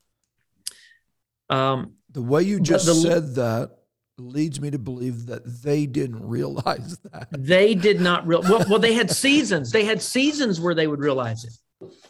Um, 1.49 1.93
The 2.11 2.23
way 2.23 2.41
you 2.43 2.59
just 2.59 2.87
the- 2.87 2.93
said 2.95 3.35
that 3.35 3.77
leads 4.19 4.59
me 4.59 4.71
to 4.71 4.79
believe 4.79 5.25
that 5.27 5.43
they 5.63 5.85
didn't 5.85 6.27
realize 6.27 6.97
that. 7.11 7.27
they 7.31 7.73
did 7.75 8.01
not 8.01 8.27
real 8.27 8.41
well, 8.41 8.65
well. 8.69 8.79
They 8.79 8.93
had 8.93 9.11
seasons. 9.11 9.71
They 9.71 9.85
had 9.85 10.01
seasons 10.01 10.59
where 10.59 10.75
they 10.75 10.87
would 10.87 10.99
realize 10.99 11.45
it. 11.45 11.53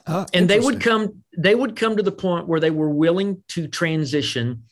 Ah, 0.08 0.26
and 0.34 0.50
they 0.50 0.60
would 0.60 0.82
come 0.82 1.24
they 1.38 1.54
would 1.54 1.76
come 1.76 1.96
to 1.96 2.04
the 2.04 2.12
point 2.12 2.48
where 2.48 2.60
they 2.60 2.72
were 2.72 2.90
willing 2.90 3.44
to 3.50 3.68
transition 3.68 4.64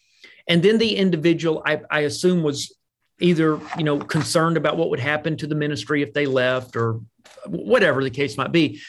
and 0.47 0.63
then 0.63 0.79
the 0.79 0.95
individual 0.95 1.61
I, 1.65 1.81
I 1.91 1.99
assume 2.01 2.41
was 2.41 2.75
either 3.19 3.59
you 3.77 3.83
know 3.83 3.99
concerned 3.99 4.57
about 4.57 4.77
what 4.77 4.89
would 4.89 4.99
happen 4.99 5.37
to 5.37 5.47
the 5.47 5.53
ministry 5.53 6.01
if 6.01 6.13
they 6.13 6.25
left 6.25 6.75
or 6.75 7.01
whatever 7.45 8.03
the 8.03 8.09
case 8.09 8.37
might 8.37 8.51
be 8.51 8.81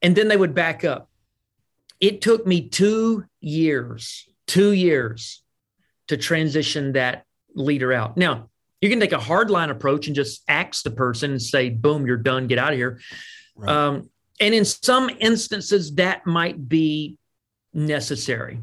and 0.00 0.16
then 0.16 0.28
they 0.28 0.36
would 0.36 0.54
back 0.54 0.84
up 0.84 1.10
it 2.00 2.22
took 2.22 2.46
me 2.46 2.68
two 2.68 3.24
years 3.40 4.26
two 4.46 4.72
years 4.72 5.42
to 6.08 6.16
transition 6.16 6.92
that 6.92 7.26
leader 7.54 7.92
out 7.92 8.16
now 8.16 8.48
you 8.80 8.90
can 8.90 9.00
take 9.00 9.12
a 9.12 9.18
hardline 9.18 9.70
approach 9.70 10.06
and 10.06 10.16
just 10.16 10.42
axe 10.48 10.82
the 10.82 10.90
person 10.90 11.30
and 11.30 11.42
say 11.42 11.70
boom 11.70 12.06
you're 12.06 12.16
done 12.16 12.46
get 12.46 12.58
out 12.58 12.72
of 12.72 12.78
here 12.78 13.00
Right. 13.56 13.70
um, 13.70 14.10
and 14.40 14.54
in 14.54 14.64
some 14.64 15.10
instances, 15.20 15.94
that 15.94 16.26
might 16.26 16.68
be 16.68 17.16
necessary. 17.72 18.60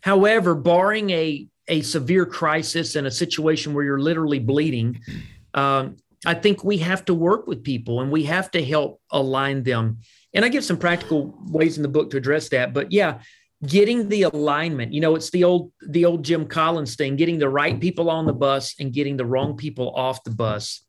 However, 0.00 0.54
barring 0.54 1.10
a, 1.10 1.46
a 1.68 1.82
severe 1.82 2.26
crisis 2.26 2.96
and 2.96 3.06
a 3.06 3.10
situation 3.10 3.74
where 3.74 3.84
you're 3.84 4.00
literally 4.00 4.38
bleeding, 4.38 5.00
um, 5.54 5.96
I 6.26 6.34
think 6.34 6.64
we 6.64 6.78
have 6.78 7.04
to 7.04 7.14
work 7.14 7.46
with 7.46 7.62
people 7.62 8.00
and 8.00 8.10
we 8.10 8.24
have 8.24 8.50
to 8.52 8.64
help 8.64 9.00
align 9.10 9.62
them. 9.62 9.98
And 10.34 10.44
I 10.44 10.48
give 10.48 10.64
some 10.64 10.76
practical 10.76 11.38
ways 11.46 11.76
in 11.76 11.82
the 11.82 11.88
book 11.88 12.10
to 12.10 12.16
address 12.16 12.48
that. 12.50 12.74
But 12.74 12.92
yeah, 12.92 13.20
getting 13.66 14.08
the 14.08 14.22
alignment. 14.22 14.92
You 14.92 15.00
know, 15.00 15.14
it's 15.14 15.30
the 15.30 15.44
old 15.44 15.72
the 15.86 16.04
old 16.04 16.24
Jim 16.24 16.46
Collins 16.46 16.96
thing: 16.96 17.16
getting 17.16 17.38
the 17.38 17.48
right 17.48 17.78
people 17.78 18.10
on 18.10 18.26
the 18.26 18.32
bus 18.32 18.74
and 18.78 18.92
getting 18.92 19.16
the 19.16 19.26
wrong 19.26 19.56
people 19.56 19.94
off 19.94 20.24
the 20.24 20.30
bus. 20.30 20.84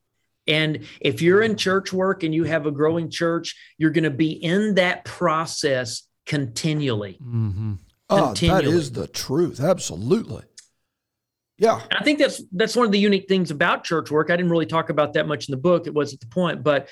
And 0.48 0.86
if 1.00 1.22
you're 1.22 1.44
in 1.44 1.56
church 1.56 1.94
work 1.94 2.24
and 2.24 2.34
you 2.34 2.44
have 2.44 2.66
a 2.66 2.72
growing 2.72 3.12
church, 3.12 3.56
you're 3.78 3.92
going 3.92 4.04
to 4.06 4.10
be 4.10 4.32
in 4.32 4.76
that 4.76 5.06
process 5.06 6.08
continually. 6.26 7.20
Mm-hmm. 7.22 7.74
Ah, 8.10 8.16
that 8.16 8.26
continually. 8.40 8.76
is 8.76 8.92
the 8.92 9.08
truth. 9.08 9.60
Absolutely. 9.60 10.44
Yeah. 11.60 11.82
I 11.92 12.04
think 12.04 12.20
that's 12.20 12.42
that's 12.52 12.76
one 12.76 12.86
of 12.86 12.92
the 12.92 13.00
unique 13.00 13.28
things 13.28 13.52
about 13.52 13.84
church 13.84 14.10
work. 14.10 14.32
I 14.32 14.38
didn't 14.38 14.52
really 14.52 14.66
talk 14.66 14.90
about 14.90 15.14
that 15.14 15.28
much 15.28 15.48
in 15.48 15.52
the 15.52 15.58
book. 15.58 15.86
It 15.86 15.94
wasn't 15.94 16.22
the 16.22 16.28
point, 16.28 16.64
but 16.64 16.90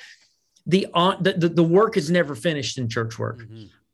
the 0.65 0.87
on 0.93 1.23
the, 1.23 1.33
the, 1.33 1.49
the 1.49 1.63
work 1.63 1.97
is 1.97 2.11
never 2.11 2.35
finished 2.35 2.77
in 2.77 2.89
church 2.89 3.17
work. 3.17 3.47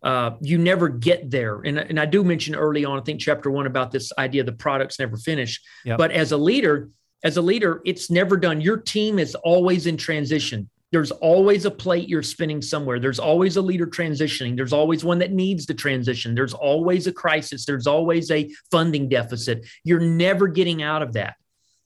Uh, 0.04 0.32
you 0.42 0.58
never 0.58 0.90
get 0.90 1.32
there. 1.32 1.62
And, 1.62 1.80
and 1.80 2.00
I 2.00 2.06
do 2.06 2.24
mention 2.24 2.56
early 2.56 2.84
on, 2.84 3.00
I 3.00 3.04
think 3.04 3.22
chapter 3.22 3.50
one 3.50 3.66
about 3.66 3.92
this 3.92 4.12
idea 4.18 4.44
the 4.44 4.52
products 4.52 5.00
never 5.00 5.16
finish. 5.16 5.62
Yep. 5.86 5.98
But 5.98 6.12
as 6.12 6.34
a 6.34 6.38
leader, 6.38 6.90
as 7.24 7.38
a 7.38 7.42
leader, 7.42 7.82
it's 7.86 8.12
never 8.12 8.36
done. 8.36 8.60
Your 8.60 8.78
team 8.78 9.18
is 9.18 9.34
always 9.36 9.88
in 9.88 9.96
transition. 9.96 10.70
There's 10.92 11.12
always 11.12 11.66
a 11.66 11.72
plate 11.72 12.08
you're 12.08 12.22
spinning 12.22 12.62
somewhere. 12.62 13.00
There's 13.00 13.18
always 13.18 13.56
a 13.56 13.62
leader 13.62 13.88
transitioning. 13.88 14.56
There's 14.56 14.74
always 14.74 15.04
one 15.04 15.20
that 15.20 15.32
needs 15.32 15.66
to 15.68 15.74
transition. 15.74 16.36
There's 16.36 16.54
always 16.54 17.08
a 17.08 17.14
crisis. 17.14 17.66
There's 17.66 17.88
always 17.88 18.30
a 18.30 18.52
funding 18.70 19.10
deficit. 19.10 19.66
You're 19.84 20.02
never 20.02 20.48
getting 20.48 20.84
out 20.84 21.02
of 21.02 21.14
that. 21.14 21.36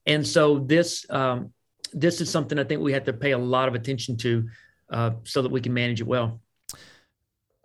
And 0.07 0.27
so 0.27 0.59
this 0.59 1.05
um, 1.09 1.53
this 1.93 2.19
is 2.19 2.29
something 2.29 2.59
I 2.59 2.63
think 2.63 2.81
we 2.81 2.93
have 2.93 3.05
to 3.05 3.13
pay 3.13 3.31
a 3.31 3.37
lot 3.37 3.69
of 3.69 3.75
attention 3.75 4.17
to 4.17 4.49
uh, 4.91 5.11
so 5.23 5.41
that 5.41 5.51
we 5.51 5.61
can 5.61 5.73
manage 5.73 6.01
it 6.01 6.07
well. 6.07 6.41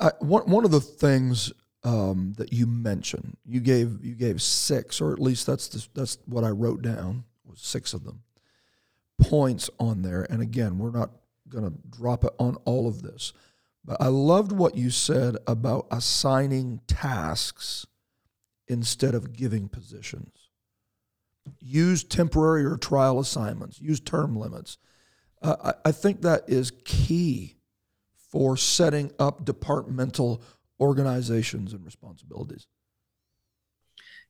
I, 0.02 0.12
one 0.18 0.42
one 0.50 0.64
of 0.64 0.70
the 0.70 0.80
things 0.80 1.52
um, 1.84 2.34
that 2.36 2.52
you 2.52 2.66
mentioned, 2.66 3.36
you 3.46 3.60
gave 3.60 4.04
you 4.04 4.14
gave 4.14 4.42
six, 4.42 5.00
or 5.00 5.12
at 5.12 5.18
least 5.18 5.46
that's 5.46 5.68
the, 5.68 5.86
that's 5.94 6.18
what 6.26 6.44
I 6.44 6.50
wrote 6.50 6.82
down 6.82 7.24
was 7.44 7.60
six 7.60 7.94
of 7.94 8.04
them 8.04 8.22
points 9.20 9.70
on 9.78 10.02
there. 10.02 10.26
And 10.28 10.42
again, 10.42 10.78
we're 10.78 10.90
not 10.90 11.10
going 11.48 11.64
to 11.64 11.78
drop 11.90 12.24
it 12.24 12.32
on 12.38 12.56
all 12.64 12.88
of 12.88 13.02
this, 13.02 13.32
but 13.84 14.00
I 14.00 14.08
loved 14.08 14.52
what 14.52 14.76
you 14.76 14.90
said 14.90 15.36
about 15.46 15.86
assigning 15.90 16.80
tasks 16.86 17.86
instead 18.68 19.14
of 19.14 19.32
giving 19.32 19.68
positions. 19.68 20.50
Use 21.60 22.04
temporary 22.04 22.64
or 22.64 22.76
trial 22.76 23.18
assignments. 23.18 23.80
Use 23.80 24.00
term 24.00 24.36
limits. 24.36 24.78
Uh, 25.40 25.56
I, 25.84 25.88
I 25.88 25.92
think 25.92 26.22
that 26.22 26.44
is 26.46 26.72
key 26.84 27.56
for 28.32 28.56
setting 28.56 29.12
up 29.18 29.44
departmental 29.44 30.42
organizations 30.80 31.74
and 31.74 31.84
responsibilities. 31.84 32.66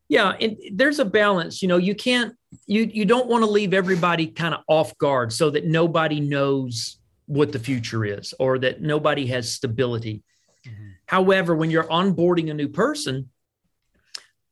Yeah, 0.08 0.34
and 0.38 0.58
there's 0.72 0.98
a 0.98 1.04
balance. 1.06 1.62
You 1.62 1.68
know, 1.68 1.78
you 1.78 1.94
can't 1.94 2.34
you 2.66 2.90
you 2.92 3.06
don't 3.06 3.28
want 3.28 3.44
to 3.44 3.50
leave 3.50 3.72
everybody 3.72 4.26
kind 4.26 4.52
of 4.52 4.60
off 4.68 4.98
guard 4.98 5.32
so 5.32 5.48
that 5.50 5.64
nobody 5.64 6.20
knows 6.20 6.98
what 7.26 7.52
the 7.52 7.58
future 7.58 8.04
is 8.04 8.34
or 8.38 8.58
that 8.58 8.82
nobody 8.82 9.26
has 9.28 9.50
stability. 9.50 10.22
However, 11.06 11.54
when 11.54 11.70
you're 11.70 11.84
onboarding 11.84 12.50
a 12.50 12.54
new 12.54 12.68
person, 12.68 13.30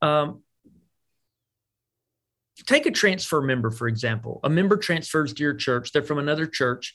um, 0.00 0.42
take 2.66 2.86
a 2.86 2.90
transfer 2.90 3.42
member 3.42 3.70
for 3.70 3.88
example. 3.88 4.40
A 4.44 4.48
member 4.48 4.76
transfers 4.76 5.34
to 5.34 5.42
your 5.42 5.54
church. 5.54 5.92
They're 5.92 6.02
from 6.02 6.18
another 6.18 6.46
church, 6.46 6.94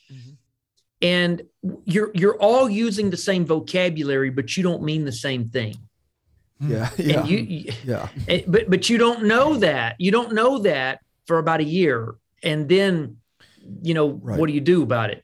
and 1.02 1.42
you're 1.86 2.12
you're 2.14 2.38
all 2.38 2.70
using 2.70 3.10
the 3.10 3.18
same 3.18 3.46
vocabulary, 3.46 4.30
but 4.30 4.56
you 4.56 4.64
don't 4.64 4.84
mean 4.84 5.06
the 5.06 5.12
same 5.12 5.50
thing. 5.50 5.76
Yeah, 6.60 6.90
yeah, 6.98 7.20
And 7.20 7.30
you, 7.30 7.38
you 7.40 7.74
yeah. 7.84 8.10
But 8.48 8.70
but 8.70 8.90
you 8.90 8.98
don't 8.98 9.26
know 9.26 9.56
that. 9.58 9.96
You 10.00 10.12
don't 10.12 10.34
know 10.34 10.60
that 10.60 11.02
for 11.28 11.38
about 11.40 11.60
a 11.60 11.66
year. 11.66 12.16
And 12.44 12.70
then 12.70 13.18
you 13.82 13.94
know 13.94 14.10
Right. 14.12 14.40
what 14.40 14.48
do 14.48 14.54
you 14.54 14.62
do 14.62 14.84
about 14.84 15.10
it? 15.10 15.24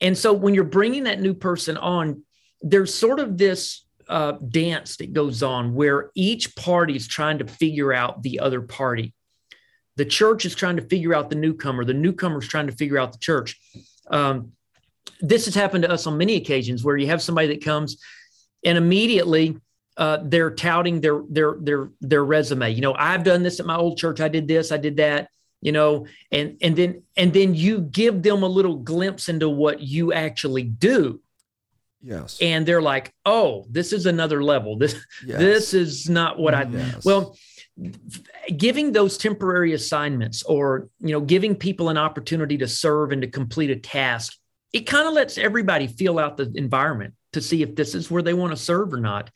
And 0.00 0.16
so 0.18 0.32
when 0.32 0.52
you're 0.52 0.64
bringing 0.64 1.04
that 1.04 1.20
new 1.20 1.34
person 1.34 1.76
on 1.76 2.24
there's 2.60 2.94
sort 2.94 3.18
of 3.18 3.38
this 3.38 3.84
uh, 4.08 4.32
dance 4.32 4.96
that 4.96 5.12
goes 5.12 5.42
on 5.42 5.74
where 5.74 6.10
each 6.14 6.54
party 6.54 6.94
is 6.96 7.08
trying 7.08 7.38
to 7.38 7.46
figure 7.46 7.92
out 7.92 8.22
the 8.22 8.38
other 8.40 8.60
party. 8.60 9.14
The 9.96 10.04
church 10.04 10.44
is 10.44 10.54
trying 10.54 10.76
to 10.76 10.82
figure 10.82 11.14
out 11.14 11.28
the 11.28 11.36
newcomer. 11.36 11.84
The 11.84 11.94
newcomer 11.94 12.38
is 12.38 12.48
trying 12.48 12.66
to 12.66 12.72
figure 12.72 12.98
out 12.98 13.12
the 13.12 13.18
church. 13.18 13.58
Um, 14.10 14.52
this 15.20 15.44
has 15.46 15.54
happened 15.54 15.84
to 15.84 15.90
us 15.90 16.06
on 16.06 16.18
many 16.18 16.36
occasions 16.36 16.84
where 16.84 16.96
you 16.96 17.06
have 17.06 17.22
somebody 17.22 17.48
that 17.48 17.64
comes 17.64 17.98
and 18.64 18.76
immediately 18.78 19.56
uh, 19.96 20.18
they're 20.24 20.50
touting 20.50 21.00
their 21.00 21.22
their 21.28 21.56
their 21.60 21.90
their 22.00 22.24
resume. 22.24 22.72
You 22.72 22.80
know, 22.80 22.94
I've 22.94 23.24
done 23.24 23.42
this 23.42 23.60
at 23.60 23.66
my 23.66 23.76
old 23.76 23.98
church. 23.98 24.20
I 24.20 24.28
did 24.28 24.48
this. 24.48 24.72
I 24.72 24.78
did 24.78 24.96
that. 24.96 25.28
You 25.60 25.72
know, 25.72 26.06
and 26.30 26.56
and 26.60 26.74
then 26.74 27.02
and 27.16 27.32
then 27.32 27.54
you 27.54 27.80
give 27.82 28.22
them 28.22 28.42
a 28.42 28.48
little 28.48 28.76
glimpse 28.76 29.28
into 29.28 29.48
what 29.48 29.80
you 29.80 30.12
actually 30.12 30.64
do, 30.64 31.20
Yes. 32.02 32.38
and 32.40 32.66
they're 32.66 32.82
like, 32.82 33.12
"Oh, 33.24 33.66
this 33.70 33.92
is 33.92 34.06
another 34.06 34.42
level. 34.42 34.76
This 34.76 34.94
yes. 35.24 35.38
this 35.38 35.74
is 35.74 36.08
not 36.08 36.38
what 36.38 36.54
I." 36.54 36.64
Yes. 36.64 37.04
Well, 37.04 37.36
giving 38.56 38.92
those 38.92 39.18
temporary 39.18 39.72
assignments, 39.72 40.42
or 40.42 40.88
you 41.00 41.12
know, 41.12 41.20
giving 41.20 41.54
people 41.54 41.90
an 41.90 41.98
opportunity 41.98 42.58
to 42.58 42.66
serve 42.66 43.12
and 43.12 43.22
to 43.22 43.28
complete 43.28 43.70
a 43.70 43.76
task, 43.76 44.36
it 44.72 44.80
kind 44.80 45.06
of 45.06 45.14
lets 45.14 45.38
everybody 45.38 45.86
feel 45.86 46.18
out 46.18 46.36
the 46.36 46.50
environment 46.54 47.14
to 47.32 47.40
see 47.40 47.62
if 47.62 47.74
this 47.74 47.94
is 47.94 48.10
where 48.10 48.22
they 48.22 48.34
want 48.34 48.52
to 48.52 48.56
serve 48.56 48.92
or 48.92 48.98
not. 48.98 49.30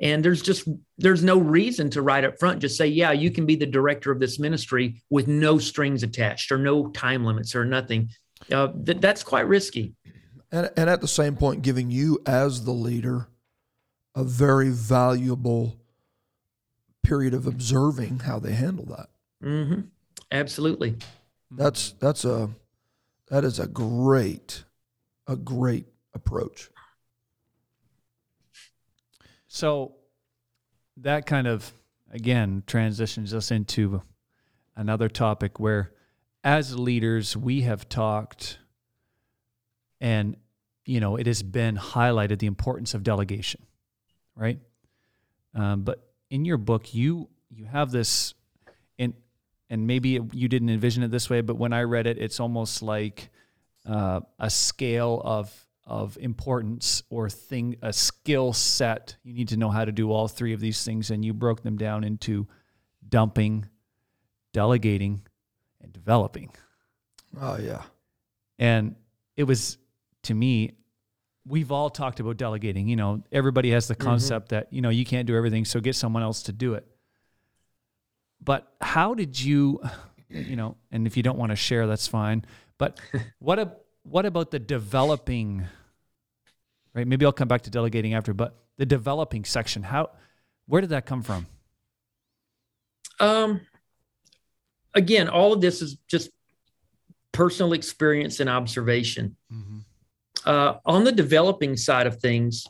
And 0.00 0.24
there's 0.24 0.40
just 0.40 0.66
there's 0.96 1.22
no 1.22 1.38
reason 1.38 1.90
to 1.90 2.02
right 2.02 2.24
up 2.24 2.38
front 2.38 2.60
just 2.60 2.76
say, 2.76 2.86
yeah, 2.86 3.12
you 3.12 3.30
can 3.30 3.44
be 3.44 3.56
the 3.56 3.66
director 3.66 4.10
of 4.10 4.18
this 4.18 4.38
ministry 4.38 5.02
with 5.10 5.28
no 5.28 5.58
strings 5.58 6.02
attached 6.02 6.50
or 6.50 6.58
no 6.58 6.88
time 6.88 7.24
limits 7.24 7.54
or 7.54 7.64
nothing. 7.64 8.08
Uh, 8.50 8.68
th- 8.84 9.00
that's 9.00 9.22
quite 9.22 9.46
risky. 9.46 9.94
and 10.50 10.70
and 10.76 10.88
at 10.88 11.02
the 11.02 11.08
same 11.08 11.36
point, 11.36 11.62
giving 11.62 11.90
you 11.90 12.18
as 12.26 12.64
the 12.64 12.72
leader 12.72 13.28
a 14.14 14.24
very 14.24 14.70
valuable 14.70 15.76
period 17.02 17.34
of 17.34 17.46
observing 17.46 18.20
how 18.20 18.38
they 18.38 18.52
handle 18.52 18.86
that. 18.86 19.08
mm-hmm. 19.44 19.80
Absolutely. 20.32 20.96
That's 21.50 21.92
that's 21.92 22.24
a 22.24 22.50
that 23.28 23.44
is 23.44 23.58
a 23.58 23.66
great 23.66 24.64
a 25.30 25.36
great 25.36 25.86
approach. 26.12 26.68
So 29.46 29.94
that 30.98 31.24
kind 31.24 31.46
of 31.46 31.72
again 32.10 32.64
transitions 32.66 33.32
us 33.32 33.50
into 33.50 34.02
another 34.76 35.08
topic 35.08 35.60
where 35.60 35.92
as 36.42 36.76
leaders 36.76 37.36
we 37.36 37.62
have 37.62 37.88
talked 37.88 38.58
and 40.00 40.36
you 40.84 40.98
know 40.98 41.16
it 41.16 41.26
has 41.26 41.42
been 41.42 41.76
highlighted 41.76 42.40
the 42.40 42.46
importance 42.46 42.92
of 42.94 43.04
delegation 43.04 43.62
right 44.34 44.58
um, 45.54 45.82
but 45.82 46.10
in 46.30 46.44
your 46.44 46.56
book 46.56 46.92
you 46.92 47.28
you 47.50 47.64
have 47.64 47.92
this 47.92 48.34
and 48.98 49.14
and 49.68 49.86
maybe 49.86 50.18
you 50.32 50.48
didn't 50.48 50.70
envision 50.70 51.02
it 51.04 51.10
this 51.10 51.30
way 51.30 51.40
but 51.40 51.56
when 51.56 51.72
i 51.72 51.82
read 51.82 52.06
it 52.06 52.18
it's 52.18 52.40
almost 52.40 52.82
like 52.82 53.30
uh, 53.86 54.20
a 54.38 54.50
scale 54.50 55.20
of 55.24 55.66
of 55.86 56.16
importance 56.18 57.02
or 57.10 57.28
thing 57.28 57.76
a 57.82 57.92
skill 57.92 58.52
set. 58.52 59.16
You 59.24 59.34
need 59.34 59.48
to 59.48 59.56
know 59.56 59.70
how 59.70 59.84
to 59.84 59.92
do 59.92 60.12
all 60.12 60.28
three 60.28 60.52
of 60.52 60.60
these 60.60 60.84
things, 60.84 61.10
and 61.10 61.24
you 61.24 61.34
broke 61.34 61.62
them 61.62 61.76
down 61.76 62.04
into 62.04 62.46
dumping, 63.08 63.66
delegating, 64.52 65.22
and 65.80 65.92
developing. 65.92 66.50
Oh 67.40 67.58
yeah. 67.58 67.82
And 68.58 68.94
it 69.36 69.44
was 69.44 69.78
to 70.24 70.34
me, 70.34 70.72
we've 71.46 71.72
all 71.72 71.90
talked 71.90 72.20
about 72.20 72.36
delegating. 72.36 72.88
You 72.88 72.96
know, 72.96 73.22
everybody 73.32 73.70
has 73.70 73.88
the 73.88 73.94
concept 73.94 74.50
that, 74.50 74.72
you 74.72 74.82
know, 74.82 74.90
you 74.90 75.04
can't 75.04 75.26
do 75.26 75.36
everything, 75.36 75.64
so 75.64 75.80
get 75.80 75.96
someone 75.96 76.22
else 76.22 76.44
to 76.44 76.52
do 76.52 76.74
it. 76.74 76.86
But 78.42 78.72
how 78.80 79.14
did 79.14 79.40
you, 79.40 79.80
you 80.28 80.56
know, 80.56 80.76
and 80.90 81.06
if 81.06 81.16
you 81.16 81.22
don't 81.22 81.38
want 81.38 81.50
to 81.50 81.56
share, 81.56 81.86
that's 81.86 82.06
fine. 82.06 82.44
But 82.80 82.98
what 83.38 83.60
a, 83.60 83.72
what 84.02 84.26
about 84.26 84.50
the 84.50 84.58
developing, 84.58 85.66
right? 86.94 87.06
Maybe 87.06 87.24
I'll 87.24 87.32
come 87.32 87.46
back 87.46 87.62
to 87.62 87.70
delegating 87.70 88.14
after, 88.14 88.34
but 88.34 88.56
the 88.78 88.86
developing 88.86 89.44
section, 89.44 89.84
how, 89.84 90.10
where 90.66 90.80
did 90.80 90.90
that 90.90 91.04
come 91.06 91.22
from? 91.22 91.46
Um, 93.20 93.60
again, 94.94 95.28
all 95.28 95.52
of 95.52 95.60
this 95.60 95.82
is 95.82 95.98
just 96.08 96.30
personal 97.32 97.74
experience 97.74 98.40
and 98.40 98.48
observation. 98.48 99.36
Uh, 100.46 100.74
on 100.86 101.04
the 101.04 101.12
developing 101.12 101.76
side 101.76 102.06
of 102.06 102.18
things, 102.18 102.66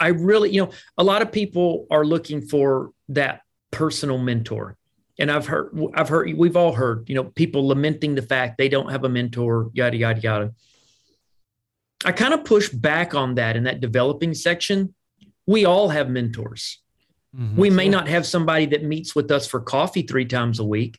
I 0.00 0.08
really, 0.08 0.50
you 0.50 0.64
know, 0.64 0.70
a 0.96 1.04
lot 1.04 1.20
of 1.20 1.30
people 1.30 1.86
are 1.90 2.04
looking 2.04 2.40
for 2.40 2.92
that 3.10 3.42
personal 3.70 4.16
mentor. 4.16 4.78
And 5.18 5.30
I've 5.30 5.46
heard, 5.46 5.78
I've 5.94 6.08
heard, 6.08 6.32
we've 6.34 6.56
all 6.56 6.72
heard, 6.72 7.08
you 7.08 7.14
know, 7.14 7.24
people 7.24 7.66
lamenting 7.68 8.14
the 8.14 8.22
fact 8.22 8.58
they 8.58 8.68
don't 8.68 8.90
have 8.90 9.04
a 9.04 9.08
mentor, 9.08 9.70
yada, 9.72 9.96
yada, 9.96 10.20
yada. 10.20 10.54
I 12.04 12.12
kind 12.12 12.34
of 12.34 12.44
push 12.44 12.68
back 12.68 13.14
on 13.14 13.36
that 13.36 13.56
in 13.56 13.64
that 13.64 13.80
developing 13.80 14.34
section. 14.34 14.94
We 15.46 15.64
all 15.64 15.88
have 15.88 16.10
mentors. 16.10 16.80
Mm-hmm. 17.34 17.56
We 17.56 17.70
may 17.70 17.88
not 17.88 18.08
have 18.08 18.26
somebody 18.26 18.66
that 18.66 18.84
meets 18.84 19.14
with 19.14 19.30
us 19.30 19.46
for 19.46 19.60
coffee 19.60 20.02
three 20.02 20.26
times 20.26 20.58
a 20.58 20.64
week, 20.64 20.98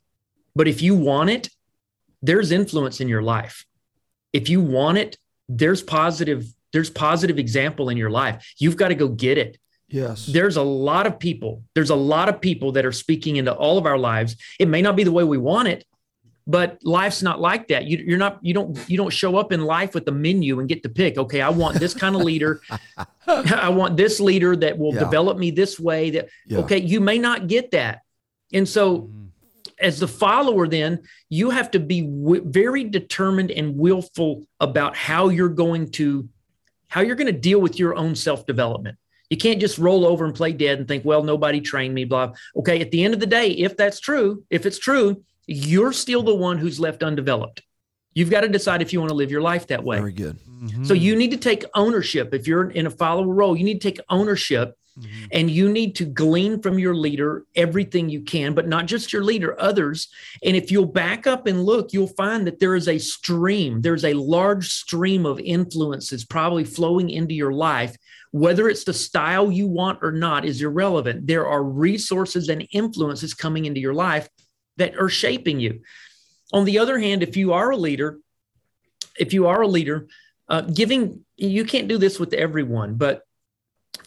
but 0.55 0.67
if 0.67 0.81
you 0.81 0.95
want 0.95 1.29
it, 1.29 1.49
there's 2.21 2.51
influence 2.51 2.99
in 2.99 3.07
your 3.07 3.21
life. 3.21 3.65
If 4.33 4.49
you 4.49 4.61
want 4.61 4.97
it, 4.97 5.17
there's 5.47 5.81
positive 5.81 6.45
there's 6.73 6.89
positive 6.89 7.39
example 7.39 7.89
in 7.89 7.97
your 7.97 8.09
life. 8.09 8.53
You've 8.59 8.75
got 8.75 8.89
to 8.89 8.95
go 8.95 9.07
get 9.07 9.37
it. 9.37 9.57
Yes. 9.89 10.25
There's 10.25 10.57
a 10.57 10.61
lot 10.61 11.07
of 11.07 11.17
people. 11.17 11.63
There's 11.73 11.89
a 11.89 11.95
lot 11.95 12.27
of 12.29 12.41
people 12.41 12.73
that 12.73 12.85
are 12.85 12.91
speaking 12.91 13.37
into 13.37 13.53
all 13.53 13.77
of 13.77 13.85
our 13.85 13.97
lives. 13.97 14.35
It 14.59 14.67
may 14.67 14.81
not 14.81 14.95
be 14.95 15.03
the 15.03 15.11
way 15.11 15.23
we 15.23 15.37
want 15.37 15.69
it, 15.69 15.85
but 16.45 16.77
life's 16.83 17.21
not 17.21 17.39
like 17.39 17.69
that. 17.69 17.85
You, 17.85 17.97
you're 17.97 18.17
not. 18.17 18.39
You 18.41 18.53
don't. 18.53 18.77
You 18.89 18.97
don't 18.97 19.11
show 19.11 19.37
up 19.37 19.51
in 19.51 19.63
life 19.63 19.93
with 19.93 20.07
a 20.07 20.11
menu 20.11 20.59
and 20.59 20.67
get 20.67 20.83
to 20.83 20.89
pick. 20.89 21.17
Okay, 21.17 21.41
I 21.41 21.49
want 21.49 21.79
this 21.79 21.93
kind 21.93 22.15
of 22.15 22.21
leader. 22.21 22.61
I 23.27 23.69
want 23.69 23.95
this 23.97 24.19
leader 24.19 24.55
that 24.57 24.77
will 24.77 24.93
Yeah. 24.93 24.99
develop 25.01 25.37
me 25.37 25.51
this 25.51 25.79
way. 25.79 26.09
That 26.11 26.29
Yeah. 26.47 26.59
okay, 26.59 26.79
you 26.79 26.99
may 26.99 27.17
not 27.17 27.47
get 27.47 27.71
that, 27.71 28.01
and 28.53 28.67
so 28.67 28.99
mm-hmm. 29.01 29.25
as 29.79 29.99
the 29.99 30.07
follower, 30.07 30.67
then 30.67 31.03
you 31.29 31.49
have 31.49 31.71
to 31.71 31.79
be 31.79 32.01
w- 32.01 32.43
very 32.45 32.83
determined 32.85 33.51
and 33.51 33.77
willful 33.77 34.43
about 34.59 34.95
how 34.97 35.29
you're 35.29 35.49
going 35.49 35.91
to 35.91 36.27
how 36.89 37.01
you're 37.01 37.15
going 37.17 37.33
to 37.33 37.37
deal 37.39 37.59
with 37.59 37.77
your 37.79 37.95
own 37.95 38.15
self 38.15 38.45
development. 38.45 38.97
You 39.29 39.37
can't 39.37 39.59
just 39.59 39.77
roll 39.77 40.05
over 40.05 40.25
and 40.25 40.33
play 40.33 40.53
dead 40.53 40.79
and 40.79 40.87
think, 40.87 41.03
well, 41.03 41.23
nobody 41.23 41.61
trained 41.61 41.93
me, 41.93 42.05
blah. 42.05 42.33
Okay, 42.55 42.79
at 42.81 42.91
the 42.91 43.03
end 43.03 43.13
of 43.13 43.19
the 43.19 43.25
day, 43.25 43.49
if 43.49 43.75
that's 43.75 43.99
true, 43.99 44.43
if 44.49 44.65
it's 44.65 44.79
true, 44.79 45.23
you're 45.47 45.93
still 45.93 46.23
the 46.23 46.35
one 46.35 46.57
who's 46.57 46.79
left 46.79 47.03
undeveloped. 47.03 47.61
You've 48.13 48.29
got 48.29 48.41
to 48.41 48.49
decide 48.49 48.81
if 48.81 48.93
you 48.93 48.99
want 48.99 49.09
to 49.09 49.15
live 49.15 49.31
your 49.31 49.41
life 49.41 49.67
that 49.67 49.83
way. 49.83 49.97
Very 49.97 50.11
good. 50.11 50.37
Mm-hmm. 50.49 50.85
So 50.85 50.93
you 50.93 51.15
need 51.15 51.31
to 51.31 51.37
take 51.37 51.65
ownership. 51.75 52.33
If 52.33 52.47
you're 52.47 52.71
in 52.71 52.87
a 52.87 52.89
follower 52.89 53.31
role, 53.33 53.55
you 53.55 53.63
need 53.63 53.79
to 53.81 53.91
take 53.91 53.99
ownership 54.09 54.75
mm-hmm. 54.97 55.25
and 55.31 55.51
you 55.51 55.69
need 55.69 55.95
to 55.97 56.05
glean 56.05 56.61
from 56.61 56.79
your 56.79 56.95
leader 56.95 57.45
everything 57.55 58.09
you 58.09 58.21
can, 58.21 58.55
but 58.55 58.67
not 58.67 58.87
just 58.87 59.13
your 59.13 59.23
leader, 59.23 59.59
others. 59.61 60.09
And 60.43 60.55
if 60.55 60.71
you'll 60.71 60.87
back 60.87 61.27
up 61.27 61.45
and 61.45 61.63
look, 61.63 61.93
you'll 61.93 62.07
find 62.07 62.47
that 62.47 62.59
there 62.59 62.75
is 62.75 62.87
a 62.87 62.97
stream, 62.97 63.81
there's 63.81 64.05
a 64.05 64.13
large 64.13 64.69
stream 64.69 65.25
of 65.25 65.39
influences 65.39 66.25
probably 66.25 66.63
flowing 66.63 67.09
into 67.09 67.35
your 67.35 67.53
life. 67.53 67.95
Whether 68.31 68.69
it's 68.69 68.83
the 68.83 68.93
style 68.93 69.51
you 69.51 69.67
want 69.67 69.99
or 70.01 70.11
not 70.11 70.45
is 70.45 70.61
irrelevant. 70.61 71.27
There 71.27 71.47
are 71.47 71.63
resources 71.63 72.49
and 72.49 72.67
influences 72.71 73.33
coming 73.33 73.65
into 73.65 73.79
your 73.79 73.93
life 73.93 74.29
that 74.77 74.97
are 74.97 75.09
shaping 75.09 75.59
you. 75.59 75.81
On 76.53 76.65
the 76.65 76.79
other 76.79 76.99
hand, 76.99 77.23
if 77.23 77.35
you 77.35 77.53
are 77.53 77.71
a 77.71 77.77
leader, 77.77 78.19
if 79.17 79.33
you 79.33 79.47
are 79.47 79.61
a 79.61 79.67
leader, 79.67 80.07
uh, 80.49 80.61
giving 80.61 81.25
you 81.35 81.65
can't 81.65 81.87
do 81.87 81.97
this 81.97 82.19
with 82.19 82.33
everyone, 82.33 82.95
but 82.95 83.21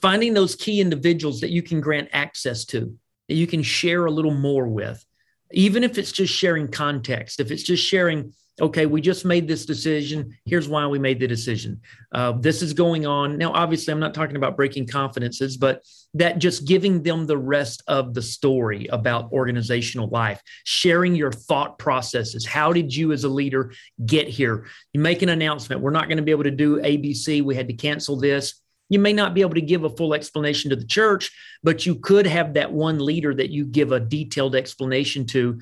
finding 0.01 0.35
those 0.35 0.57
key 0.57 0.81
individuals 0.81 1.41
that 1.41 1.51
you 1.51 1.63
can 1.63 1.81
grant 1.81 2.09
access 2.13 2.65
to, 2.67 2.97
that 3.29 3.35
you 3.35 3.47
can 3.47 3.63
share 3.63 4.07
a 4.07 4.11
little 4.11 4.35
more 4.35 4.67
with, 4.67 5.05
even 5.53 5.85
if 5.85 5.99
it's 5.99 6.13
just 6.13 6.33
sharing 6.33 6.69
context, 6.69 7.41
if 7.41 7.51
it's 7.51 7.63
just 7.63 7.85
sharing, 7.85 8.33
okay, 8.61 8.87
we 8.87 9.01
just 9.01 9.25
made 9.25 9.49
this 9.49 9.67
decision. 9.67 10.37
Here's 10.45 10.69
why 10.69 10.87
we 10.87 10.99
made 10.99 11.21
the 11.21 11.27
decision. 11.27 11.81
Uh, 12.13 12.33
this 12.33 12.63
is 12.63 12.73
going 12.73 13.07
on. 13.07 13.39
Now, 13.39 13.53
obviously, 13.53 13.93
I'm 13.93 14.01
not 14.01 14.15
talking 14.15 14.37
about 14.37 14.57
breaking 14.57 14.87
confidences, 14.87 15.57
but 15.57 15.83
that 16.15 16.39
just 16.39 16.67
giving 16.67 17.03
them 17.03 17.27
the 17.27 17.39
rest 17.39 17.83
of 17.87 18.15
the 18.15 18.23
story 18.23 18.87
about 18.87 19.33
organizational 19.33 20.09
life, 20.09 20.43
sharing 20.65 21.15
your 21.15 21.33
thought 21.33 21.79
processes. 21.79 22.47
How 22.47 22.73
did 22.73 22.95
you, 22.95 23.13
as 23.13 23.25
a 23.25 23.29
leader, 23.29 23.73
get 24.05 24.29
here? 24.29 24.67
You 24.93 25.01
make 25.01 25.23
an 25.23 25.29
announcement. 25.29 25.81
We're 25.81 25.91
not 25.91 26.09
going 26.09 26.19
to 26.19 26.25
be 26.25 26.33
able 26.33 26.45
to 26.45 26.51
do 26.51 26.81
ABC. 26.81 27.43
We 27.43 27.55
had 27.55 27.69
to 27.69 27.75
cancel 27.75 28.17
this. 28.17 28.61
You 28.89 28.99
may 28.99 29.13
not 29.13 29.35
be 29.35 29.41
able 29.41 29.55
to 29.55 29.61
give 29.61 29.85
a 29.85 29.91
full 29.91 30.15
explanation 30.15 30.71
to 30.71 30.77
the 30.77 30.85
church, 30.85 31.31
but 31.63 31.87
you 31.87 31.95
could 31.95 32.27
have 32.27 32.55
that 32.55 32.73
one 32.73 32.99
leader 32.99 33.33
that 33.33 33.51
you 33.51 33.65
give 33.65 33.93
a 33.93 34.01
detailed 34.01 34.57
explanation 34.57 35.27
to. 35.27 35.61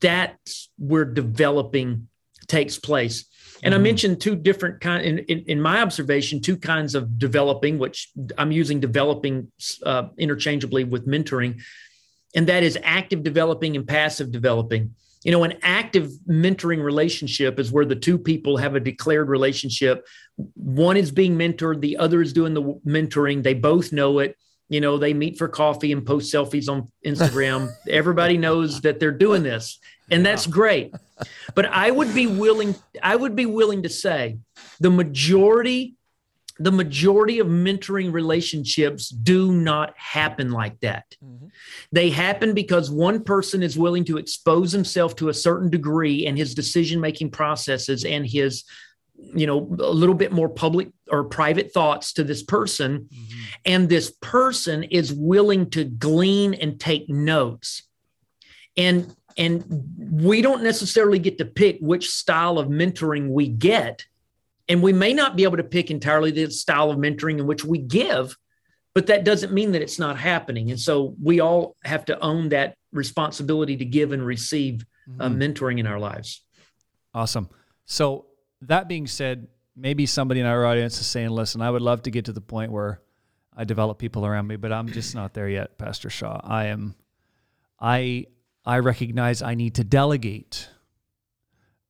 That's 0.00 0.70
where 0.78 1.04
we're 1.04 1.12
developing 1.12 2.08
takes 2.50 2.76
place. 2.78 3.24
And 3.62 3.74
I 3.74 3.78
mentioned 3.78 4.20
two 4.20 4.36
different 4.36 4.80
kind 4.80 5.04
in, 5.04 5.18
in, 5.20 5.38
in 5.46 5.60
my 5.60 5.82
observation, 5.82 6.40
two 6.40 6.56
kinds 6.56 6.94
of 6.94 7.18
developing, 7.18 7.78
which 7.78 8.10
I'm 8.38 8.52
using 8.52 8.80
developing 8.80 9.52
uh, 9.84 10.08
interchangeably 10.16 10.84
with 10.84 11.06
mentoring, 11.06 11.60
and 12.34 12.46
that 12.46 12.62
is 12.62 12.78
active 12.82 13.22
developing 13.22 13.76
and 13.76 13.86
passive 13.86 14.32
developing. 14.32 14.94
You 15.24 15.32
know, 15.32 15.44
an 15.44 15.58
active 15.62 16.10
mentoring 16.26 16.82
relationship 16.82 17.58
is 17.58 17.70
where 17.70 17.84
the 17.84 17.96
two 17.96 18.18
people 18.18 18.56
have 18.56 18.74
a 18.74 18.80
declared 18.80 19.28
relationship. 19.28 20.06
One 20.54 20.96
is 20.96 21.10
being 21.10 21.36
mentored, 21.36 21.82
the 21.82 21.98
other 21.98 22.22
is 22.22 22.32
doing 22.32 22.54
the 22.54 22.62
mentoring. 22.86 23.42
They 23.42 23.54
both 23.54 23.92
know 23.92 24.20
it. 24.20 24.36
You 24.70 24.80
know, 24.80 24.96
they 24.96 25.12
meet 25.12 25.36
for 25.36 25.48
coffee 25.48 25.92
and 25.92 26.06
post 26.06 26.32
selfies 26.32 26.70
on 26.70 26.90
Instagram. 27.04 27.68
Everybody 27.90 28.38
knows 28.38 28.80
that 28.82 29.00
they're 29.00 29.10
doing 29.10 29.42
this, 29.42 29.78
and 30.10 30.24
that's 30.24 30.46
great. 30.46 30.94
But 31.54 31.66
I 31.66 31.90
would 31.90 32.14
be 32.14 32.26
willing, 32.26 32.74
I 33.02 33.16
would 33.16 33.36
be 33.36 33.46
willing 33.46 33.82
to 33.82 33.88
say 33.88 34.38
the 34.78 34.90
majority, 34.90 35.96
the 36.58 36.72
majority 36.72 37.38
of 37.38 37.46
mentoring 37.46 38.12
relationships 38.12 39.08
do 39.08 39.52
not 39.52 39.94
happen 39.96 40.50
like 40.50 40.78
that. 40.80 41.04
Mm-hmm. 41.24 41.46
They 41.92 42.10
happen 42.10 42.54
because 42.54 42.90
one 42.90 43.24
person 43.24 43.62
is 43.62 43.78
willing 43.78 44.04
to 44.06 44.18
expose 44.18 44.72
himself 44.72 45.16
to 45.16 45.28
a 45.28 45.34
certain 45.34 45.70
degree 45.70 46.26
and 46.26 46.36
his 46.36 46.54
decision 46.54 47.00
making 47.00 47.30
processes 47.30 48.04
and 48.04 48.26
his 48.26 48.64
you 49.34 49.46
know 49.46 49.58
a 49.80 49.92
little 49.92 50.14
bit 50.14 50.32
more 50.32 50.48
public 50.48 50.88
or 51.10 51.24
private 51.24 51.72
thoughts 51.72 52.12
to 52.14 52.24
this 52.24 52.42
person. 52.42 53.08
Mm-hmm. 53.12 53.40
And 53.64 53.88
this 53.88 54.12
person 54.20 54.84
is 54.84 55.12
willing 55.12 55.70
to 55.70 55.84
glean 55.84 56.54
and 56.54 56.80
take 56.80 57.08
notes. 57.08 57.82
And 58.76 59.14
and 59.36 59.64
we 60.10 60.42
don't 60.42 60.62
necessarily 60.62 61.18
get 61.18 61.38
to 61.38 61.44
pick 61.44 61.78
which 61.80 62.10
style 62.10 62.58
of 62.58 62.68
mentoring 62.68 63.28
we 63.28 63.48
get 63.48 64.04
and 64.68 64.82
we 64.82 64.92
may 64.92 65.12
not 65.12 65.36
be 65.36 65.42
able 65.42 65.56
to 65.56 65.64
pick 65.64 65.90
entirely 65.90 66.30
the 66.30 66.50
style 66.50 66.90
of 66.90 66.98
mentoring 66.98 67.38
in 67.38 67.46
which 67.46 67.64
we 67.64 67.78
give 67.78 68.36
but 68.92 69.06
that 69.06 69.24
doesn't 69.24 69.52
mean 69.52 69.72
that 69.72 69.82
it's 69.82 69.98
not 69.98 70.18
happening 70.18 70.70
and 70.70 70.80
so 70.80 71.14
we 71.22 71.40
all 71.40 71.76
have 71.84 72.04
to 72.04 72.18
own 72.20 72.48
that 72.48 72.76
responsibility 72.92 73.76
to 73.76 73.84
give 73.84 74.12
and 74.12 74.24
receive 74.24 74.84
uh, 75.18 75.28
mentoring 75.28 75.80
in 75.80 75.86
our 75.86 75.98
lives 75.98 76.42
Awesome. 77.14 77.48
So 77.86 78.26
that 78.62 78.88
being 78.88 79.06
said, 79.06 79.48
maybe 79.76 80.06
somebody 80.06 80.40
in 80.40 80.46
our 80.46 80.64
audience 80.64 81.00
is 81.00 81.06
saying, 81.06 81.30
"Listen, 81.30 81.60
I 81.60 81.70
would 81.70 81.82
love 81.82 82.02
to 82.02 82.10
get 82.10 82.26
to 82.26 82.32
the 82.32 82.40
point 82.40 82.70
where 82.72 83.00
I 83.56 83.64
develop 83.64 83.98
people 83.98 84.24
around 84.24 84.46
me, 84.46 84.56
but 84.56 84.72
I'm 84.72 84.88
just 84.88 85.14
not 85.14 85.34
there 85.34 85.48
yet, 85.48 85.76
Pastor 85.78 86.10
Shaw. 86.10 86.40
I 86.42 86.66
am. 86.66 86.94
I 87.80 88.26
I 88.64 88.78
recognize 88.78 89.42
I 89.42 89.54
need 89.54 89.74
to 89.76 89.84
delegate. 89.84 90.68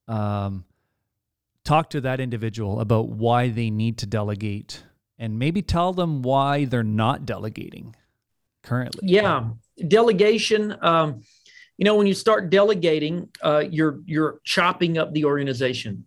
Um, 0.07 0.65
talk 1.63 1.89
to 1.91 2.01
that 2.01 2.19
individual 2.19 2.79
about 2.79 3.09
why 3.09 3.49
they 3.49 3.69
need 3.69 3.97
to 3.99 4.05
delegate, 4.05 4.83
and 5.17 5.37
maybe 5.37 5.61
tell 5.61 5.93
them 5.93 6.21
why 6.21 6.65
they're 6.65 6.83
not 6.83 7.25
delegating 7.25 7.95
currently. 8.63 9.01
yeah 9.11 9.49
delegation 9.87 10.77
um, 10.81 11.21
you 11.77 11.85
know 11.85 11.95
when 11.95 12.05
you 12.05 12.13
start 12.13 12.51
delegating 12.51 13.27
uh, 13.41 13.63
you're 13.69 13.99
you're 14.05 14.39
chopping 14.43 14.99
up 14.99 15.11
the 15.13 15.25
organization 15.25 16.05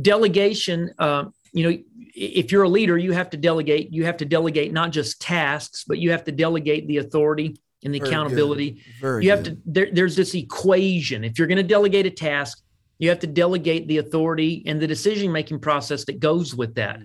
delegation 0.00 0.94
uh, 0.98 1.24
you 1.52 1.68
know, 1.68 1.78
if 2.14 2.52
you're 2.52 2.64
a 2.64 2.68
leader, 2.68 2.98
you 2.98 3.12
have 3.12 3.30
to 3.30 3.36
delegate. 3.36 3.92
You 3.92 4.04
have 4.04 4.16
to 4.18 4.24
delegate 4.24 4.72
not 4.72 4.90
just 4.90 5.20
tasks, 5.20 5.84
but 5.86 5.98
you 5.98 6.10
have 6.10 6.24
to 6.24 6.32
delegate 6.32 6.86
the 6.86 6.98
authority 6.98 7.56
and 7.84 7.94
the 7.94 7.98
Very 7.98 8.10
accountability. 8.10 8.70
good. 8.72 8.82
Very 9.00 9.24
you 9.24 9.30
have 9.30 9.44
good. 9.44 9.56
to. 9.56 9.62
There, 9.66 9.88
there's 9.92 10.16
this 10.16 10.34
equation. 10.34 11.24
If 11.24 11.38
you're 11.38 11.48
going 11.48 11.56
to 11.56 11.62
delegate 11.62 12.06
a 12.06 12.10
task, 12.10 12.62
you 12.98 13.08
have 13.08 13.20
to 13.20 13.26
delegate 13.26 13.88
the 13.88 13.98
authority 13.98 14.62
and 14.66 14.80
the 14.80 14.86
decision 14.86 15.32
making 15.32 15.60
process 15.60 16.04
that 16.04 16.20
goes 16.20 16.54
with 16.54 16.74
that. 16.74 17.00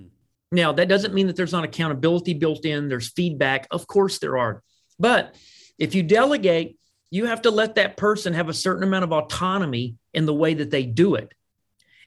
Now, 0.52 0.74
that 0.74 0.90
doesn't 0.90 1.14
mean 1.14 1.28
that 1.28 1.36
there's 1.36 1.54
not 1.54 1.64
accountability 1.64 2.34
built 2.34 2.66
in. 2.66 2.90
There's 2.90 3.10
feedback. 3.12 3.68
Of 3.72 3.88
course, 3.88 4.20
there 4.20 4.38
are. 4.38 4.62
But 5.00 5.36
if 5.80 5.96
you 5.96 6.04
delegate, 6.04 6.78
you 7.12 7.26
have 7.26 7.44
to 7.44 7.52
let 7.52 7.76
that 7.76 7.98
person 7.98 8.34
have 8.34 8.50
a 8.50 8.54
certain 8.54 8.84
amount 8.84 9.06
of 9.06 9.14
autonomy 9.14 9.96
in 10.14 10.26
the 10.26 10.34
way 10.34 10.54
that 10.56 10.72
they 10.72 10.86
do 10.86 11.16
it. 11.16 11.34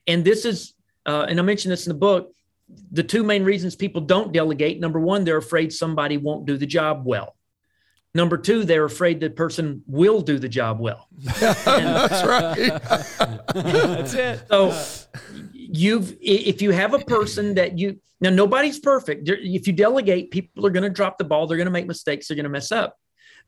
And 0.06 0.24
this 0.24 0.44
is, 0.44 0.74
uh, 1.06 1.26
and 1.28 1.38
I 1.38 1.42
mentioned 1.42 1.72
this 1.72 1.86
in 1.86 1.92
the 1.92 1.98
book, 1.98 2.32
the 2.92 3.02
two 3.02 3.22
main 3.22 3.44
reasons 3.44 3.76
people 3.76 4.02
don't 4.02 4.32
delegate 4.32 4.80
number 4.80 5.00
one, 5.00 5.24
they're 5.24 5.38
afraid 5.38 5.72
somebody 5.72 6.18
won't 6.18 6.44
do 6.44 6.58
the 6.58 6.66
job 6.66 7.02
well. 7.06 7.34
Number 8.14 8.38
two, 8.38 8.64
they're 8.64 8.84
afraid 8.86 9.20
the 9.20 9.30
person 9.30 9.82
will 9.86 10.20
do 10.22 10.38
the 10.38 10.48
job 10.48 10.80
well. 10.80 11.08
That's 11.18 12.26
right. 12.26 12.56
That's 13.54 14.14
it. 14.14 14.40
So 14.48 14.74
you've 15.52 16.16
if 16.20 16.62
you 16.62 16.70
have 16.70 16.94
a 16.94 16.98
person 17.00 17.54
that 17.54 17.78
you 17.78 18.00
now 18.20 18.30
nobody's 18.30 18.80
perfect. 18.80 19.28
If 19.28 19.66
you 19.66 19.72
delegate, 19.72 20.30
people 20.30 20.66
are 20.66 20.70
going 20.70 20.82
to 20.84 20.90
drop 20.90 21.18
the 21.18 21.24
ball. 21.24 21.46
They're 21.46 21.56
going 21.58 21.66
to 21.66 21.70
make 21.72 21.86
mistakes. 21.86 22.28
They're 22.28 22.34
going 22.34 22.44
to 22.44 22.50
mess 22.50 22.72
up. 22.72 22.96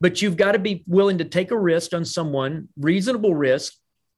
But 0.00 0.22
you've 0.22 0.36
got 0.36 0.52
to 0.52 0.58
be 0.58 0.84
willing 0.86 1.18
to 1.18 1.24
take 1.24 1.50
a 1.50 1.58
risk 1.58 1.92
on 1.94 2.04
someone, 2.04 2.68
reasonable 2.78 3.34
risk, 3.34 3.74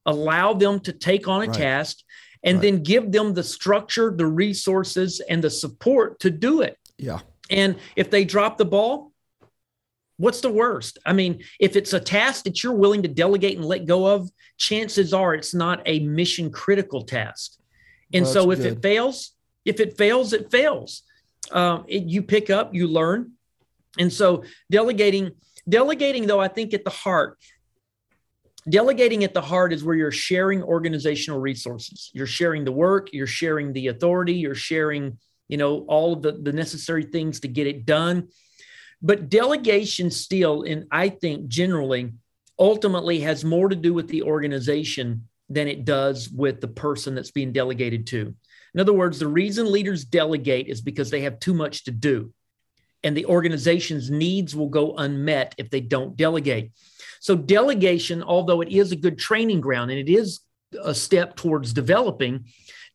allow 0.06 0.52
them 0.52 0.80
to 0.80 0.92
take 0.92 1.26
on 1.26 1.42
a 1.42 1.46
Right. 1.46 1.54
task, 1.56 1.98
and 2.44 2.56
Right. 2.58 2.62
then 2.62 2.82
give 2.82 3.10
them 3.12 3.34
the 3.34 3.42
structure, 3.42 4.12
the 4.14 4.26
resources, 4.26 5.20
and 5.28 5.42
the 5.42 5.50
support 5.50 6.18
to 6.20 6.30
do 6.30 6.60
it. 6.62 6.76
yeah. 6.98 7.20
And 7.50 7.76
if 7.96 8.10
they 8.10 8.24
drop 8.24 8.56
the 8.58 8.64
ball, 8.64 9.11
what's 10.22 10.40
the 10.40 10.50
worst? 10.50 11.00
I 11.04 11.12
mean, 11.12 11.42
if 11.58 11.74
it's 11.74 11.92
a 11.92 11.98
task 11.98 12.44
that 12.44 12.62
you're 12.62 12.76
willing 12.76 13.02
to 13.02 13.08
delegate 13.08 13.56
and 13.56 13.66
let 13.66 13.86
go 13.86 14.06
of, 14.06 14.30
chances 14.56 15.12
are 15.12 15.34
it's 15.34 15.52
not 15.52 15.82
a 15.84 15.98
mission 15.98 16.52
critical 16.52 17.02
task. 17.02 17.58
And 18.14 18.24
Well, 18.24 18.32
so 18.32 18.50
if 18.52 18.60
that's 18.60 18.76
it 18.76 18.82
fails, 18.82 19.32
if 19.64 19.80
it 19.80 19.98
fails, 19.98 20.32
it 20.32 20.48
fails. 20.48 21.02
Um, 21.50 21.86
it, 21.88 22.04
you 22.04 22.22
pick 22.22 22.50
up, 22.50 22.72
you 22.72 22.86
learn. 22.86 23.32
And 23.98 24.12
so 24.12 24.44
delegating, 24.70 25.32
delegating 25.68 26.28
though, 26.28 26.40
I 26.40 26.46
think 26.46 26.72
at 26.72 26.84
the 26.84 26.90
heart, 26.90 27.36
delegating 28.68 29.24
at 29.24 29.34
the 29.34 29.42
heart 29.42 29.72
is 29.72 29.82
where 29.82 29.96
you're 29.96 30.12
sharing 30.12 30.62
organizational 30.62 31.40
resources. 31.40 32.12
You're 32.14 32.26
sharing 32.28 32.64
the 32.64 32.70
work, 32.70 33.08
you're 33.12 33.26
sharing 33.26 33.72
the 33.72 33.88
authority, 33.88 34.34
you're 34.34 34.54
sharing 34.54 35.18
you 35.48 35.56
know 35.56 35.80
all 35.88 36.12
of 36.12 36.22
the, 36.22 36.32
the 36.32 36.52
necessary 36.52 37.02
things 37.02 37.40
to 37.40 37.48
get 37.48 37.66
it 37.66 37.84
done 37.84 38.28
but 39.02 39.28
delegation 39.28 40.10
still 40.10 40.62
and 40.62 40.86
i 40.90 41.08
think 41.08 41.48
generally 41.48 42.12
ultimately 42.58 43.20
has 43.20 43.44
more 43.44 43.68
to 43.68 43.76
do 43.76 43.92
with 43.92 44.08
the 44.08 44.22
organization 44.22 45.28
than 45.48 45.68
it 45.68 45.84
does 45.84 46.28
with 46.30 46.60
the 46.60 46.68
person 46.68 47.14
that's 47.14 47.30
being 47.30 47.52
delegated 47.52 48.06
to. 48.06 48.34
In 48.74 48.80
other 48.80 48.92
words 48.92 49.18
the 49.18 49.28
reason 49.28 49.70
leaders 49.70 50.04
delegate 50.04 50.68
is 50.68 50.80
because 50.80 51.10
they 51.10 51.22
have 51.22 51.40
too 51.40 51.54
much 51.54 51.84
to 51.84 51.90
do 51.90 52.32
and 53.02 53.16
the 53.16 53.26
organization's 53.26 54.10
needs 54.10 54.54
will 54.54 54.68
go 54.68 54.94
unmet 54.96 55.54
if 55.58 55.70
they 55.70 55.80
don't 55.80 56.16
delegate. 56.16 56.72
So 57.20 57.36
delegation 57.36 58.22
although 58.22 58.60
it 58.60 58.68
is 58.68 58.92
a 58.92 58.96
good 58.96 59.18
training 59.18 59.60
ground 59.60 59.90
and 59.90 59.98
it 60.00 60.10
is 60.10 60.40
a 60.82 60.94
step 60.94 61.36
towards 61.36 61.72
developing 61.72 62.46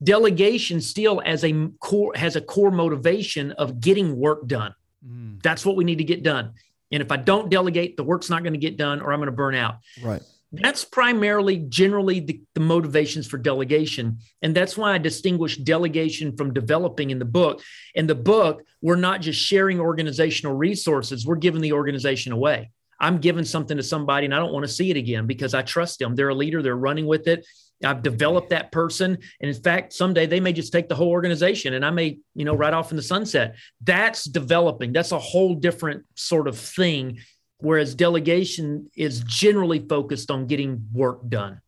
delegation 0.01 0.79
still 0.79 1.21
as 1.25 1.43
a 1.43 1.69
core 1.79 2.13
has 2.15 2.35
a 2.35 2.41
core 2.41 2.71
motivation 2.71 3.51
of 3.53 3.79
getting 3.81 4.15
work 4.15 4.47
done 4.47 4.73
Mm. 5.07 5.41
that's 5.41 5.65
what 5.65 5.75
we 5.75 5.83
need 5.83 5.99
to 5.99 6.03
get 6.03 6.23
done. 6.23 6.53
And 6.91 7.01
if 7.01 7.11
i 7.11 7.17
don't 7.17 7.49
delegate 7.49 7.97
the 7.97 8.03
work's 8.03 8.29
not 8.29 8.43
going 8.43 8.53
to 8.53 8.59
get 8.59 8.77
done 8.77 9.01
or 9.01 9.11
i'm 9.11 9.19
going 9.19 9.27
to 9.27 9.31
burn 9.31 9.55
out. 9.55 9.75
Right. 10.01 10.21
that's 10.51 10.85
primarily 10.85 11.57
generally 11.57 12.19
the, 12.19 12.41
the 12.53 12.61
motivations 12.61 13.27
for 13.27 13.37
delegation. 13.37 14.19
And 14.41 14.55
that's 14.55 14.77
why 14.77 14.93
i 14.93 14.97
distinguish 14.97 15.57
delegation 15.57 16.35
from 16.35 16.53
developing 16.53 17.09
in 17.09 17.19
the 17.19 17.25
book. 17.25 17.61
In 17.95 18.07
the 18.07 18.15
book 18.15 18.63
we're 18.81 18.95
not 18.95 19.21
just 19.21 19.39
sharing 19.39 19.79
organizational 19.79 20.55
resources 20.55 21.25
we're 21.25 21.35
giving 21.35 21.61
the 21.61 21.73
organization 21.73 22.31
away. 22.31 22.71
I'm 22.99 23.19
giving 23.19 23.45
something 23.45 23.77
to 23.77 23.83
somebody 23.83 24.25
and 24.25 24.33
i 24.33 24.39
don't 24.39 24.53
want 24.53 24.65
to 24.65 24.71
see 24.71 24.89
it 24.89 24.97
again 24.97 25.27
because 25.27 25.53
i 25.53 25.61
trust 25.61 25.99
them. 25.99 26.15
They're 26.15 26.29
a 26.29 26.35
leader 26.35 26.61
they're 26.61 26.75
running 26.75 27.05
with 27.05 27.27
it 27.27 27.45
i've 27.83 28.01
developed 28.01 28.49
that 28.49 28.71
person 28.71 29.17
and 29.41 29.49
in 29.49 29.61
fact 29.61 29.93
someday 29.93 30.25
they 30.25 30.39
may 30.39 30.51
just 30.51 30.71
take 30.71 30.89
the 30.89 30.95
whole 30.95 31.09
organization 31.09 31.73
and 31.75 31.85
i 31.85 31.89
may 31.89 32.17
you 32.33 32.45
know 32.45 32.55
right 32.55 32.73
off 32.73 32.91
in 32.91 32.97
the 32.97 33.03
sunset 33.03 33.55
that's 33.81 34.23
developing 34.23 34.91
that's 34.91 35.11
a 35.11 35.19
whole 35.19 35.53
different 35.53 36.03
sort 36.15 36.47
of 36.47 36.57
thing 36.57 37.17
whereas 37.59 37.95
delegation 37.95 38.89
is 38.95 39.21
generally 39.21 39.79
focused 39.79 40.31
on 40.31 40.47
getting 40.47 40.87
work 40.93 41.27
done. 41.27 41.61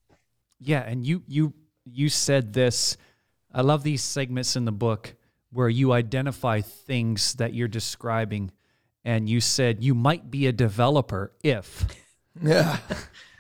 Yeah, 0.60 0.82
and 0.82 1.06
you 1.06 1.24
you 1.28 1.54
you 1.86 2.10
said 2.10 2.54
this. 2.54 2.98
I 3.54 3.62
love 3.62 3.84
these 3.84 4.04
segments 4.04 4.56
in 4.56 4.66
the 4.66 4.72
book 4.72 5.16
where 5.52 5.70
you 5.70 5.92
identify 5.94 6.62
things 6.62 7.34
that 7.36 7.54
you're 7.54 7.68
describing, 7.68 8.52
and 9.04 9.28
you 9.28 9.42
said 9.42 9.84
you 9.84 9.96
might 9.96 10.30
be 10.30 10.48
a 10.48 10.52
developer 10.52 11.34
if. 11.44 11.86
Yeah. 12.42 12.78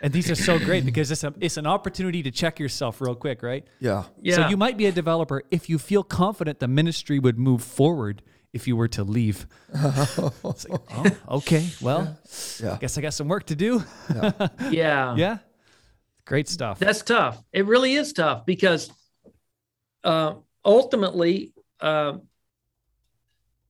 And 0.01 0.13
these 0.13 0.31
are 0.31 0.35
so 0.35 0.57
great 0.59 0.85
because 0.85 1.11
it's 1.11 1.23
a, 1.23 1.33
it's 1.39 1.57
an 1.57 1.67
opportunity 1.67 2.23
to 2.23 2.31
check 2.31 2.59
yourself 2.59 3.01
real 3.01 3.15
quick, 3.15 3.43
right? 3.43 3.67
Yeah. 3.79 4.03
Yeah. 4.21 4.35
So 4.35 4.47
you 4.47 4.57
might 4.57 4.77
be 4.77 4.85
a 4.85 4.91
developer 4.91 5.43
if 5.51 5.69
you 5.69 5.77
feel 5.77 6.03
confident 6.03 6.59
the 6.59 6.67
ministry 6.67 7.19
would 7.19 7.37
move 7.37 7.61
forward 7.63 8.21
if 8.53 8.67
you 8.67 8.75
were 8.75 8.87
to 8.89 9.03
leave. 9.03 9.45
It's 9.75 10.67
like, 10.67 10.81
oh, 10.91 11.35
okay. 11.37 11.67
Well, 11.81 12.17
Yeah. 12.61 12.73
I 12.73 12.77
guess 12.77 12.97
I 12.97 13.01
got 13.01 13.13
some 13.13 13.27
work 13.27 13.45
to 13.47 13.55
do. 13.55 13.83
yeah. 14.71 15.15
Yeah. 15.15 15.37
Great 16.25 16.47
stuff. 16.47 16.79
That's 16.79 17.01
tough. 17.01 17.43
It 17.51 17.65
really 17.65 17.95
is 17.95 18.13
tough 18.13 18.45
because 18.45 18.91
uh, 20.03 20.35
ultimately, 20.63 21.53
uh, 21.81 22.13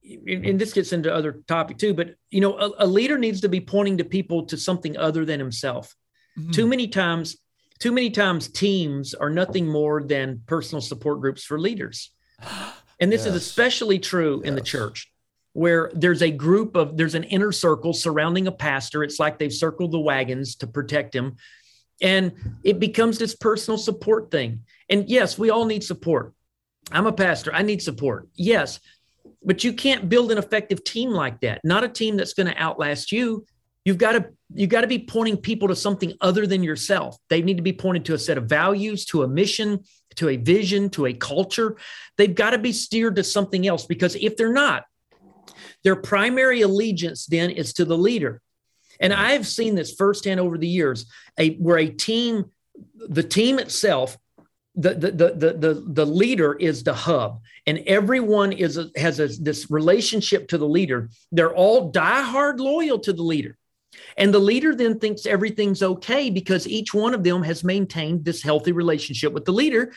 and 0.04 0.46
and 0.46 0.60
this 0.60 0.74
gets 0.74 0.92
into 0.92 1.14
other 1.14 1.42
topic 1.48 1.78
too, 1.78 1.94
but 1.94 2.16
you 2.32 2.42
know, 2.42 2.58
a, 2.58 2.86
a 2.86 2.88
leader 2.88 3.18
needs 3.18 3.42
to 3.42 3.50
be 3.50 3.62
pointing 3.62 3.98
to 3.98 4.04
people 4.04 4.46
to 4.48 4.58
something 4.58 4.98
other 4.98 5.26
than 5.26 5.40
himself. 5.40 5.96
Mm-hmm. 6.40 6.52
Too 6.52 6.68
many 6.68 6.88
times, 6.88 7.38
too 7.80 7.92
many 7.92 8.10
times, 8.10 8.48
teams 8.50 9.14
are 9.14 9.30
nothing 9.30 9.68
more 9.68 10.04
than 10.04 10.42
personal 10.46 10.82
support 10.82 11.22
groups 11.22 11.44
for 11.44 11.60
leaders, 11.60 12.12
and 13.00 13.12
this 13.12 13.26
is 13.26 13.36
especially 13.36 14.00
true 14.00 14.42
in 14.42 14.56
the 14.56 14.62
church. 14.62 15.12
Where 15.54 15.92
there's 15.94 16.22
a 16.22 16.30
group 16.30 16.76
of, 16.76 16.96
there's 16.96 17.16
an 17.16 17.24
inner 17.24 17.52
circle 17.52 17.92
surrounding 17.92 18.48
a 18.48 18.52
pastor. 18.52 19.04
It's 19.04 19.20
like 19.20 19.40
they've 19.40 19.52
circled 19.52 19.92
the 19.92 20.00
wagons 20.00 20.56
to 20.58 20.68
protect 20.68 21.14
him 21.14 21.38
and 22.02 22.32
it 22.64 22.80
becomes 22.80 23.18
this 23.18 23.36
personal 23.36 23.78
support 23.78 24.32
thing. 24.32 24.62
And 24.90 25.10
yes, 25.10 25.38
we 25.38 25.50
all 25.50 25.66
need 25.66 25.84
support. 25.84 26.34
I'm 26.92 27.06
a 27.06 27.14
pastor, 27.14 27.54
I 27.54 27.62
need 27.62 27.82
support. 27.82 28.28
Yes, 28.36 28.80
but 29.44 29.64
you 29.64 29.74
can't 29.74 30.10
build 30.10 30.32
an 30.32 30.38
effective 30.38 30.84
team 30.84 31.12
like 31.12 31.42
that. 31.42 31.62
Not 31.64 31.84
a 31.84 31.90
team 31.90 32.18
that's 32.18 32.34
going 32.34 32.48
to 32.48 32.58
outlast 32.58 33.12
you. 33.12 33.46
You've 33.86 33.98
got 33.98 34.14
to 34.14 34.30
you've 34.54 34.70
got 34.70 34.82
to 34.82 34.88
be 34.88 35.00
pointing 35.00 35.38
people 35.38 35.68
to 35.68 35.76
something 35.76 36.14
other 36.22 36.46
than 36.46 36.64
yourself. 36.64 37.18
They 37.30 37.42
need 37.42 37.58
to 37.58 37.64
be 37.64 37.74
pointed 37.74 38.06
to 38.06 38.14
a 38.14 38.20
set 38.20 38.38
of 38.38 38.46
values, 38.46 39.06
to 39.06 39.24
a 39.24 39.28
mission, 39.28 39.84
to 40.16 40.30
a 40.30 40.38
vision, 40.38 40.90
to 40.92 41.06
a 41.06 41.14
culture. 41.14 41.78
They've 42.18 42.34
got 42.34 42.52
to 42.52 42.58
be 42.58 42.74
steered 42.74 43.16
to 43.16 43.24
something 43.24 43.68
else 43.68 43.86
because 43.86 44.16
if 44.16 44.36
they're 44.36 44.54
not, 44.54 44.86
their 45.84 45.96
primary 45.96 46.62
allegiance 46.62 47.26
then 47.26 47.50
is 47.52 47.74
to 47.74 47.86
the 47.86 47.98
leader. 47.98 48.42
And 49.00 49.14
I've 49.14 49.48
seen 49.48 49.76
this 49.76 49.94
firsthand 49.94 50.40
over 50.40 50.58
the 50.58 50.68
years, 50.68 51.06
a 51.38 51.56
where 51.56 51.78
a 51.78 51.88
team, 51.88 52.52
the 52.96 53.24
team 53.24 53.60
itself, 53.60 54.18
the 54.76 54.94
the 54.94 55.12
the 55.12 55.54
the 55.54 55.84
the, 55.88 56.06
leader 56.06 56.54
is 56.54 56.84
the 56.84 56.94
hub, 56.94 57.42
and 57.66 57.80
everyone 57.80 58.52
is 58.52 58.78
a, 58.78 58.90
has 58.96 59.20
a, 59.20 59.28
this 59.28 59.72
relationship 59.72 60.48
to 60.50 60.58
the 60.58 60.68
leader. 60.68 61.10
They're 61.32 61.54
all 61.54 61.92
diehard 61.92 62.60
loyal 62.60 63.00
to 63.00 63.14
the 63.14 63.24
leader. 63.24 63.58
And 64.18 64.34
the 64.34 64.40
leader 64.40 64.76
then 64.76 65.00
thinks 65.00 65.26
everything's 65.26 65.82
okay 65.82 66.30
because 66.30 66.68
each 66.68 66.94
one 66.94 67.14
of 67.14 67.24
them 67.24 67.44
has 67.44 67.64
maintained 67.64 68.26
this 68.26 68.44
healthy 68.44 68.72
relationship 68.72 69.34
with 69.34 69.46
the 69.46 69.54
leader. 69.54 69.94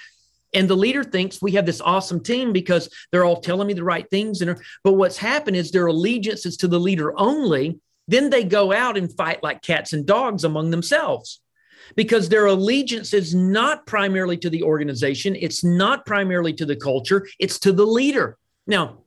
And 0.55 0.69
the 0.69 0.77
leader 0.77 1.03
thinks 1.03 1.41
we 1.41 1.53
have 1.53 1.67
this 1.67 1.81
awesome 1.81 2.23
team 2.23 2.53
because 2.53 2.89
they're 3.11 3.25
all 3.25 3.41
telling 3.41 3.67
me 3.67 3.75
the 3.75 3.85
right 3.85 4.09
things. 4.11 4.43
And 4.43 4.59
but 4.85 4.93
what's 4.93 5.17
happened 5.17 5.57
is 5.57 5.71
their 5.71 5.87
allegiance 5.87 6.47
is 6.47 6.57
to 6.59 6.69
the 6.69 6.81
leader 6.81 7.19
only. 7.19 7.81
Then 8.09 8.31
they 8.31 8.45
go 8.45 8.73
out 8.73 8.99
and 8.99 9.15
fight 9.17 9.43
like 9.43 9.63
cats 9.63 9.93
and 9.93 10.07
dogs 10.07 10.45
among 10.45 10.71
themselves 10.71 11.41
because 11.97 12.29
their 12.29 12.47
allegiance 12.47 13.13
is 13.13 13.35
not 13.35 13.87
primarily 13.87 14.37
to 14.39 14.51
the 14.51 14.63
organization, 14.63 15.37
it's 15.37 15.65
not 15.65 16.07
primarily 16.07 16.53
to 16.55 16.67
the 16.67 16.77
culture, 16.77 17.27
it's 17.39 17.59
to 17.61 17.73
the 17.73 17.87
leader. 17.87 18.39
Now, 18.67 19.02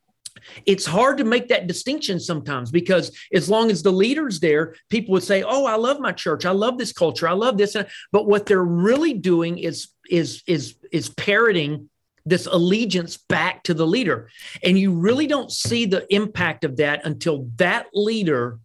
it's 0.66 0.86
hard 0.86 1.18
to 1.18 1.24
make 1.24 1.48
that 1.50 1.68
distinction 1.68 2.20
sometimes 2.20 2.72
because 2.72 3.18
as 3.34 3.50
long 3.50 3.72
as 3.72 3.82
the 3.82 3.92
leader's 3.92 4.40
there, 4.40 4.76
people 4.90 5.14
would 5.14 5.24
say, 5.24 5.44
"Oh, 5.44 5.66
I 5.66 5.76
love 5.76 6.00
my 6.00 6.12
church. 6.12 6.46
I 6.46 6.52
love 6.52 6.78
this 6.78 6.92
culture. 6.92 7.28
I 7.28 7.34
love 7.34 7.58
this." 7.58 7.76
But 8.12 8.28
what 8.28 8.46
they're 8.46 8.64
really 8.64 9.14
doing 9.14 9.58
is 9.58 9.90
is 10.10 10.44
is 10.48 10.76
is 10.92 11.10
parroting 11.10 11.90
this 12.26 12.48
allegiance 12.48 13.18
back 13.18 13.64
to 13.64 13.74
the 13.74 13.86
leader. 13.86 14.30
And 14.64 14.78
you 14.80 14.92
really 14.92 15.28
don't 15.28 15.52
see 15.52 15.86
the 15.86 16.12
impact 16.14 16.64
of 16.64 16.78
that 16.78 17.06
until 17.06 17.50
that 17.58 17.88
leader 17.94 18.60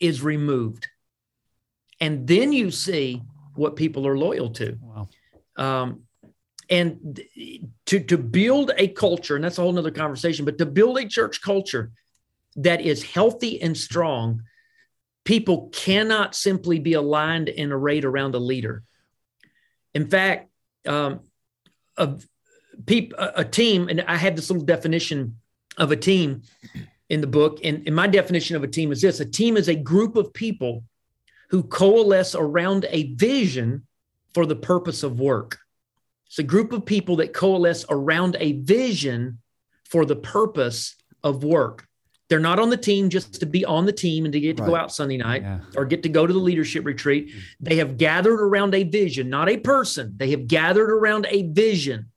is 0.00 0.22
removed. 0.22 0.88
And 2.00 2.26
then 2.26 2.52
you 2.52 2.70
see 2.70 3.22
what 3.54 3.76
people 3.76 4.06
are 4.06 4.18
loyal 4.18 4.50
to. 4.50 4.76
Wow. 4.80 5.08
Um, 5.56 6.02
and 6.68 7.20
to, 7.86 8.00
to 8.00 8.18
build 8.18 8.72
a 8.76 8.88
culture, 8.88 9.36
and 9.36 9.44
that's 9.44 9.58
a 9.58 9.62
whole 9.62 9.72
nother 9.72 9.90
conversation, 9.90 10.44
but 10.44 10.58
to 10.58 10.66
build 10.66 10.98
a 10.98 11.06
church 11.06 11.40
culture 11.40 11.92
that 12.56 12.80
is 12.80 13.02
healthy 13.02 13.60
and 13.62 13.76
strong, 13.76 14.42
people 15.24 15.68
cannot 15.72 16.34
simply 16.34 16.78
be 16.78 16.94
aligned 16.94 17.48
and 17.48 17.72
arrayed 17.72 18.04
around 18.04 18.34
a 18.34 18.38
leader. 18.38 18.82
In 19.94 20.08
fact, 20.08 20.50
um, 20.86 21.20
a, 21.96 22.14
a, 23.36 23.44
team, 23.44 23.88
and 23.88 24.02
I 24.02 24.16
have 24.16 24.36
this 24.36 24.50
little 24.50 24.64
definition 24.64 25.38
of 25.78 25.92
a 25.92 25.96
team 25.96 26.42
in 27.08 27.20
the 27.20 27.26
book, 27.26 27.60
and, 27.64 27.82
and 27.86 27.94
my 27.94 28.06
definition 28.06 28.56
of 28.56 28.64
a 28.64 28.68
team 28.68 28.92
is 28.92 29.00
this: 29.00 29.20
a 29.20 29.24
team 29.24 29.56
is 29.56 29.68
a 29.68 29.74
group 29.74 30.16
of 30.16 30.32
people 30.34 30.84
who 31.50 31.62
coalesce 31.62 32.34
around 32.34 32.86
a 32.90 33.14
vision 33.14 33.86
for 34.34 34.46
the 34.46 34.56
purpose 34.56 35.02
of 35.02 35.20
work. 35.20 35.58
It's 36.26 36.38
a 36.38 36.42
group 36.42 36.72
of 36.72 36.84
people 36.84 37.16
that 37.16 37.32
coalesce 37.32 37.84
around 37.88 38.36
a 38.40 38.52
vision 38.52 39.38
for 39.84 40.04
the 40.04 40.16
purpose 40.16 40.96
of 41.22 41.44
work. 41.44 41.86
They're 42.28 42.40
not 42.40 42.58
on 42.58 42.70
the 42.70 42.76
team 42.76 43.08
just 43.08 43.38
to 43.38 43.46
be 43.46 43.64
on 43.64 43.86
the 43.86 43.92
team 43.92 44.24
and 44.24 44.32
to 44.32 44.40
get 44.40 44.56
to 44.56 44.64
go 44.64 44.74
out 44.74 44.92
Sunday 44.92 45.16
night 45.16 45.42
Yeah. 45.42 45.60
or 45.76 45.84
get 45.84 46.02
to 46.02 46.08
go 46.08 46.26
to 46.26 46.32
the 46.32 46.40
leadership 46.40 46.84
retreat. 46.84 47.28
Mm. 47.28 47.40
They 47.60 47.76
have 47.76 47.98
gathered 47.98 48.40
around 48.40 48.74
a 48.74 48.82
vision, 48.82 49.30
not 49.30 49.48
a 49.48 49.58
person. 49.58 50.14
They 50.16 50.30
have 50.30 50.48
gathered 50.48 50.90
around 50.90 51.26
a 51.30 51.42
vision 51.42 52.10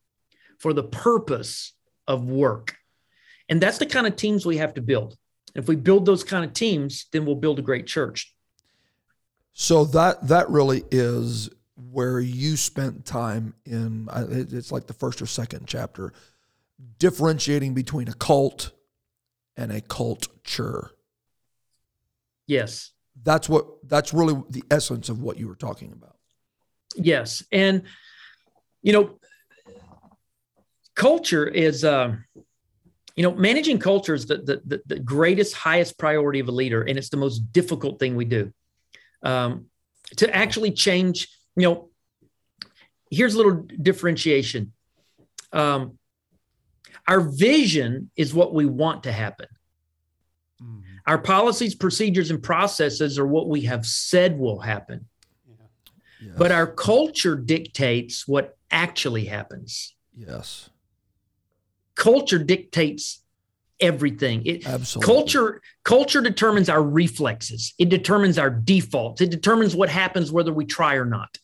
for 0.57 0.73
the 0.73 0.83
purpose 0.83 1.73
of 2.07 2.25
work. 2.25 2.75
And 3.47 3.61
that's 3.61 3.77
the 3.77 3.85
kind 3.85 4.07
of 4.07 4.15
teams 4.15 4.45
we 4.45 4.57
have 4.57 4.73
to 4.75 4.81
build. 4.81 5.15
If 5.53 5.67
we 5.67 5.75
build 5.75 6.07
those 6.07 6.23
kind 6.23 6.43
of 6.43 6.53
teams, 6.53 7.05
then 7.11 7.25
we'll 7.25 7.35
build 7.35 7.59
a 7.59 7.63
great 7.63 7.85
church. 7.85 8.33
So 9.53 9.85
that 9.85 10.27
that 10.27 10.49
really 10.49 10.83
is 10.89 11.49
where 11.91 12.19
you 12.19 12.57
spent 12.57 13.05
time 13.05 13.53
in. 13.65 14.07
It's 14.11 14.71
like 14.71 14.87
the 14.87 14.93
first 14.93 15.21
or 15.21 15.25
second 15.25 15.65
chapter, 15.67 16.13
differentiating 16.97 17.73
between 17.73 18.07
a 18.07 18.13
cult 18.13 18.71
and 19.57 19.71
a 19.71 19.81
culture. 19.81 20.91
Yes. 22.47 22.91
That's 23.23 23.47
what. 23.49 23.67
That's 23.87 24.13
really 24.13 24.41
the 24.49 24.63
essence 24.69 25.09
of 25.09 25.21
what 25.21 25.37
you 25.37 25.47
were 25.47 25.55
talking 25.55 25.91
about. 25.91 26.15
Yes. 26.95 27.43
And, 27.51 27.83
you 28.81 28.93
know, 28.93 29.19
culture 30.95 31.47
is, 31.47 31.85
um, 31.85 32.25
you 33.15 33.23
know, 33.23 33.33
managing 33.35 33.79
culture 33.79 34.13
is 34.13 34.25
the, 34.25 34.37
the, 34.37 34.61
the, 34.65 34.81
the 34.85 34.99
greatest, 34.99 35.53
highest 35.55 35.97
priority 35.97 36.39
of 36.39 36.47
a 36.47 36.51
leader. 36.51 36.81
And 36.81 36.97
it's 36.97 37.09
the 37.09 37.17
most 37.17 37.51
difficult 37.51 37.99
thing 37.99 38.15
we 38.15 38.25
do. 38.25 38.51
Um, 39.21 39.65
to 40.17 40.35
actually 40.35 40.71
change, 40.71 41.27
you 41.59 41.67
know, 41.67 41.89
here's 43.11 43.33
a 43.33 43.37
little 43.37 43.65
differentiation. 43.81 44.73
Um, 45.51 45.97
our 47.07 47.21
vision 47.21 48.11
is 48.15 48.33
what 48.33 48.53
we 48.53 48.65
want 48.65 49.03
to 49.03 49.11
happen. 49.11 49.47
Our 51.07 51.17
policies, 51.17 51.73
procedures, 51.73 52.29
and 52.29 52.43
processes 52.43 53.17
are 53.17 53.25
what 53.25 53.49
we 53.49 53.61
have 53.61 53.83
said 53.83 54.37
will 54.37 54.59
happen. 54.59 55.07
Yes. 56.21 56.35
But 56.37 56.51
our 56.51 56.67
culture 56.67 57.35
dictates 57.35 58.27
what 58.27 58.55
actually 58.69 59.25
happens. 59.25 59.95
yes, 60.15 60.69
Culture 61.95 62.37
dictates 62.37 63.23
everything. 63.79 64.45
It, 64.45 64.67
absolutely. 64.67 65.13
culture 65.13 65.61
culture 65.83 66.21
determines 66.21 66.69
our 66.69 66.83
reflexes. 66.83 67.73
It 67.79 67.89
determines 67.89 68.37
our 68.37 68.49
defaults. 68.51 69.21
It 69.21 69.31
determines 69.31 69.75
what 69.75 69.89
happens 69.89 70.31
whether 70.31 70.53
we 70.53 70.65
try 70.65 70.95
or 70.95 71.05
not. 71.05 71.39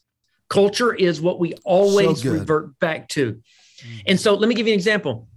Culture 0.49 0.93
is 0.93 1.19
what 1.19 1.39
we 1.39 1.53
always 1.63 2.21
good. 2.21 2.39
revert 2.39 2.79
back 2.79 3.07
to. 3.09 3.33
Mm. 3.33 4.01
And 4.07 4.19
so 4.19 4.35
let 4.35 4.47
me 4.47 4.55
give 4.55 4.67
you 4.67 4.73
an 4.73 4.79
example. 4.79 5.27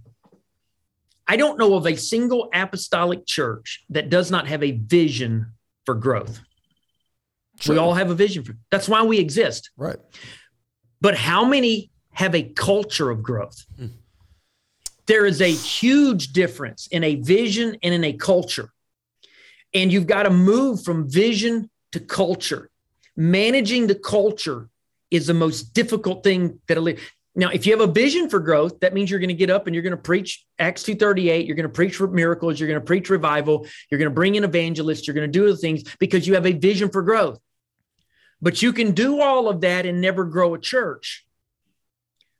I 1.27 1.37
don't 1.37 1.59
know 1.59 1.75
of 1.75 1.85
a 1.85 1.95
single 1.95 2.49
apostolic 2.53 3.25
church 3.25 3.85
that 3.89 4.09
does 4.09 4.31
not 4.31 4.47
have 4.47 4.63
a 4.63 4.71
vision 4.71 5.53
for 5.85 5.95
growth. 5.95 6.41
Sure. 7.59 7.75
We 7.75 7.79
all 7.79 7.93
have 7.93 8.09
a 8.09 8.15
vision 8.15 8.43
for 8.43 8.55
that's 8.71 8.87
why 8.87 9.03
we 9.03 9.19
exist. 9.19 9.71
right. 9.77 9.97
But 11.01 11.15
how 11.15 11.45
many 11.45 11.91
have 12.11 12.35
a 12.35 12.43
culture 12.43 13.09
of 13.09 13.23
growth? 13.23 13.65
Hmm. 13.77 13.87
There 15.05 15.25
is 15.25 15.41
a 15.41 15.51
huge 15.51 16.33
difference 16.33 16.87
in 16.87 17.03
a 17.03 17.15
vision 17.15 17.77
and 17.81 17.93
in 17.93 18.03
a 18.03 18.13
culture. 18.13 18.69
And 19.73 19.91
you've 19.93 20.07
got 20.07 20.23
to 20.23 20.29
move 20.29 20.83
from 20.83 21.09
vision 21.09 21.69
to 21.93 21.99
culture. 21.99 22.69
Managing 23.15 23.87
the 23.87 23.95
culture 23.95 24.69
is 25.11 25.27
the 25.27 25.33
most 25.33 25.73
difficult 25.73 26.23
thing 26.23 26.59
that 26.67 26.77
a 26.77 26.81
leader. 26.81 27.01
Now, 27.35 27.49
if 27.49 27.65
you 27.65 27.77
have 27.77 27.87
a 27.87 27.91
vision 27.91 28.29
for 28.29 28.39
growth, 28.39 28.79
that 28.81 28.93
means 28.93 29.09
you're 29.09 29.19
going 29.19 29.29
to 29.29 29.33
get 29.33 29.49
up 29.49 29.67
and 29.67 29.73
you're 29.73 29.83
going 29.83 29.91
to 29.91 29.97
preach 29.97 30.45
Acts 30.57 30.83
238. 30.83 31.45
You're 31.45 31.55
going 31.55 31.63
to 31.63 31.69
preach 31.69 31.99
miracles. 32.01 32.59
You're 32.59 32.67
going 32.67 32.81
to 32.81 32.85
preach 32.85 33.09
revival. 33.09 33.65
You're 33.89 33.99
going 33.99 34.09
to 34.09 34.15
bring 34.15 34.35
in 34.35 34.43
evangelists. 34.43 35.07
You're 35.07 35.13
going 35.13 35.31
to 35.31 35.39
do 35.39 35.47
the 35.47 35.55
things 35.55 35.83
because 35.99 36.27
you 36.27 36.33
have 36.33 36.45
a 36.45 36.51
vision 36.51 36.89
for 36.89 37.01
growth. 37.01 37.39
But 38.41 38.61
you 38.61 38.73
can 38.73 38.91
do 38.91 39.21
all 39.21 39.47
of 39.47 39.61
that 39.61 39.85
and 39.85 40.01
never 40.01 40.25
grow 40.25 40.53
a 40.53 40.59
church. 40.59 41.25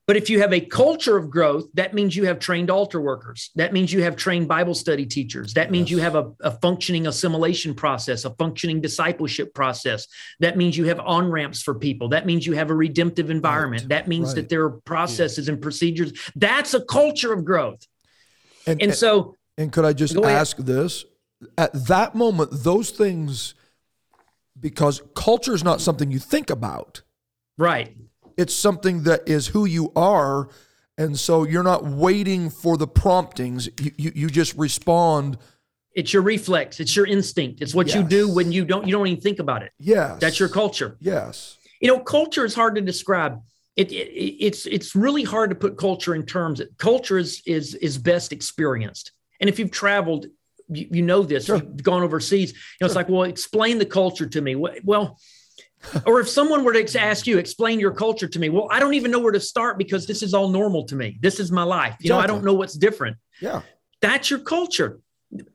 But 0.09 0.17
if 0.17 0.27
you 0.27 0.39
have 0.39 0.53
a 0.53 0.59
culture 0.59 1.17
of 1.17 1.29
growth, 1.29 1.67
that 1.75 1.93
means 1.93 2.15
you 2.15 2.25
have 2.25 2.39
trained 2.39 2.71
altar 2.71 2.99
workers. 2.99 3.51
That 3.53 3.73
means 3.73 3.93
you 3.93 4.01
have 4.01 4.15
trained 4.15 4.47
Bible 4.47 4.73
study 4.73 5.05
teachers. 5.05 5.53
That 5.53 5.69
means 5.69 5.91
you 5.91 5.99
have 5.99 6.15
a, 6.15 6.31
a 6.41 6.49
functioning 6.49 7.05
assimilation 7.05 7.75
process, 7.75 8.25
a 8.25 8.31
functioning 8.31 8.81
discipleship 8.81 9.53
process. 9.53 10.07
That 10.39 10.57
means 10.57 10.75
you 10.75 10.85
have 10.85 10.99
on 10.99 11.29
ramps 11.29 11.61
for 11.61 11.75
people. 11.75 12.09
That 12.09 12.25
means 12.25 12.47
you 12.47 12.53
have 12.53 12.71
a 12.71 12.73
redemptive 12.73 13.29
environment. 13.29 13.83
Right, 13.83 13.89
That 13.89 14.07
means 14.07 14.29
right. 14.29 14.37
that 14.37 14.49
there 14.49 14.63
are 14.63 14.71
processes 14.71 15.47
and 15.47 15.61
procedures. 15.61 16.11
That's 16.35 16.73
a 16.73 16.83
culture 16.83 17.31
of 17.31 17.45
growth. 17.45 17.85
And, 18.65 18.81
And 18.81 18.95
so, 18.95 19.35
And 19.59 19.71
could 19.71 19.85
I 19.85 19.93
just 19.93 20.15
Go 20.15 20.23
ahead. 20.23 20.37
ask 20.37 20.57
this? 20.57 21.05
At 21.55 21.71
that 21.85 22.15
moment, 22.15 22.49
those 22.51 22.89
things, 22.89 23.53
because 24.59 25.03
culture 25.13 25.53
is 25.53 25.63
not 25.63 25.81
something 25.81 26.09
you 26.09 26.17
think 26.17 26.49
about, 26.49 27.03
right. 27.59 27.95
It's 28.41 28.53
something 28.53 29.03
that 29.03 29.21
is 29.27 29.47
who 29.47 29.65
you 29.65 29.91
are. 29.95 30.47
And 30.97 31.17
so 31.17 31.45
you're 31.45 31.63
not 31.73 31.85
waiting 31.85 32.49
for 32.49 32.77
the 32.77 32.87
promptings. 32.87 33.69
You, 33.79 33.91
you, 33.97 34.11
you 34.15 34.27
just 34.29 34.53
respond, 34.57 35.37
It's 35.95 36.11
your 36.13 36.23
reflex. 36.23 36.79
It's 36.79 36.95
your 36.95 37.05
instinct. 37.05 37.61
It's 37.61 37.73
what 37.73 37.93
you 37.95 38.03
do 38.03 38.23
when 38.33 38.51
you 38.51 38.63
don't 38.65 38.85
you 38.87 38.93
don't 38.95 39.07
even 39.07 39.21
think 39.21 39.39
about 39.39 39.61
it. 39.63 39.71
yes. 39.79 40.19
That's 40.19 40.39
your 40.39 40.49
culture. 40.49 40.97
Yes. 40.99 41.57
you 41.81 41.87
know 41.89 41.99
culture 41.99 42.45
is 42.49 42.53
hard 42.61 42.73
to 42.75 42.81
describe 42.81 43.33
it, 43.81 43.91
it 43.91 44.07
it's 44.47 44.65
it's 44.65 44.91
really 45.05 45.23
hard 45.33 45.49
to 45.51 45.55
put 45.63 45.77
culture 45.77 46.13
in 46.19 46.23
terms 46.25 46.61
culture 46.77 47.17
is 47.25 47.41
is 47.45 47.65
is 47.87 47.97
best 48.11 48.29
experienced 48.37 49.05
and 49.39 49.49
if 49.51 49.55
you've 49.59 49.71
traveled 49.85 50.23
you, 50.77 50.85
you 50.97 51.03
know 51.11 51.21
this 51.31 51.45
Sure. 51.45 51.57
you've 51.57 51.83
gone 51.91 52.03
overseas 52.07 52.49
you 52.51 52.77
know 52.81 52.87
it's 52.87 52.95
like 53.01 53.07
well 53.13 53.23
explain 53.35 53.75
the 53.83 53.85
culture 54.01 54.27
to 54.35 54.39
me 54.47 54.53
well 54.91 55.05
or 56.05 56.19
if 56.19 56.27
someone 56.29 56.63
were 56.63 56.73
to 56.73 56.99
ask 56.99 57.25
you 57.25 57.37
explain 57.37 57.79
your 57.79 57.91
culture 57.91 58.27
to 58.27 58.39
me 58.39 58.49
well 58.49 58.67
i 58.71 58.79
don't 58.79 58.93
even 58.93 59.11
know 59.11 59.19
where 59.19 59.31
to 59.31 59.39
start 59.39 59.77
because 59.77 60.05
this 60.05 60.21
is 60.21 60.33
all 60.33 60.49
normal 60.49 60.83
to 60.85 60.95
me 60.95 61.17
this 61.21 61.39
is 61.39 61.51
my 61.51 61.63
life 61.63 61.95
you 61.99 62.09
know 62.09 62.19
i 62.19 62.27
don't 62.27 62.43
know 62.43 62.53
what's 62.53 62.73
different 62.73 63.15
Yeah. 63.41 63.61
that's 64.01 64.29
your 64.29 64.39
culture. 64.39 64.99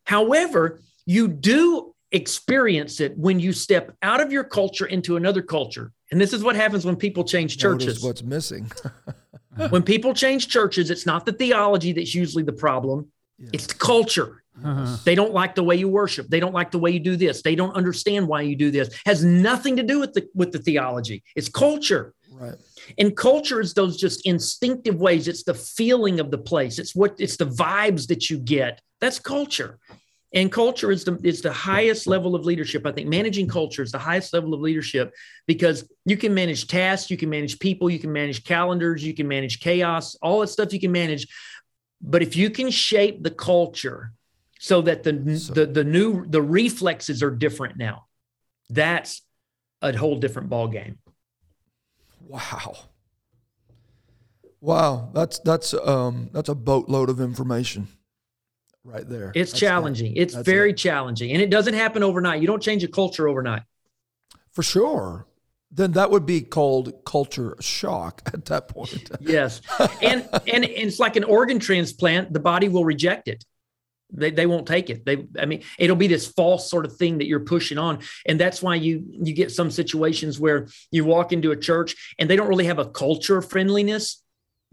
However, 0.05 0.81
you 1.05 1.27
do 1.27 1.95
experience 2.13 3.01
it 3.01 3.19
when 3.19 3.41
you 3.41 3.53
step 3.53 3.97
out 4.03 4.21
of 4.21 4.31
your 4.31 4.45
culture 4.45 4.87
into 4.87 5.17
another 5.17 5.43
culture. 5.43 5.91
And 6.13 6.21
this 6.21 6.33
is 6.33 6.45
what 6.45 6.55
happens 6.55 6.85
when 6.85 6.95
people 6.95 7.25
change 7.25 7.59
churches. 7.59 7.87
Notice 7.87 8.03
what's 8.05 8.23
missing. 8.23 8.71
when 9.71 9.83
people 9.83 10.15
change 10.15 10.47
churches, 10.47 10.91
it's 10.91 11.07
not 11.07 11.27
the 11.27 11.33
theology 11.33 11.93
that's 11.93 12.15
usually 12.15 12.45
the 12.45 12.53
problem, 12.53 13.09
it's 13.53 13.67
the 13.67 13.75
culture. 13.75 14.44
Uh-huh. 14.63 14.97
They 15.05 15.15
don't 15.15 15.33
like 15.33 15.55
the 15.55 15.65
way 15.65 15.77
you 15.77 15.89
worship. 15.89 16.29
They 16.29 16.39
don't 16.39 16.55
like 16.55 16.71
the 16.71 16.79
way 16.79 16.91
you 16.93 17.01
do 17.01 17.17
this. 17.17 17.43
They 17.43 17.55
don't 17.55 17.75
understand 17.75 18.29
why 18.29 18.43
you 18.43 18.55
do 18.55 18.71
this. 18.71 18.95
Has 19.05 19.25
nothing 19.25 19.77
to 19.77 19.83
do 19.83 19.99
with 19.99 20.13
the 20.13 20.29
with 20.35 20.53
the 20.53 20.59
theology. 20.59 21.25
It's 21.35 21.49
culture. 21.49 22.15
right. 22.33 22.55
And 22.99 23.17
culture 23.17 23.61
is 23.61 23.75
those 23.75 23.97
just 23.97 24.27
instinctive 24.27 24.97
ways. 24.97 25.27
It's 25.27 25.43
the 25.43 25.55
feeling 25.55 26.21
of 26.21 26.31
the 26.31 26.39
place. 26.39 26.79
It's 26.79 26.95
what 26.95 27.17
it's 27.19 27.37
the 27.37 27.47
vibes 27.47 28.07
that 28.09 28.31
you 28.31 28.39
get. 28.39 28.81
That's 29.01 29.19
culture. 29.19 29.79
And 30.35 30.51
culture 30.51 30.91
is 30.91 31.05
the 31.05 31.19
is 31.23 31.43
the 31.43 31.53
highest 31.53 32.07
level 32.07 32.35
of 32.35 32.45
leadership. 32.45 32.87
I 32.87 32.93
think 32.93 33.09
managing 33.09 33.49
culture 33.49 33.83
is 33.83 33.93
the 33.93 33.99
highest 33.99 34.33
level 34.33 34.53
of 34.55 34.61
leadership 34.61 35.13
because 35.47 35.89
you 36.05 36.17
can 36.17 36.35
manage 36.35 36.67
tasks, 36.67 37.11
you 37.11 37.17
can 37.17 37.31
manage 37.31 37.59
people, 37.59 37.89
you 37.89 38.01
can 38.01 38.13
manage 38.13 38.45
calendars, 38.45 39.05
you 39.05 39.15
can 39.15 39.27
manage 39.27 39.61
chaos, 39.61 40.17
all 40.23 40.41
that 40.41 40.49
stuff 40.49 40.73
you 40.73 40.81
can 40.81 40.93
manage. 40.93 41.27
But 42.01 42.23
if 42.23 42.37
you 42.37 42.51
can 42.51 42.71
shape 42.71 43.23
the 43.23 43.31
culture 43.31 44.13
so 44.65 44.81
that 44.81 45.03
the 45.03 45.39
So- 45.39 45.53
the, 45.53 45.67
the 45.67 45.85
new 45.85 46.25
the 46.27 46.41
reflexes 46.41 47.23
are 47.23 47.31
different 47.31 47.77
now, 47.77 48.07
that's 48.71 49.21
a 49.83 49.95
whole 49.95 50.17
different 50.17 50.49
ball 50.49 50.69
game. 50.69 50.99
Wow. 52.27 52.77
Wow, 54.61 55.11
that's 55.13 55.39
that's 55.41 55.75
um 55.75 56.31
that's 56.33 56.49
a 56.49 56.55
boatload 56.55 57.11
of 57.11 57.21
information 57.21 57.89
right 58.83 59.07
there. 59.07 59.33
It's 59.35 59.51
That's 59.53 59.61
challenging. 59.61 60.17
it. 60.17 60.21
It's 60.21 60.35
very 60.35 60.71
it. 60.71 60.77
challenging. 60.79 61.33
And 61.33 61.43
it 61.43 61.51
doesn't 61.51 61.75
happen 61.75 62.03
overnight. 62.03 62.41
You 62.41 62.47
don't 62.47 62.63
change 62.63 62.83
a 62.85 62.89
culture 62.89 63.29
overnight. 63.29 63.63
for 64.53 64.63
sure. 64.63 65.27
Then 65.71 65.93
that 65.93 66.11
would 66.11 66.25
be 66.25 66.41
called 66.41 66.93
culture 67.05 67.57
shock 67.61 68.23
at 68.33 68.45
that 68.47 68.69
point. 68.69 69.11
Yes. 69.21 69.61
and, 70.01 70.27
and 70.33 70.65
and 70.65 70.65
it's 70.65 70.99
like 70.99 71.17
an 71.17 71.25
organ 71.25 71.59
transplant, 71.59 72.33
the 72.33 72.41
body 72.41 72.69
will 72.69 72.85
reject 72.87 73.29
it. 73.29 73.45
They, 74.17 74.31
they 74.31 74.47
won't 74.47 74.67
take 74.67 74.91
it. 74.91 75.05
They 75.05 75.27
I 75.39 75.47
mean 75.47 75.63
it'll 75.79 75.97
be 75.97 76.07
this 76.07 76.27
false 76.27 76.71
sort 76.71 76.85
of 76.87 76.97
thing 76.97 77.19
that 77.19 77.27
you're 77.27 77.41
pushing 77.41 77.79
on. 77.79 77.99
And 78.27 78.39
that's 78.41 78.63
why 78.63 78.77
you 78.77 79.05
you 79.11 79.35
get 79.35 79.51
some 79.53 79.71
situations 79.71 80.39
where 80.41 80.69
you 80.91 81.05
walk 81.05 81.33
into 81.33 81.51
a 81.51 81.57
church 81.57 82.15
and 82.19 82.29
they 82.29 82.37
don't 82.37 82.49
really 82.49 82.67
have 82.67 82.79
a 82.79 82.87
culture 82.87 83.39
of 83.39 83.49
friendliness. 83.49 84.21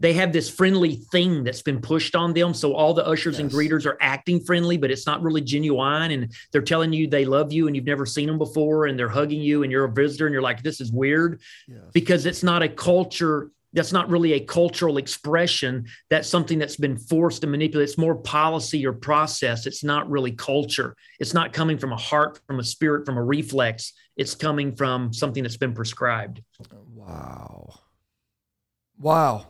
They 0.00 0.14
have 0.14 0.32
this 0.32 0.50
friendly 0.50 0.96
thing 1.12 1.44
that's 1.44 1.62
been 1.62 1.80
pushed 1.80 2.16
on 2.16 2.32
them. 2.32 2.54
So 2.54 2.74
all 2.74 2.92
the 2.92 3.06
ushers 3.06 3.38
and 3.38 3.48
greeters 3.48 3.86
are 3.86 3.96
acting 4.00 4.40
friendly, 4.40 4.76
but 4.76 4.90
it's 4.90 5.06
not 5.06 5.22
really 5.22 5.42
genuine. 5.42 6.10
And 6.10 6.32
they're 6.50 6.60
telling 6.60 6.92
you 6.92 7.06
they 7.06 7.24
love 7.24 7.52
you 7.52 7.68
and 7.68 7.76
you've 7.76 7.84
never 7.84 8.04
seen 8.04 8.26
them 8.26 8.36
before. 8.38 8.86
And 8.86 8.98
they're 8.98 9.08
hugging 9.08 9.40
you 9.40 9.62
and 9.62 9.70
you're 9.70 9.84
a 9.84 9.92
visitor 9.92 10.26
and 10.26 10.32
you're 10.32 10.42
like, 10.42 10.60
this 10.62 10.80
is 10.80 10.90
weird 10.90 11.40
Yes. 11.68 11.78
because 11.92 12.26
it's 12.26 12.42
not 12.42 12.62
a 12.64 12.68
culture 12.68 13.50
that's 13.72 13.92
not 13.92 14.10
really 14.10 14.34
a 14.34 14.40
cultural 14.40 14.98
expression. 14.98 15.86
That's 16.10 16.28
something 16.28 16.58
that's 16.58 16.76
been 16.76 16.98
forced 16.98 17.42
and 17.42 17.50
manipulated 17.50 17.88
it's 17.88 17.98
more 17.98 18.16
policy 18.16 18.86
or 18.86 18.92
process. 18.92 19.66
It's 19.66 19.82
not 19.82 20.10
really 20.10 20.32
culture. 20.32 20.94
It's 21.18 21.34
not 21.34 21.52
coming 21.52 21.78
from 21.78 21.92
a 21.92 21.96
heart 21.96 22.40
from 22.46 22.60
a 22.60 22.64
spirit 22.64 23.06
from 23.06 23.16
a 23.16 23.22
reflex. 23.24 23.92
It's 24.16 24.34
coming 24.34 24.76
from 24.76 25.12
something 25.12 25.42
that's 25.42 25.56
been 25.56 25.72
prescribed. 25.72 26.42
Wow. 26.94 27.80
Wow. 28.98 29.46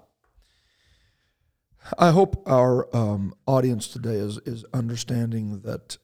I 1.98 2.10
hope 2.10 2.42
our 2.46 2.94
um, 2.94 3.34
audience 3.46 3.88
today 3.88 4.14
is 4.14 4.38
is 4.46 4.64
understanding 4.72 5.62
that, 5.62 5.98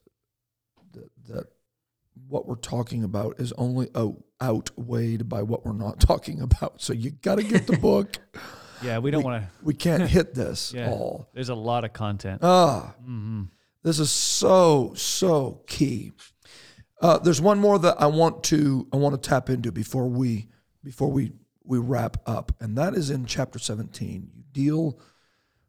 that 0.92 1.10
that 1.28 1.46
what 2.26 2.46
we're 2.46 2.56
talking 2.56 3.04
about 3.04 3.38
is 3.40 3.52
only 3.58 3.88
out, 3.94 4.16
outweighed 4.42 5.28
by 5.28 5.42
what 5.42 5.64
we're 5.64 5.72
not 5.72 6.00
talking 6.12 6.40
about. 6.40 6.80
So 6.82 6.92
you 6.92 7.10
got 7.10 7.36
to 7.36 7.44
get 7.44 7.66
the 7.66 7.76
book. 7.78 8.18
Yeah, 8.82 8.98
we 8.98 9.10
don't 9.10 9.22
want 9.24 9.42
to. 9.42 9.48
We 9.62 9.74
can't 9.74 10.02
hit 10.08 10.34
this 10.34 10.72
Yeah, 10.72 10.90
all. 10.90 11.28
there's 11.34 11.48
a 11.48 11.54
lot 11.54 11.84
of 11.84 11.92
content. 11.92 12.40
Ah, 12.42 12.94
hmm 13.04 13.44
this 13.84 14.00
is 14.00 14.10
so 14.10 14.92
so 14.96 15.62
key. 15.66 16.12
Uh, 17.00 17.16
there's 17.18 17.40
one 17.40 17.58
more 17.60 17.78
that 17.78 18.00
I 18.00 18.06
want 18.06 18.42
to 18.44 18.86
I 18.92 18.96
want 18.96 19.20
to 19.20 19.28
tap 19.28 19.48
into 19.48 19.70
before 19.72 20.08
we 20.08 20.48
before 20.84 21.10
we 21.10 21.32
we 21.64 21.78
wrap 21.78 22.16
up, 22.26 22.52
and 22.60 22.76
that 22.76 22.94
is 22.94 23.08
in 23.10 23.24
chapter 23.26 23.58
17. 23.58 24.30
You 24.34 24.42
deal 24.52 24.98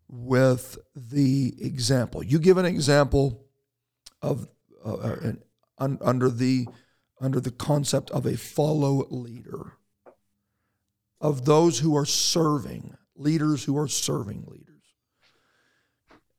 with 0.07 0.77
the 0.95 1.53
example. 1.59 2.23
You 2.23 2.39
give 2.39 2.57
an 2.57 2.65
example 2.65 3.45
of 4.21 4.47
uh, 4.85 4.97
an, 5.21 5.43
un, 5.79 5.97
under 6.01 6.29
the 6.29 6.67
under 7.21 7.39
the 7.39 7.51
concept 7.51 8.09
of 8.11 8.25
a 8.25 8.37
follow 8.37 9.05
leader 9.09 9.73
of 11.19 11.45
those 11.45 11.79
who 11.79 11.95
are 11.95 12.05
serving 12.05 12.95
leaders 13.15 13.65
who 13.65 13.77
are 13.77 13.87
serving 13.87 14.45
leaders 14.47 14.65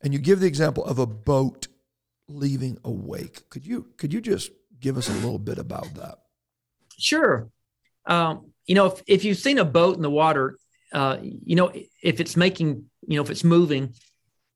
and 0.02 0.12
you 0.12 0.18
give 0.18 0.40
the 0.40 0.46
example 0.46 0.84
of 0.84 0.98
a 0.98 1.06
boat 1.06 1.68
leaving 2.26 2.78
a 2.84 2.90
wake. 2.90 3.48
Could 3.50 3.66
you 3.66 3.86
could 3.96 4.12
you 4.12 4.20
just 4.20 4.50
give 4.80 4.96
us 4.96 5.08
a 5.08 5.12
little 5.14 5.38
bit 5.38 5.58
about 5.58 5.92
that? 5.94 6.18
sure 7.00 7.48
um, 8.06 8.52
you 8.66 8.74
know 8.74 8.86
if, 8.86 9.02
if 9.06 9.24
you've 9.24 9.38
seen 9.38 9.58
a 9.58 9.64
boat 9.64 9.96
in 9.96 10.02
the 10.02 10.10
water 10.10 10.56
uh, 10.92 11.16
you 11.22 11.56
know 11.56 11.72
if 12.02 12.20
it's 12.20 12.36
making 12.36 12.84
you 13.06 13.16
know 13.16 13.22
if 13.22 13.30
it's 13.30 13.44
moving 13.44 13.94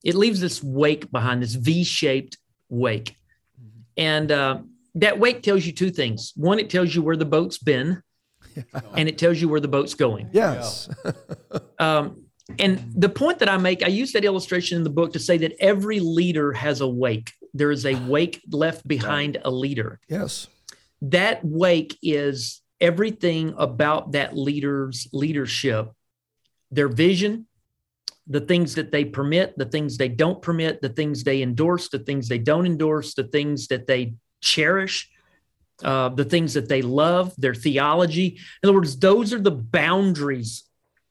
it 0.05 0.14
leaves 0.14 0.41
this 0.41 0.62
wake 0.62 1.11
behind 1.11 1.43
this 1.43 1.55
v-shaped 1.55 2.37
wake 2.68 3.16
and 3.97 4.30
uh, 4.30 4.59
that 4.97 5.18
wake 5.18 5.42
tells 5.42 5.64
you 5.66 5.72
two 5.72 5.90
things 5.90 6.32
one 6.36 6.59
it 6.59 6.70
tells 6.70 6.95
you 6.95 7.03
where 7.03 7.16
the 7.16 7.24
boat's 7.24 7.59
been 7.59 8.03
and 8.95 9.09
it 9.09 9.18
tells 9.18 9.40
you 9.40 9.49
where 9.49 9.61
the 9.61 9.68
boat's 9.68 9.95
going 9.95 10.28
Yes. 10.32 10.88
um, 11.78 12.24
and 12.59 12.92
the 12.95 13.09
point 13.09 13.38
that 13.38 13.49
I 13.49 13.57
make, 13.57 13.82
I 13.82 13.88
use 13.88 14.12
that 14.12 14.24
illustration 14.24 14.76
in 14.76 14.84
the 14.84 14.90
book 14.90 15.14
to 15.14 15.18
say 15.18 15.38
that 15.38 15.55
every 15.61 15.99
leader 16.01 16.53
has 16.53 16.82
a 16.82 16.88
wake. 16.88 17.32
There 17.55 17.70
is 17.70 17.86
a 17.86 17.95
wake 17.95 18.42
left 18.51 18.86
behind 18.86 19.38
a 19.45 19.51
leader. 19.51 20.01
yes. 20.09 20.47
That 21.03 21.45
wake 21.45 21.99
is 22.03 22.62
everything 22.80 23.55
about 23.59 24.12
that 24.12 24.36
leader's 24.36 25.09
leadership, 25.12 25.90
their 26.70 26.88
vision, 26.88 27.47
the 28.26 28.40
things 28.40 28.74
that 28.76 28.90
they 28.90 29.05
permit, 29.05 29.59
the 29.59 29.66
things 29.66 29.99
they 29.99 30.09
don't 30.09 30.40
permit, 30.40 30.80
the 30.80 30.88
things 30.88 31.22
they 31.22 31.42
endorse, 31.42 31.88
the 31.90 31.99
things 31.99 32.28
they 32.28 32.38
don't 32.38 32.64
endorse, 32.64 33.14
the 33.14 33.24
things 33.24 33.68
that 33.68 33.86
they 33.86 34.14
cherish, 34.45 35.11
uh, 35.82 36.09
the 36.11 36.24
things 36.24 36.55
that 36.55 36.68
they 36.68 36.82
love, 36.82 37.34
their 37.36 37.55
theology. 37.55 38.38
In 38.62 38.68
other 38.68 38.74
words, 38.78 38.97
those 38.97 39.32
are 39.32 39.40
the 39.40 39.51
boundaries 39.51 40.64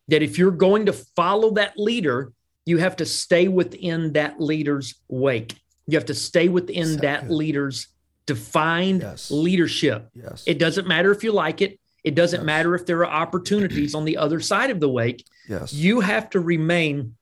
that 0.08 0.22
if 0.22 0.38
you're 0.38 0.52
going 0.52 0.86
to 0.86 0.94
follow 0.94 1.52
that 1.52 1.74
leader, 1.78 2.32
you 2.66 2.78
have 2.78 2.96
to 2.98 3.06
stay 3.06 3.48
within 3.48 4.14
that 4.14 4.40
leader's 4.40 4.96
wake. 5.10 5.56
You 5.88 5.98
have 5.98 6.06
to 6.06 6.14
stay 6.14 6.48
within 6.48 6.86
So 6.96 7.02
that 7.02 7.28
good. 7.28 7.32
leader's 7.36 7.88
defined 8.26 9.02
Yes. 9.02 9.30
leadership. 9.32 10.10
Yes. 10.14 10.44
It 10.48 10.60
doesn't 10.60 10.88
matter 10.88 11.12
if 11.12 11.24
you 11.26 11.34
like 11.34 11.62
it. 11.62 11.78
It 12.06 12.16
doesn't 12.16 12.42
Yes. 12.42 12.46
matter 12.46 12.74
if 12.76 12.86
there 12.86 13.00
are 13.00 13.12
opportunities 13.24 13.94
on 13.96 14.06
the 14.06 14.16
other 14.18 14.40
side 14.40 14.70
of 14.70 14.80
the 14.80 14.90
wake. 14.90 15.26
yes. 15.50 15.74
You 15.74 16.00
have 16.00 16.30
to 16.30 16.40
remain 16.40 17.16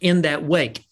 in 0.00 0.22
that 0.22 0.42
wake. 0.44 0.84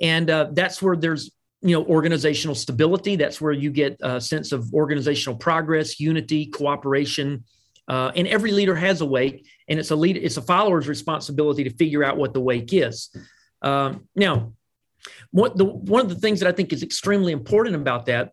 And 0.00 0.30
uh, 0.30 0.48
that's 0.52 0.80
where 0.80 0.96
there's 0.96 1.30
you 1.62 1.74
know 1.74 1.84
organizational 1.84 2.54
stability. 2.54 3.16
That's 3.16 3.40
where 3.40 3.52
you 3.52 3.70
get 3.70 3.96
a 4.00 4.20
sense 4.20 4.52
of 4.52 4.72
organizational 4.72 5.38
progress 5.38 5.98
unity 5.98 6.46
cooperation 6.46 7.44
uh, 7.88 8.12
and 8.14 8.28
every 8.28 8.52
leader 8.52 8.76
has 8.76 9.00
a 9.00 9.06
wake 9.06 9.46
and 9.68 9.78
it's 9.78 9.90
a 9.90 9.96
leader 9.96 10.20
it's 10.22 10.36
a 10.36 10.42
follower's 10.42 10.86
responsibility 10.86 11.64
to 11.64 11.70
figure 11.70 12.04
out 12.04 12.16
what 12.16 12.34
the 12.34 12.40
wake 12.40 12.72
is. 12.72 13.10
Um, 13.62 14.06
now 14.14 14.52
what 15.30 15.56
the 15.56 15.64
one 15.64 16.02
of 16.02 16.08
the 16.08 16.14
things 16.14 16.40
that 16.40 16.48
i 16.48 16.52
think 16.52 16.72
is 16.72 16.82
extremely 16.82 17.32
important 17.32 17.76
about 17.76 18.06
that 18.06 18.32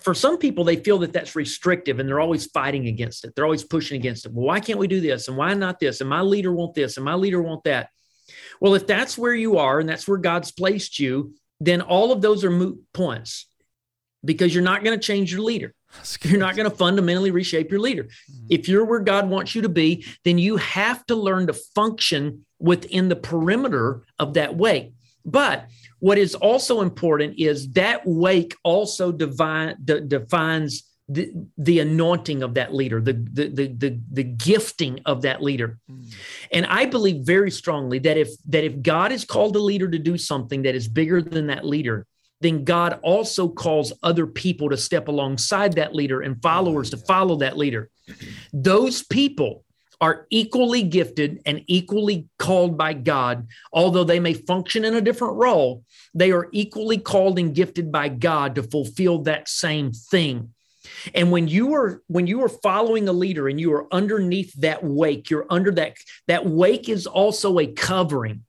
for 0.00 0.12
some 0.12 0.38
people 0.38 0.64
they 0.64 0.76
feel 0.76 0.98
that 0.98 1.12
that's 1.12 1.36
restrictive 1.36 2.00
and 2.00 2.08
they're 2.08 2.20
always 2.20 2.46
fighting 2.46 2.88
against 2.88 3.24
it. 3.24 3.34
They're 3.34 3.44
always 3.44 3.64
pushing 3.64 3.98
against 3.98 4.26
it. 4.26 4.32
Well 4.32 4.46
why 4.46 4.60
can't 4.60 4.78
we 4.78 4.88
do 4.88 5.00
this? 5.00 5.28
And 5.28 5.36
why 5.36 5.54
not 5.54 5.78
this? 5.78 6.00
And 6.00 6.10
my 6.10 6.20
leader 6.20 6.52
want 6.52 6.74
this? 6.74 6.96
And 6.96 7.04
my 7.04 7.14
leader 7.14 7.40
want 7.40 7.64
that? 7.64 7.90
Well 8.60 8.74
if 8.74 8.86
that's 8.86 9.16
where 9.16 9.34
you 9.34 9.58
are 9.58 9.78
and 9.78 9.88
that's 9.88 10.08
where 10.08 10.18
god's 10.18 10.50
placed 10.50 10.98
you 10.98 11.34
then 11.64 11.80
all 11.80 12.12
of 12.12 12.20
those 12.20 12.44
are 12.44 12.50
moot 12.50 12.80
points 12.92 13.46
because 14.24 14.54
you're 14.54 14.64
not 14.64 14.84
going 14.84 14.98
to 14.98 15.06
change 15.06 15.32
your 15.32 15.42
leader 15.42 15.74
you're 16.22 16.38
not 16.38 16.56
going 16.56 16.68
to 16.68 16.76
fundamentally 16.76 17.30
reshape 17.30 17.70
your 17.70 17.80
leader. 17.80 18.02
Hmm. 18.02 18.46
If 18.50 18.68
you're 18.68 18.84
where 18.84 19.00
God 19.00 19.28
wants 19.28 19.54
you 19.54 19.62
to 19.62 19.68
be, 19.68 20.04
then 20.24 20.38
you 20.38 20.56
have 20.56 21.04
to 21.06 21.16
learn 21.16 21.46
to 21.46 21.52
function 21.52 22.44
within 22.58 23.08
the 23.08 23.16
perimeter 23.16 24.02
of 24.18 24.34
that 24.34 24.56
wake. 24.56 24.92
But 25.24 25.68
what 26.00 26.18
is 26.18 26.34
also 26.34 26.80
important 26.80 27.38
is 27.38 27.72
that 27.72 28.02
wake 28.04 28.54
also 28.62 29.12
divine, 29.12 29.76
de- 29.82 30.02
defines 30.02 30.84
the, 31.08 31.32
the 31.58 31.80
anointing 31.80 32.42
of 32.42 32.54
that 32.54 32.74
leader, 32.74 33.00
the, 33.00 33.12
the, 33.12 33.48
the, 33.48 33.66
the, 33.68 34.00
the 34.12 34.22
gifting 34.22 35.00
of 35.04 35.22
that 35.22 35.42
leader. 35.42 35.78
Hmm. 35.88 36.02
And 36.52 36.66
I 36.66 36.86
believe 36.86 37.26
very 37.26 37.50
strongly 37.50 37.98
that 38.00 38.16
if 38.16 38.30
that 38.46 38.64
if 38.64 38.80
God 38.82 39.10
has 39.10 39.24
called 39.24 39.54
a 39.56 39.60
leader 39.60 39.90
to 39.90 39.98
do 39.98 40.16
something 40.16 40.62
that 40.62 40.74
is 40.74 40.88
bigger 40.88 41.20
than 41.20 41.48
that 41.48 41.66
leader, 41.66 42.06
then 42.40 42.64
God 42.64 42.98
also 43.02 43.48
calls 43.48 43.92
other 44.02 44.26
people 44.26 44.70
to 44.70 44.76
step 44.76 45.08
alongside 45.08 45.74
that 45.74 45.94
leader 45.94 46.22
and 46.22 46.40
followers 46.42 46.90
to 46.90 46.96
follow 46.96 47.36
that 47.36 47.56
leader. 47.56 47.90
Those 48.52 49.02
people 49.02 49.64
are 50.00 50.26
equally 50.30 50.82
gifted 50.82 51.40
and 51.46 51.62
equally 51.66 52.28
called 52.38 52.76
by 52.76 52.92
God, 52.92 53.46
although 53.72 54.04
they 54.04 54.20
may 54.20 54.34
function 54.34 54.84
in 54.84 54.94
a 54.94 55.00
different 55.00 55.36
role, 55.36 55.84
they 56.14 56.32
are 56.32 56.48
equally 56.52 56.98
called 56.98 57.38
and 57.38 57.54
gifted 57.54 57.92
by 57.92 58.08
God 58.08 58.54
to 58.56 58.62
fulfill 58.62 59.22
that 59.22 59.48
same 59.48 59.92
thing. 59.92 60.53
And 61.14 61.30
when 61.30 61.48
you 61.48 61.74
are 61.74 62.02
when 62.06 62.26
you 62.26 62.42
are 62.44 62.48
following 62.48 63.08
a 63.08 63.12
leader 63.12 63.48
and 63.48 63.60
you 63.60 63.72
are 63.74 63.92
underneath 63.92 64.52
that 64.60 64.84
wake, 64.84 65.30
you're 65.30 65.46
under 65.50 65.70
that 65.72 65.96
that 66.28 66.46
wake 66.46 66.88
is 66.88 67.06
also 67.06 67.58
a 67.58 67.66
covering. 67.66 68.44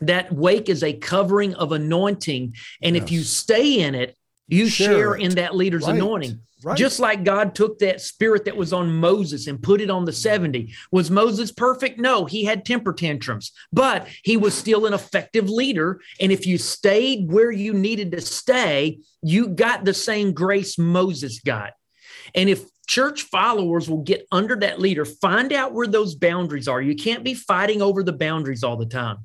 That 0.00 0.32
wake 0.32 0.68
is 0.68 0.82
a 0.82 0.92
covering 0.92 1.54
of 1.54 1.72
anointing. 1.72 2.56
And 2.82 2.96
if 2.96 3.12
you 3.12 3.22
stay 3.22 3.80
in 3.80 3.94
it, 3.94 4.16
you 4.48 4.68
Share 4.68 4.88
share 4.88 5.14
in 5.14 5.34
that 5.36 5.54
leader's 5.56 5.84
Right. 5.84 5.96
anointing. 5.96 6.40
Right. 6.62 6.78
Just 6.78 6.98
like 6.98 7.24
God 7.24 7.54
took 7.54 7.78
that 7.80 8.00
spirit 8.00 8.46
that 8.46 8.56
was 8.56 8.72
on 8.72 8.90
Moses 8.90 9.48
and 9.48 9.62
put 9.62 9.82
it 9.82 9.90
on 9.90 10.06
the 10.06 10.12
70. 10.12 10.72
Was 10.90 11.10
Moses 11.10 11.52
perfect? 11.52 12.00
No, 12.00 12.24
he 12.24 12.44
had 12.44 12.64
temper 12.64 12.94
tantrums, 12.94 13.52
but 13.70 14.08
he 14.22 14.38
was 14.38 14.54
still 14.54 14.86
an 14.86 14.94
effective 14.94 15.50
leader. 15.50 16.00
And 16.20 16.32
if 16.32 16.46
you 16.46 16.56
stayed 16.56 17.30
where 17.30 17.50
you 17.50 17.74
needed 17.74 18.12
to 18.12 18.22
stay, 18.22 19.00
you 19.22 19.48
got 19.48 19.84
the 19.84 19.92
same 19.92 20.32
grace 20.32 20.78
Moses 20.78 21.40
got. 21.40 21.72
And 22.34 22.48
if 22.48 22.64
church 22.86 23.22
followers 23.24 23.90
will 23.90 24.02
get 24.02 24.26
under 24.32 24.56
that 24.56 24.80
leader, 24.80 25.04
find 25.04 25.52
out 25.52 25.74
where 25.74 25.86
those 25.86 26.14
boundaries 26.14 26.66
are. 26.66 26.80
You 26.80 26.94
can't 26.96 27.24
be 27.24 27.34
fighting 27.34 27.82
over 27.82 28.02
the 28.02 28.12
boundaries 28.12 28.64
all 28.64 28.78
the 28.78 28.86
time. 28.86 29.18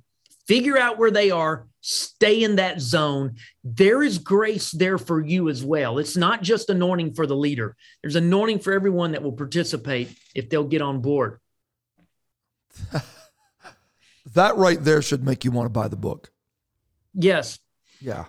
Figure 0.45 0.77
out 0.77 0.97
where 0.97 1.11
they 1.11 1.31
are, 1.31 1.67
stay 1.81 2.43
in 2.43 2.57
that 2.57 2.81
zone. 2.81 3.35
There 3.63 4.03
is 4.03 4.17
grace 4.17 4.71
there 4.71 4.97
for 4.97 5.21
you 5.21 5.49
as 5.49 5.63
well. 5.63 5.97
It's 5.97 6.17
not 6.17 6.41
just 6.41 6.69
anointing 6.69 7.13
for 7.13 7.25
the 7.25 7.35
leader, 7.35 7.75
there's 8.01 8.15
anointing 8.15 8.59
for 8.59 8.73
everyone 8.73 9.13
that 9.13 9.23
will 9.23 9.33
participate 9.33 10.15
if 10.35 10.49
they'll 10.49 10.63
get 10.63 10.81
on 10.81 11.01
board. 11.01 11.39
That 14.33 14.57
right 14.57 14.81
there 14.83 15.01
should 15.01 15.23
make 15.23 15.43
you 15.43 15.51
want 15.51 15.65
to 15.65 15.71
buy 15.71 15.87
the 15.87 15.95
book. 15.95 16.31
Yes. 17.13 17.59
Yeah. 17.99 18.25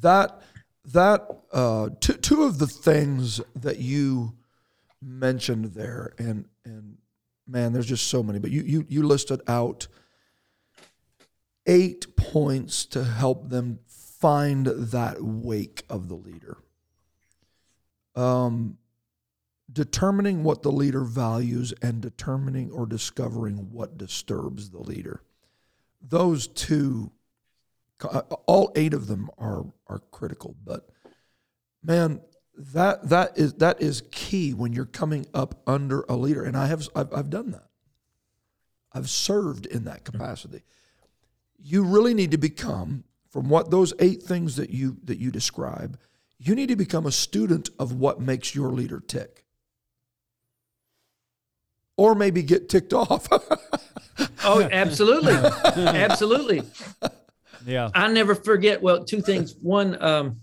That 0.00 0.42
that 0.86 1.28
uh, 1.52 1.90
two 2.00 2.14
two 2.14 2.44
of 2.44 2.58
the 2.58 2.66
things 2.66 3.40
that 3.56 3.78
you 3.78 4.34
mentioned 5.02 5.66
there, 5.66 6.14
and 6.18 6.46
and 6.64 6.96
man, 7.46 7.72
there's 7.72 7.86
just 7.86 8.08
so 8.08 8.22
many. 8.22 8.38
But 8.38 8.50
you 8.50 8.62
you 8.62 8.86
you 8.88 9.02
listed 9.06 9.40
out 9.46 9.86
eight 11.66 12.16
points 12.16 12.84
to 12.86 13.04
help 13.04 13.48
them 13.48 13.78
find 13.86 14.66
that 14.66 15.22
wake 15.22 15.82
of 15.88 16.08
the 16.08 16.14
leader. 16.14 16.58
Um, 18.14 18.78
determining 19.72 20.44
what 20.44 20.62
the 20.62 20.70
leader 20.70 21.04
values 21.04 21.74
and 21.82 22.00
determining 22.00 22.70
or 22.70 22.86
discovering 22.86 23.72
what 23.72 23.98
disturbs 23.98 24.70
the 24.70 24.80
leader. 24.80 25.22
Those 26.00 26.46
two 26.46 27.10
all 28.46 28.72
eight 28.74 28.94
of 28.94 29.06
them 29.06 29.30
are 29.38 29.64
are 29.86 30.00
critical 30.10 30.56
but 30.64 30.88
man 31.82 32.20
that 32.56 33.08
that 33.08 33.36
is 33.38 33.54
that 33.54 33.80
is 33.80 34.02
key 34.10 34.52
when 34.52 34.72
you're 34.72 34.84
coming 34.84 35.26
up 35.32 35.62
under 35.66 36.04
a 36.08 36.16
leader 36.16 36.44
and 36.44 36.56
i 36.56 36.66
have 36.66 36.88
i've, 36.94 37.12
I've 37.14 37.30
done 37.30 37.52
that 37.52 37.68
i've 38.92 39.08
served 39.08 39.66
in 39.66 39.84
that 39.84 40.04
capacity 40.04 40.62
you 41.64 41.82
really 41.82 42.14
need 42.14 42.30
to 42.30 42.38
become 42.38 43.04
from 43.30 43.48
what 43.48 43.70
those 43.70 43.92
eight 43.98 44.22
things 44.22 44.56
that 44.56 44.70
you 44.70 44.96
that 45.04 45.18
you 45.18 45.30
describe 45.30 45.98
you 46.38 46.54
need 46.54 46.68
to 46.68 46.76
become 46.76 47.06
a 47.06 47.12
student 47.12 47.70
of 47.78 47.92
what 47.92 48.20
makes 48.20 48.54
your 48.54 48.70
leader 48.70 49.00
tick 49.00 49.44
or 51.96 52.14
maybe 52.14 52.42
get 52.42 52.68
ticked 52.68 52.92
off 52.92 53.28
Oh, 54.44 54.62
absolutely. 54.70 55.32
absolutely. 55.76 56.62
Yeah. 57.66 57.90
I 57.94 58.08
never 58.08 58.34
forget. 58.34 58.82
Well, 58.82 59.04
two 59.04 59.20
things. 59.20 59.54
One, 59.60 60.00
um, 60.02 60.40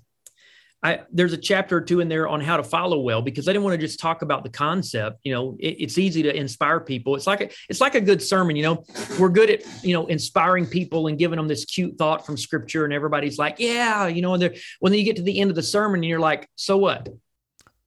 I, 0.83 1.01
there's 1.11 1.33
a 1.33 1.37
chapter 1.37 1.77
or 1.77 1.81
two 1.81 1.99
in 1.99 2.09
there 2.09 2.27
on 2.27 2.41
how 2.41 2.57
to 2.57 2.63
follow 2.63 2.99
well 2.99 3.21
because 3.21 3.47
I 3.47 3.53
didn't 3.53 3.63
want 3.63 3.79
to 3.79 3.85
just 3.85 3.99
talk 3.99 4.23
about 4.23 4.43
the 4.43 4.49
concept. 4.49 5.19
You 5.23 5.33
know, 5.33 5.55
it, 5.59 5.77
it's 5.79 5.97
easy 5.97 6.23
to 6.23 6.35
inspire 6.35 6.79
people. 6.79 7.15
It's 7.15 7.27
like 7.27 7.41
a, 7.41 7.49
it's 7.69 7.81
like 7.81 7.95
a 7.95 8.01
good 8.01 8.21
sermon. 8.21 8.55
You 8.55 8.63
know, 8.63 8.83
we're 9.19 9.29
good 9.29 9.49
at 9.49 9.83
you 9.83 9.93
know 9.93 10.07
inspiring 10.07 10.65
people 10.65 11.07
and 11.07 11.19
giving 11.19 11.37
them 11.37 11.47
this 11.47 11.65
cute 11.65 11.97
thought 11.97 12.25
from 12.25 12.35
Scripture, 12.35 12.85
and 12.85 12.93
everybody's 12.93 13.37
like, 13.37 13.59
yeah, 13.59 14.07
you 14.07 14.21
know. 14.21 14.33
And 14.33 14.41
they're, 14.41 14.55
when 14.79 14.93
you 14.93 15.03
get 15.03 15.17
to 15.17 15.21
the 15.21 15.39
end 15.39 15.49
of 15.49 15.55
the 15.55 15.63
sermon, 15.63 15.99
and 15.99 16.05
you're 16.05 16.19
like, 16.19 16.49
so 16.55 16.77
what? 16.77 17.09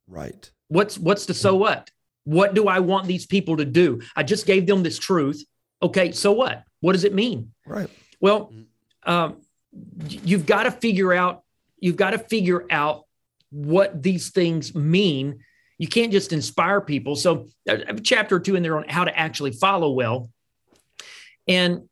right 0.07 0.51
What's 0.69 0.99
what's 0.99 1.27
the 1.27 1.35
so 1.35 1.55
what? 1.57 1.91
What 2.25 2.55
do 2.55 2.69
I 2.69 2.81
want 2.81 3.07
these 3.07 3.27
people 3.27 3.59
to 3.59 3.65
do? 3.65 4.01
I 4.17 4.23
just 4.23 4.47
gave 4.47 4.67
them 4.67 4.83
this 4.83 4.99
truth. 4.99 5.45
Okay, 5.83 6.13
so 6.13 6.33
what? 6.33 6.65
What 6.81 6.93
does 6.93 7.05
it 7.05 7.15
mean? 7.15 7.53
right 7.67 7.91
Well, 8.21 8.53
um, 9.05 9.43
you've 10.09 10.47
got 10.47 10.65
to 10.65 10.71
figure 10.71 11.13
out. 11.13 11.44
You've 11.85 11.97
got 11.97 12.13
to 12.13 12.19
figure 12.19 12.65
out 12.71 13.05
what 13.51 14.03
these 14.03 14.31
things 14.31 14.75
mean. 14.75 15.41
You 15.77 15.87
can't 15.87 16.11
just 16.11 16.33
inspire 16.33 16.81
people. 16.81 17.15
So, 17.15 17.49
I 17.69 17.83
have 17.87 17.99
a 17.99 18.01
chapter 18.01 18.37
or 18.37 18.41
two 18.41 18.57
in 18.57 18.63
there 18.63 18.79
on 18.79 18.89
how 18.89 19.05
to 19.05 19.15
actually 19.15 19.53
follow 19.53 19.91
well. 19.91 20.31
And 21.47 21.83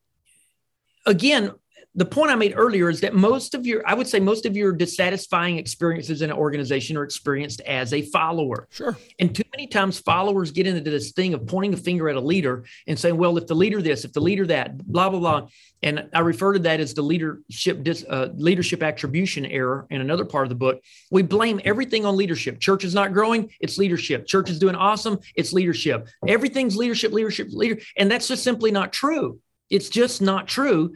again, 1.04 1.52
the 1.94 2.06
point 2.06 2.30
I 2.30 2.36
made 2.36 2.54
earlier 2.56 2.88
is 2.88 3.00
that 3.02 3.14
most 3.14 3.54
of 3.54 3.66
your, 3.66 3.82
I 3.86 3.92
would 3.92 4.06
say, 4.06 4.18
most 4.18 4.46
of 4.46 4.56
your 4.56 4.72
dissatisfying 4.72 5.58
experiences 5.58 6.22
in 6.22 6.30
an 6.30 6.36
organization 6.36 6.96
are 6.96 7.04
experienced 7.04 7.60
as 7.62 7.92
a 7.92 8.02
follower. 8.02 8.66
sure 8.70 8.96
And 9.18 9.34
too 9.34 9.42
many 9.54 9.66
times 9.66 9.98
followers 9.98 10.52
get 10.52 10.66
into 10.66 10.80
this 10.80 11.12
thing 11.12 11.34
of 11.34 11.46
pointing 11.46 11.74
a 11.74 11.76
finger 11.76 12.08
at 12.08 12.16
a 12.16 12.20
leader 12.20 12.64
and 12.86 12.98
saying, 12.98 13.18
well, 13.18 13.36
if 13.36 13.46
the 13.46 13.54
leader 13.54 13.82
this, 13.82 14.06
if 14.06 14.12
the 14.14 14.20
leader 14.20 14.46
that, 14.46 14.78
blah, 14.78 15.10
blah, 15.10 15.20
blah. 15.20 15.48
And 15.82 16.08
I 16.14 16.20
refer 16.20 16.54
to 16.54 16.60
that 16.60 16.80
as 16.80 16.94
the 16.94 17.02
leadership 17.02 17.82
dis, 17.82 18.04
uh, 18.08 18.28
leadership 18.36 18.82
attribution 18.82 19.44
error 19.44 19.86
in 19.90 20.00
another 20.00 20.24
part 20.24 20.46
of 20.46 20.48
the 20.48 20.54
book. 20.54 20.80
We 21.10 21.22
blame 21.22 21.60
everything 21.64 22.06
on 22.06 22.16
leadership. 22.16 22.58
Church 22.58 22.84
is 22.84 22.94
not 22.94 23.12
growing, 23.12 23.50
it's 23.60 23.76
leadership. 23.76 24.26
Church 24.26 24.48
is 24.48 24.58
doing 24.58 24.76
awesome, 24.76 25.18
it's 25.34 25.52
leadership. 25.52 26.08
Everything's 26.26 26.76
leadership, 26.76 27.12
leadership, 27.12 27.48
leader. 27.50 27.80
And 27.98 28.10
that's 28.10 28.28
just 28.28 28.44
simply 28.44 28.70
not 28.70 28.92
true. 28.94 29.40
It's 29.68 29.88
just 29.88 30.22
not 30.22 30.46
true. 30.46 30.94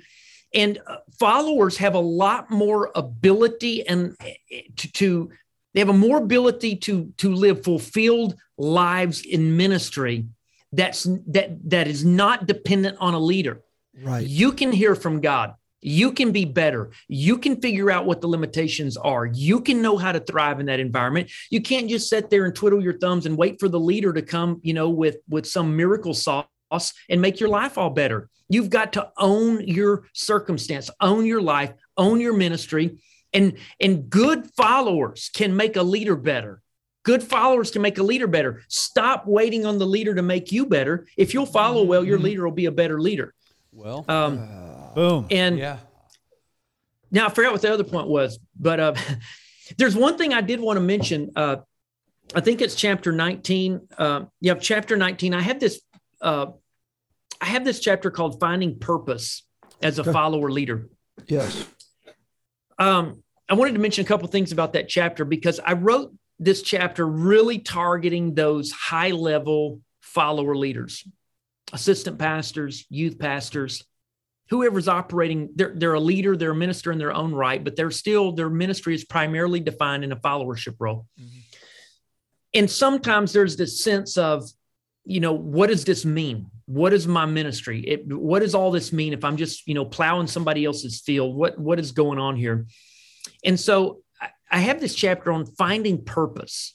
And 0.55 0.79
uh, 0.87 0.99
followers 1.19 1.77
have 1.79 1.95
a 1.95 2.01
lot 2.01 2.51
more 2.51 2.91
ability 2.95 3.87
and 3.87 4.17
uh, 4.21 4.27
to, 4.77 4.93
to 4.93 5.31
they 5.75 5.81
have 5.81 5.89
a 5.91 5.93
more 5.93 6.19
ability 6.19 6.77
to 6.77 7.13
to 7.19 7.35
live 7.35 7.63
fulfilled 7.63 8.37
lives 8.57 9.21
in 9.21 9.57
ministry 9.57 10.25
that's 10.73 11.05
that 11.27 11.71
that 11.71 11.87
is 11.87 12.05
not 12.05 12.47
dependent 12.47 12.97
on 13.01 13.15
a 13.15 13.19
leader. 13.19 13.63
Right. 14.03 14.27
You 14.27 14.53
can 14.53 14.73
hear 14.73 14.95
from 14.95 15.21
god. 15.21 15.55
You 15.81 16.13
can 16.13 16.33
be 16.33 16.45
better. 16.45 16.91
You 17.07 17.39
can 17.39 17.61
figure 17.61 17.91
out 17.91 18.07
what 18.07 18.21
the 18.21 18.27
limitations 18.27 18.97
are. 18.97 19.27
You 19.27 19.61
can 19.61 19.83
know 19.83 19.97
how 19.97 20.11
to 20.11 20.21
thrive 20.21 20.59
in 20.59 20.67
that 20.67 20.81
environment. 20.81 21.31
You 21.51 21.61
can't 21.61 21.89
just 21.89 22.09
sit 22.09 22.29
there 22.29 22.45
and 22.45 22.55
twiddle 22.55 22.83
your 22.83 22.99
thumbs 22.99 23.27
and 23.27 23.37
wait 23.37 23.61
for 23.61 23.69
the 23.69 23.79
leader 23.79 24.13
to 24.13 24.23
come 24.23 24.61
you 24.63 24.75
know 24.75 24.91
with 24.91 25.19
with 25.29 25.47
some 25.47 25.77
miracle 25.77 26.15
sauce 26.15 26.47
and 27.09 27.21
make 27.21 27.41
your 27.41 27.49
life 27.49 27.79
all 27.79 27.91
better 27.91 28.29
you've 28.49 28.71
got 28.71 28.93
to 28.93 29.11
own 29.19 29.67
your 29.67 30.05
circumstance 30.13 30.91
own 31.01 31.25
your 31.27 31.41
life 31.41 31.73
own 31.97 32.21
your 32.21 32.37
ministry 32.37 32.99
and 33.33 33.55
and 33.81 34.09
good 34.11 34.47
followers 34.57 35.31
can 35.35 35.55
make 35.55 35.77
a 35.77 35.83
leader 35.83 36.17
better 36.17 36.61
good 37.05 37.23
followers 37.23 37.71
can 37.71 37.83
make 37.83 37.99
a 37.99 38.03
leader 38.03 38.27
better 38.27 38.63
stop 38.69 39.27
waiting 39.27 39.65
on 39.65 39.79
the 39.79 39.87
leader 39.87 40.15
to 40.15 40.23
make 40.23 40.51
you 40.53 40.67
better 40.67 41.07
if 41.17 41.33
you'll 41.35 41.47
follow 41.47 41.83
well 41.85 42.05
your 42.05 42.19
leader 42.19 42.45
will 42.45 42.55
be 42.55 42.67
a 42.67 42.73
better 42.73 43.01
leader 43.01 43.33
Well, 43.73 44.05
um, 44.09 44.49
Boom. 44.95 45.27
and 45.31 45.59
yeah. 45.59 45.79
now 47.11 47.27
I 47.27 47.31
forgot 47.31 47.53
what 47.53 47.63
the 47.63 47.73
other 47.73 47.85
point 47.85 48.09
was, 48.09 48.39
but 48.59 48.81
uh, 48.81 48.95
there's 49.79 49.95
one 49.95 50.17
thing 50.17 50.33
I 50.33 50.41
did 50.41 50.59
want 50.61 50.79
to 50.79 50.81
mention. 50.81 51.33
Uh, 51.37 51.57
I 52.35 52.41
think 52.41 52.61
it's 52.61 52.75
chapter 52.75 53.13
19. 53.13 53.89
Uh, 53.99 54.25
yeah, 54.41 54.55
chapter 54.55 54.97
19. 54.97 55.35
I 55.35 55.41
have 55.43 55.61
this. 55.61 55.81
Uh, 56.27 56.47
I 57.41 57.47
have 57.47 57.65
this 57.65 57.79
chapter 57.79 58.11
called 58.11 58.41
"Finding 58.41 58.79
Purpose 58.81 59.47
as 59.81 59.99
a 60.01 60.05
Follower 60.05 60.51
Leader." 60.51 60.89
yes 61.29 61.67
Um, 62.79 63.23
I 63.49 63.55
wanted 63.55 63.75
to 63.75 63.79
mention 63.79 64.05
a 64.05 64.09
couple 64.09 64.27
things 64.29 64.53
about 64.53 64.73
that 64.73 64.89
chapter 64.89 65.25
because 65.25 65.61
I 65.61 65.75
wrote 65.75 66.13
this 66.39 66.63
chapter 66.63 67.07
really 67.07 67.59
targeting 67.59 68.35
those 68.35 68.71
high 68.73 69.13
level 69.13 69.81
follower 70.01 70.57
leaders, 70.57 71.07
assistant 71.73 72.19
pastors, 72.19 72.85
youth 72.91 73.19
pastors, 73.19 73.85
whoever's 74.51 74.89
operating. 74.89 75.51
They're, 75.55 75.73
they're 75.75 75.95
a 75.95 76.01
leader, 76.01 76.37
they're 76.37 76.51
a 76.51 76.57
minister 76.57 76.93
in 76.93 76.99
their 76.99 77.15
own 77.15 77.33
right, 77.33 77.63
but 77.63 77.77
they're 77.77 77.91
still, 77.91 78.33
their 78.33 78.51
ministry 78.51 78.95
is 78.95 79.05
primarily 79.05 79.61
defined 79.61 80.05
in 80.05 80.13
a 80.13 80.17
followership 80.17 80.75
role. 80.79 81.07
And 82.53 82.71
sometimes 82.71 83.33
there's 83.33 83.57
this 83.57 83.83
sense 83.83 84.17
of, 84.17 84.45
you 85.07 85.21
know, 85.21 85.33
what 85.33 85.69
does 85.69 85.85
this 85.85 86.05
mean? 86.05 86.51
What 86.67 86.93
is 86.93 87.07
my 87.07 87.27
ministry? 87.27 87.81
It, 87.81 88.13
what 88.13 88.41
does 88.41 88.57
all 88.57 88.73
this 88.73 88.93
mean 88.93 89.13
if 89.13 89.25
I'm 89.25 89.37
just, 89.37 89.67
you 89.69 89.75
know, 89.75 89.85
plowing 89.85 90.27
somebody 90.27 90.65
else's 90.65 91.01
field? 91.01 91.37
What 91.37 91.59
what 91.59 91.79
is 91.79 91.93
going 91.93 92.19
on 92.19 92.35
here? 92.37 92.67
And 93.45 93.59
so 93.59 94.01
I- 94.21 94.31
I 94.51 94.59
have 94.59 94.81
this 94.81 94.95
chapter 94.95 95.31
on 95.31 95.47
finding 95.47 96.05
purpose 96.05 96.75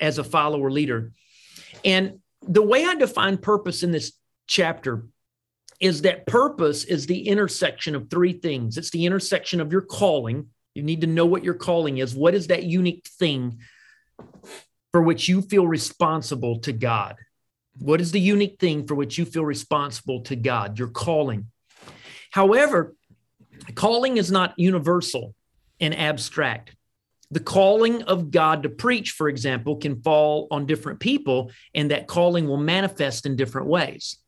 as 0.00 0.18
a 0.18 0.24
follower 0.24 0.70
leader. 0.70 1.12
And 1.84 2.20
the 2.42 2.62
way 2.62 2.84
I 2.84 2.94
define 2.94 3.38
purpose 3.38 3.82
in 3.82 3.90
this 3.90 4.12
chapter 4.46 5.06
is 5.80 6.02
that 6.02 6.26
purpose 6.26 6.84
is 6.84 7.06
the 7.06 7.26
intersection 7.26 7.96
of 7.96 8.08
three 8.08 8.32
things. 8.32 8.78
It's 8.78 8.90
the 8.90 9.06
intersection 9.06 9.60
of 9.60 9.72
your 9.72 9.82
calling. 9.82 10.48
You 10.74 10.82
need 10.82 11.00
to 11.00 11.06
know 11.06 11.26
what 11.26 11.44
your 11.44 11.54
calling 11.54 11.98
is. 11.98 12.14
What 12.14 12.34
is 12.34 12.46
that 12.46 12.62
unique 12.62 13.08
thing 13.18 13.58
for 14.92 15.02
which 15.02 15.28
you 15.28 15.42
feel 15.42 15.66
responsible 15.66 16.60
to 16.60 16.72
God? 16.72 17.16
What 17.78 18.00
is 18.00 18.12
the 18.12 18.20
unique 18.20 18.58
thing 18.58 18.86
for 18.86 18.94
which 18.94 19.18
you 19.18 19.24
feel 19.24 19.44
responsible 19.44 20.22
to 20.22 20.36
God? 20.36 20.78
Your 20.78 20.88
calling. 20.88 21.50
However, 22.30 22.94
calling 23.74 24.16
is 24.16 24.30
not 24.30 24.54
universal 24.56 25.34
and 25.80 25.94
abstract. 25.96 26.74
The 27.30 27.40
calling 27.40 28.02
of 28.02 28.30
God 28.30 28.62
to 28.62 28.68
preach, 28.68 29.12
for 29.12 29.28
example, 29.28 29.76
can 29.76 30.00
fall 30.00 30.46
on 30.50 30.66
different 30.66 31.00
people, 31.00 31.50
and 31.74 31.90
that 31.90 32.06
calling 32.06 32.46
will 32.46 32.56
manifest 32.56 33.26
in 33.26 33.36
different 33.36 33.66
ways. 33.66 34.18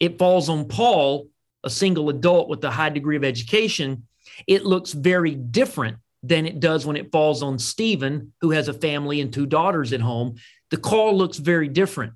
It 0.00 0.18
falls 0.18 0.48
on 0.48 0.66
Paul, 0.66 1.28
a 1.64 1.70
single 1.70 2.08
adult 2.08 2.48
with 2.48 2.64
a 2.64 2.70
high 2.70 2.88
degree 2.88 3.16
of 3.16 3.24
education. 3.24 4.06
It 4.46 4.64
looks 4.64 4.92
very 4.92 5.34
different 5.34 5.98
than 6.22 6.46
it 6.46 6.60
does 6.60 6.86
when 6.86 6.96
it 6.96 7.12
falls 7.12 7.42
on 7.42 7.58
Stephen, 7.58 8.32
who 8.40 8.50
has 8.50 8.68
a 8.68 8.74
family 8.74 9.20
and 9.20 9.32
two 9.32 9.46
daughters 9.46 9.92
at 9.92 10.00
home. 10.00 10.36
The 10.70 10.76
call 10.76 11.16
looks 11.16 11.36
very 11.36 11.68
different. 11.68 12.14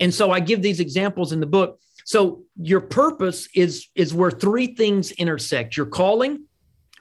And 0.00 0.12
so 0.12 0.30
I 0.30 0.40
give 0.40 0.62
these 0.62 0.80
examples 0.80 1.32
in 1.32 1.40
the 1.40 1.46
book. 1.46 1.78
So 2.04 2.42
your 2.60 2.80
purpose 2.80 3.48
is 3.54 3.86
is 3.94 4.12
where 4.12 4.30
three 4.30 4.74
things 4.74 5.12
intersect. 5.12 5.76
Your 5.76 5.86
calling, 5.86 6.46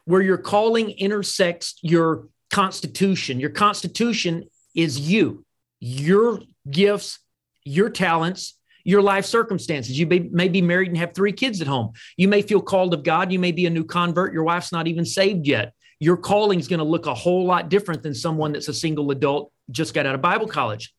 where 0.05 0.21
your 0.21 0.37
calling 0.37 0.91
intersects 0.91 1.79
your 1.81 2.27
constitution. 2.51 3.39
Your 3.39 3.49
constitution 3.49 4.43
is 4.75 4.99
you, 4.99 5.45
your 5.79 6.41
gifts, 6.69 7.19
your 7.63 7.89
talents, 7.89 8.57
your 8.83 9.01
life 9.01 9.25
circumstances. 9.25 9.99
You 9.99 10.07
may, 10.07 10.19
may 10.19 10.47
be 10.47 10.61
married 10.61 10.89
and 10.89 10.97
have 10.97 11.13
three 11.13 11.31
kids 11.31 11.61
at 11.61 11.67
home. 11.67 11.91
You 12.17 12.27
may 12.27 12.41
feel 12.41 12.61
called 12.61 12.93
of 12.93 13.03
God. 13.03 13.31
You 13.31 13.39
may 13.39 13.51
be 13.51 13.65
a 13.65 13.69
new 13.69 13.83
convert. 13.83 14.33
Your 14.33 14.43
wife's 14.43 14.71
not 14.71 14.87
even 14.87 15.05
saved 15.05 15.47
yet. 15.47 15.73
Your 15.99 16.17
calling 16.17 16.59
is 16.59 16.67
going 16.67 16.79
to 16.79 16.85
look 16.85 17.05
a 17.05 17.13
whole 17.13 17.45
lot 17.45 17.69
different 17.69 18.03
than 18.03 18.15
someone 18.15 18.53
that's 18.53 18.67
a 18.67 18.73
single 18.73 19.11
adult 19.11 19.51
just 19.69 19.93
got 19.93 20.05
out 20.05 20.15
of 20.15 20.21
Bible 20.21 20.47
college. 20.47 20.93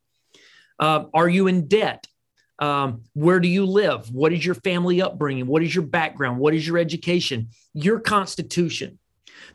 Uh, 0.81 1.05
are 1.13 1.29
you 1.29 1.47
in 1.47 1.69
debt? 1.69 2.07
Um, 2.59 3.03
where 3.13 3.39
do 3.39 3.49
you 3.49 3.67
live? 3.67 4.11
What 4.13 4.33
is 4.33 4.45
your 4.45 4.55
family 4.55 5.01
upbringing? 5.01 5.47
What 5.47 5.63
is 5.63 5.75
your 5.75 5.85
background? 5.85 6.39
What 6.39 6.55
is 6.55 6.67
your 6.67 6.79
education? 6.79 7.49
Your 7.75 8.01
constitution. 8.01 8.99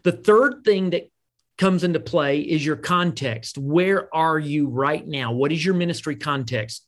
The 0.03 0.11
third 0.11 0.63
thing 0.63 0.91
that 0.91 1.09
comes 1.57 1.83
into 1.83 1.99
play 1.99 2.41
is 2.41 2.65
your 2.65 2.75
context. 2.75 3.57
Where 3.57 4.13
are 4.15 4.39
you 4.39 4.67
right 4.67 5.05
now? 5.05 5.33
What 5.33 5.51
is 5.51 5.63
your 5.63 5.73
ministry 5.73 6.15
context? 6.15 6.85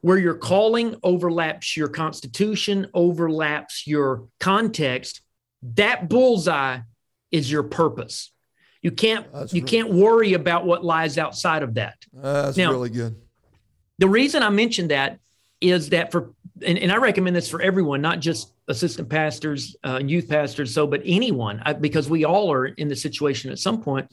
Where 0.00 0.18
your 0.18 0.34
calling 0.34 0.96
overlaps 1.02 1.76
your 1.76 1.88
constitution, 1.88 2.88
overlaps 2.92 3.86
your 3.86 4.28
context, 4.38 5.22
that 5.62 6.08
bullseye 6.08 6.80
is 7.30 7.50
your 7.50 7.62
purpose. 7.62 8.30
You 8.82 8.90
can't 8.90 9.32
That's 9.32 9.54
you 9.54 9.62
re- 9.62 9.68
can't 9.68 9.90
worry 9.90 10.34
about 10.34 10.66
what 10.66 10.84
lies 10.84 11.16
outside 11.16 11.62
of 11.62 11.74
that. 11.74 11.96
That's 12.12 12.56
Now- 12.56 12.70
really 12.70 12.90
good. 12.90 13.16
The 13.98 14.08
reason 14.08 14.42
I 14.42 14.50
mentioned 14.50 14.90
that 14.90 15.18
is 15.60 15.90
that 15.90 16.12
for, 16.12 16.32
and, 16.64 16.78
and 16.78 16.92
I 16.92 16.96
recommend 16.96 17.34
this 17.34 17.48
for 17.48 17.62
everyone, 17.62 18.00
not 18.00 18.20
just 18.20 18.52
assistant 18.68 19.08
pastors, 19.08 19.76
uh, 19.84 20.00
youth 20.04 20.28
pastors, 20.28 20.74
so, 20.74 20.86
but 20.86 21.02
anyone, 21.04 21.62
I, 21.64 21.72
because 21.72 22.08
we 22.08 22.24
all 22.24 22.52
are 22.52 22.66
in 22.66 22.88
the 22.88 22.96
situation 22.96 23.50
at 23.50 23.58
some 23.58 23.82
point. 23.82 24.12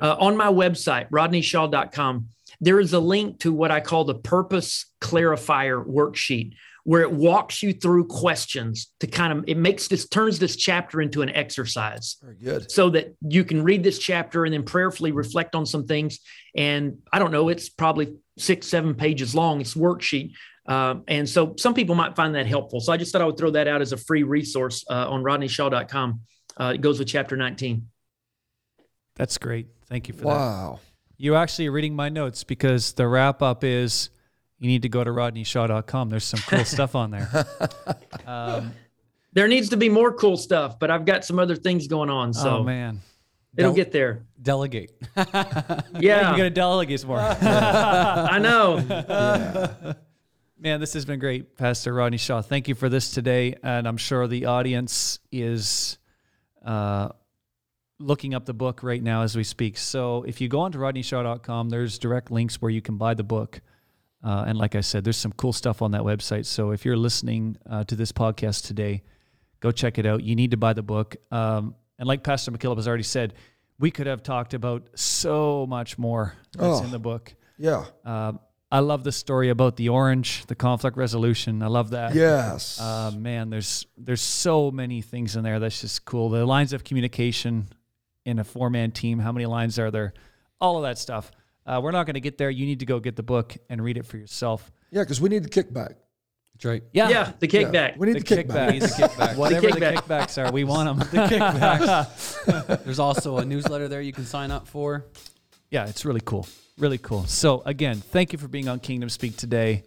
Uh, 0.00 0.16
on 0.18 0.36
my 0.36 0.48
website, 0.48 1.08
rodneyshaw.com, 1.10 2.28
there 2.60 2.80
is 2.80 2.92
a 2.92 2.98
link 2.98 3.40
to 3.40 3.52
what 3.52 3.70
I 3.70 3.80
call 3.80 4.04
the 4.04 4.14
purpose 4.14 4.86
clarifier 5.00 5.84
worksheet, 5.84 6.54
where 6.84 7.00
it 7.00 7.10
walks 7.10 7.62
you 7.62 7.72
through 7.72 8.06
questions 8.06 8.92
to 9.00 9.06
kind 9.06 9.36
of, 9.36 9.44
it 9.46 9.56
makes 9.56 9.88
this, 9.88 10.06
turns 10.06 10.38
this 10.38 10.54
chapter 10.54 11.00
into 11.00 11.22
an 11.22 11.30
exercise 11.30 12.16
Very 12.22 12.36
good. 12.36 12.70
so 12.70 12.90
that 12.90 13.14
you 13.22 13.42
can 13.42 13.62
read 13.62 13.82
this 13.82 13.98
chapter 13.98 14.44
and 14.44 14.52
then 14.52 14.62
prayerfully 14.62 15.10
reflect 15.10 15.54
on 15.54 15.64
some 15.64 15.86
things. 15.86 16.20
And 16.54 16.98
I 17.10 17.18
don't 17.18 17.32
know, 17.32 17.48
it's 17.48 17.70
probably 17.70 18.14
six, 18.38 18.66
seven 18.66 18.94
pages 18.94 19.34
long. 19.34 19.62
It's 19.62 19.74
worksheet. 19.74 20.32
Um, 20.66 21.04
and 21.08 21.28
so 21.28 21.54
some 21.58 21.74
people 21.74 21.94
might 21.94 22.16
find 22.16 22.34
that 22.34 22.46
helpful. 22.46 22.80
So 22.80 22.92
I 22.92 22.98
just 22.98 23.12
thought 23.12 23.22
I 23.22 23.26
would 23.26 23.38
throw 23.38 23.50
that 23.50 23.66
out 23.66 23.80
as 23.80 23.92
a 23.92 23.96
free 23.96 24.22
resource 24.22 24.84
uh, 24.88 25.10
on 25.10 25.22
rodneyshaw.com. 25.22 26.20
Uh, 26.60 26.72
it 26.74 26.80
goes 26.82 26.98
with 26.98 27.08
chapter 27.08 27.36
19. 27.36 27.88
That's 29.16 29.38
great. 29.38 29.68
Thank 29.86 30.08
you 30.08 30.14
for 30.14 30.24
that. 30.24 30.26
Wow. 30.26 30.80
You 31.16 31.36
actually 31.36 31.68
are 31.68 31.72
reading 31.72 31.94
my 31.94 32.08
notes 32.08 32.44
because 32.44 32.92
the 32.92 33.06
wrap 33.06 33.40
up 33.40 33.62
is 33.64 34.10
you 34.64 34.70
need 34.70 34.82
to 34.82 34.88
go 34.88 35.04
to 35.04 35.10
rodneyshaw.com. 35.10 36.08
There's 36.08 36.24
some 36.24 36.40
cool 36.40 36.64
stuff 36.64 36.94
on 36.94 37.10
there. 37.10 37.28
Um, 38.26 38.72
There 39.34 39.46
needs 39.48 39.68
to 39.68 39.76
be 39.76 39.90
more 39.90 40.10
cool 40.14 40.38
stuff, 40.38 40.78
but 40.78 40.90
I've 40.90 41.04
got 41.04 41.26
some 41.26 41.38
other 41.38 41.56
things 41.56 41.86
going 41.86 42.08
on. 42.08 42.32
So 42.32 42.58
oh, 42.58 42.62
man. 42.62 43.00
it'll 43.54 43.72
Del- 43.72 43.76
get 43.76 43.92
there. 43.92 44.24
Delegate. 44.40 44.92
Yeah. 45.14 45.80
Yeah, 46.00 46.30
You 46.30 46.36
going 46.38 46.48
to 46.48 46.50
delegate 46.50 47.04
more. 47.04 47.18
I 47.42 48.38
know. 48.38 49.94
Man, 50.58 50.80
this 50.80 50.94
has 50.94 51.04
been 51.04 51.18
great, 51.18 51.54
Pastor 51.56 51.92
Rodney 51.92 52.16
Shaw. 52.16 52.40
Thank 52.40 52.66
you 52.68 52.74
for 52.74 52.88
this 52.88 53.10
today. 53.10 53.56
And 53.62 53.86
I'm 53.86 53.98
sure 53.98 54.26
the 54.26 54.46
audience 54.46 55.18
is 55.30 55.98
uh, 56.64 57.10
looking 57.98 58.32
up 58.34 58.46
the 58.46 58.54
book 58.54 58.82
right 58.82 59.02
now 59.02 59.20
as 59.22 59.36
we 59.36 59.44
speak. 59.44 59.76
So 59.76 60.22
if 60.22 60.40
you 60.40 60.48
go 60.48 60.60
on 60.60 60.66
onto 60.66 60.78
rodneyshaw.com, 60.78 61.68
there's 61.68 61.98
direct 61.98 62.30
links 62.30 62.62
where 62.62 62.70
you 62.70 62.80
can 62.80 62.96
buy 62.96 63.12
the 63.12 63.24
book. 63.24 63.60
Uh, 64.24 64.44
and 64.46 64.56
like 64.56 64.74
I 64.74 64.80
said, 64.80 65.04
there's 65.04 65.18
some 65.18 65.32
cool 65.32 65.52
stuff 65.52 65.82
on 65.82 65.90
that 65.90 66.00
website. 66.02 66.46
So 66.46 66.70
if 66.70 66.84
you're 66.86 66.96
listening 66.96 67.58
uh, 67.68 67.84
to 67.84 67.94
this 67.94 68.10
podcast 68.10 68.66
today, 68.66 69.02
go 69.60 69.70
check 69.70 69.98
it 69.98 70.06
out. 70.06 70.22
You 70.22 70.34
need 70.34 70.52
to 70.52 70.56
buy 70.56 70.72
the 70.72 70.82
book. 70.82 71.16
Um, 71.30 71.74
and 71.98 72.08
like 72.08 72.24
Pastor 72.24 72.50
McKillop 72.50 72.76
has 72.76 72.88
already 72.88 73.02
said, 73.02 73.34
we 73.78 73.90
could 73.90 74.06
have 74.06 74.22
talked 74.22 74.54
about 74.54 74.88
so 74.98 75.66
much 75.68 75.98
more 75.98 76.34
that's 76.56 76.80
Oh. 76.80 76.84
in 76.84 76.90
the 76.90 76.98
book. 76.98 77.34
Yeah. 77.58 77.84
Um, 78.04 78.40
I 78.72 78.80
love 78.80 79.04
the 79.04 79.12
story 79.12 79.50
about 79.50 79.76
the 79.76 79.90
orange, 79.90 80.46
the 80.46 80.54
conflict 80.54 80.96
resolution. 80.96 81.62
I 81.62 81.66
love 81.66 81.90
that. 81.90 82.14
Yes. 82.14 82.80
Uh, 82.80 83.12
man, 83.16 83.50
there's 83.50 83.86
there's 83.96 84.20
so 84.22 84.70
many 84.72 85.00
things 85.02 85.36
in 85.36 85.44
there 85.44 85.60
that's 85.60 85.80
just 85.82 86.04
cool. 86.04 86.30
The 86.30 86.44
lines 86.46 86.72
of 86.72 86.82
communication 86.82 87.68
in 88.24 88.38
a 88.40 88.44
four 88.44 88.70
man 88.70 88.90
team. 88.90 89.18
How 89.20 89.30
many 89.32 89.46
lines 89.46 89.78
are 89.78 89.90
there? 89.92 90.12
All 90.60 90.76
of 90.78 90.82
that 90.84 90.98
stuff. 90.98 91.30
Uh, 91.66 91.80
we're 91.82 91.90
not 91.92 92.04
going 92.06 92.14
to 92.14 92.20
get 92.20 92.36
there. 92.38 92.50
You 92.50 92.66
need 92.66 92.80
to 92.80 92.86
go 92.86 93.00
get 93.00 93.16
the 93.16 93.22
book 93.22 93.56
and 93.70 93.82
read 93.82 93.96
it 93.96 94.04
for 94.06 94.16
yourself. 94.18 94.70
yeah, 94.90 95.02
because 95.02 95.20
we 95.20 95.28
need 95.28 95.42
the 95.44 95.48
kickback. 95.48 95.94
That's 96.54 96.64
right. 96.66 96.82
Yeah, 96.92 97.08
Yeah, 97.08 97.32
the 97.40 97.48
Yeah, 97.48 97.62
kickback. 97.62 97.96
We 97.96 98.06
need 98.12 98.24
the 98.24 98.34
the, 98.36 98.44
kickback. 98.44 98.70
kickbacks. 98.78 98.80
The 98.96 99.02
kickback. 99.08 99.36
Whatever 99.36 99.70
the, 99.70 99.72
kickback. 99.80 99.94
kickbacks 99.96 100.46
are, 100.48 100.52
we 100.52 100.64
want 100.64 100.98
them. 100.98 101.08
The 101.28 101.36
kickbacks. 101.36 102.84
There's 102.84 102.98
also 103.00 103.38
a 103.38 103.44
newsletter 103.44 103.88
there 103.88 104.00
you 104.02 104.12
can 104.12 104.24
sign 104.24 104.50
up 104.50 104.68
for. 104.68 105.06
yeah, 105.70 105.86
it's 105.88 106.04
really 106.04 106.20
cool. 106.24 106.46
Really 106.78 106.98
cool. 106.98 107.24
So, 107.26 107.62
again, 107.66 107.96
thank 107.96 108.32
you 108.32 108.38
for 108.38 108.48
being 108.48 108.68
on 108.68 108.78
Kingdom 108.80 109.08
Speak 109.08 109.36
today. 109.36 109.84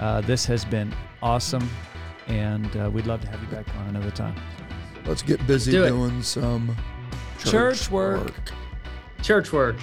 Uh, 0.00 0.20
this 0.22 0.44
has 0.46 0.64
been 0.64 0.94
awesome, 1.22 1.68
and 2.28 2.74
uh, 2.76 2.90
we'd 2.92 3.06
love 3.06 3.20
to 3.22 3.28
have 3.28 3.40
you 3.42 3.48
back 3.48 3.66
on 3.76 3.88
another 3.88 4.10
time. 4.10 4.36
Let's 5.06 5.22
get 5.22 5.44
busy 5.46 5.72
Do 5.72 5.84
it. 5.84 5.88
doing 5.88 6.22
some 6.22 6.76
Church 7.44 7.90
work. 7.90 8.52
Church 9.22 9.52
work. 9.52 9.76